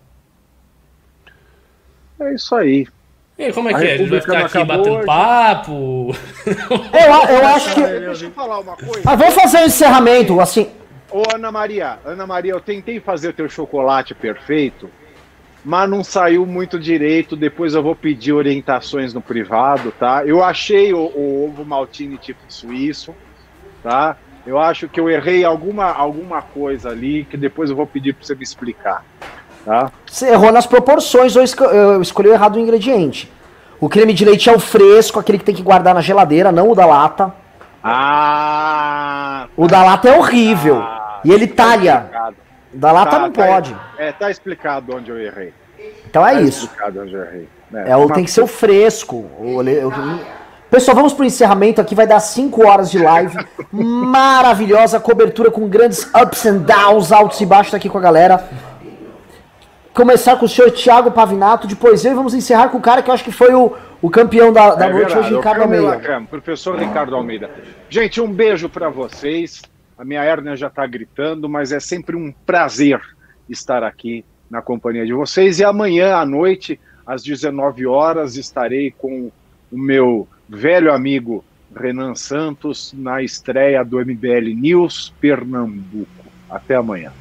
[2.20, 2.86] É isso aí.
[3.38, 3.92] E aí, como é A que é?
[3.94, 6.14] A gente vai ficar aqui batendo papo?
[6.46, 7.80] Eu, eu acho que.
[7.80, 9.00] Deixa eu falar uma coisa.
[9.02, 10.70] Mas vamos fazer um encerramento, assim.
[11.10, 14.90] Ô, Ana Maria, Ana Maria, eu tentei fazer o teu chocolate perfeito,
[15.64, 17.36] mas não saiu muito direito.
[17.36, 20.24] Depois eu vou pedir orientações no privado, tá?
[20.24, 23.14] Eu achei o, o ovo maltine tipo suíço,
[23.82, 24.16] tá?
[24.46, 28.24] Eu acho que eu errei alguma, alguma coisa ali que depois eu vou pedir para
[28.26, 29.04] você me explicar,
[29.64, 29.92] tá?
[30.06, 31.64] Você errou nas proporções ou esco-
[32.00, 33.30] escolheu errado o ingrediente.
[33.78, 36.70] O creme de leite é o fresco, aquele que tem que guardar na geladeira, não
[36.70, 37.34] o da lata.
[37.82, 39.46] Ah!
[39.56, 40.82] O da lata é horrível.
[41.24, 41.96] e ele talha.
[42.04, 42.36] explicado.
[42.72, 43.76] Da lata Tá, não tá- pode.
[43.98, 45.52] É, tá explicado onde eu errei.
[46.08, 46.64] Então é Tá isso.
[46.66, 47.48] explicado onde eu errei.
[47.86, 49.16] É, o, tem que ser o fresco.
[49.38, 49.60] O
[50.70, 51.94] Pessoal, vamos pro encerramento aqui.
[51.96, 53.36] Vai dar 5 horas de live.
[53.72, 58.44] Maravilhosa cobertura com grandes ups and downs, altos e baixos aqui com a galera.
[59.92, 61.66] Começar com o senhor Thiago Pavinato.
[61.66, 64.08] Depois eu e vamos encerrar com o cara que eu acho que foi o, o
[64.08, 66.06] campeão da, da É noite verdade, hoje, Ricardo Camila Almeida.
[66.06, 67.50] Cam, professor Ricardo Almeida.
[67.88, 69.62] Gente, um beijo para vocês.
[70.00, 72.98] A minha hérnia já está gritando, mas é sempre um prazer
[73.50, 75.60] estar aqui na companhia de vocês.
[75.60, 79.30] E amanhã à noite, às 19 horas, estarei com
[79.70, 81.44] o meu velho amigo
[81.76, 86.08] Renan Santos na estreia do MBL News Pernambuco.
[86.48, 87.12] Até amanhã.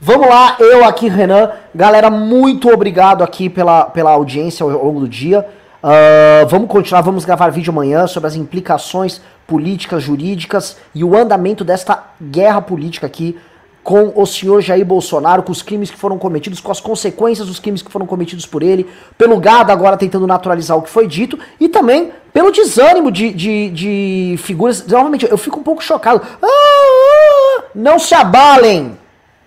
[0.00, 1.50] Vamos lá, eu aqui, Renan.
[1.74, 5.46] Galera, muito obrigado aqui pela, pela audiência ao longo do dia.
[5.82, 11.64] Uh, vamos continuar, vamos gravar vídeo amanhã sobre as implicações políticas, jurídicas e o andamento
[11.64, 13.38] desta guerra política aqui
[13.82, 17.58] com o senhor Jair Bolsonaro, com os crimes que foram cometidos, com as consequências dos
[17.58, 18.86] crimes que foram cometidos por ele,
[19.16, 23.70] pelo gado agora tentando naturalizar o que foi dito, e também pelo desânimo de, de,
[23.70, 24.86] de figuras.
[24.86, 26.20] Novamente, eu fico um pouco chocado.
[26.42, 28.98] Ah, não se abalem!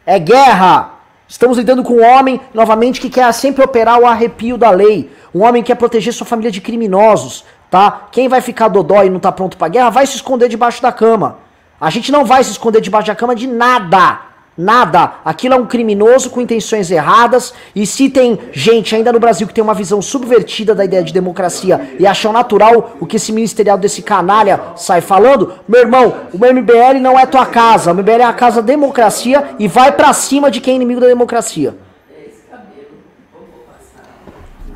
[0.03, 0.92] É guerra!
[1.33, 5.11] Estamos lidando com um homem, novamente, que quer sempre operar o arrepio da lei.
[5.33, 8.03] Um homem que quer proteger sua família de criminosos, tá?
[8.11, 10.91] Quem vai ficar dodói e não tá pronto pra guerra vai se esconder debaixo da
[10.91, 11.39] cama.
[11.81, 14.19] A gente não vai se esconder debaixo da cama de nada.
[14.57, 15.15] Nada.
[15.25, 17.53] Aquilo é um criminoso com intenções erradas.
[17.75, 21.11] E se tem gente ainda no Brasil que tem uma visão subvertida da ideia de
[21.11, 26.37] democracia e acham natural o que esse ministerial desse canalha sai falando, meu irmão, o
[26.37, 27.91] MBL não é tua casa.
[27.91, 31.01] O MBL é a casa da democracia e vai para cima de quem é inimigo
[31.01, 31.75] da democracia.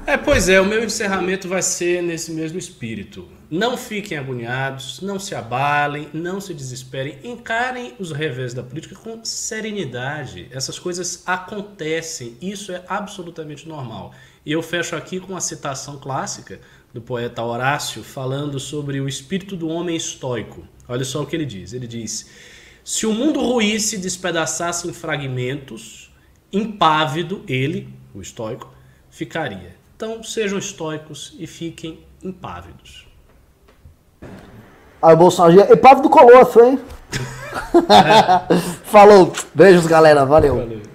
[0.07, 3.36] É, pois é, o meu encerramento vai ser nesse mesmo espírito.
[3.49, 9.23] Não fiquem agoniados, não se abalem, não se desesperem, encarem os revés da política com
[9.23, 10.49] serenidade.
[10.51, 14.13] Essas coisas acontecem, isso é absolutamente normal.
[14.45, 16.59] E eu fecho aqui com uma citação clássica
[16.93, 20.67] do poeta Horácio falando sobre o espírito do homem estoico.
[20.85, 22.29] Olha só o que ele diz: ele diz,
[22.83, 26.11] se o mundo ruísse e despedaçasse em fragmentos,
[26.51, 28.73] impávido ele, o estoico,
[29.09, 29.77] ficaria.
[29.95, 33.06] Então sejam estoicos e fiquem impávidos.
[35.01, 35.71] Aí o Bolsonaro.
[35.71, 36.79] Epave do Colosso, hein?
[38.85, 39.31] Falou.
[39.53, 40.25] Beijos, galera.
[40.25, 40.55] Valeu.
[40.55, 40.86] Valeu.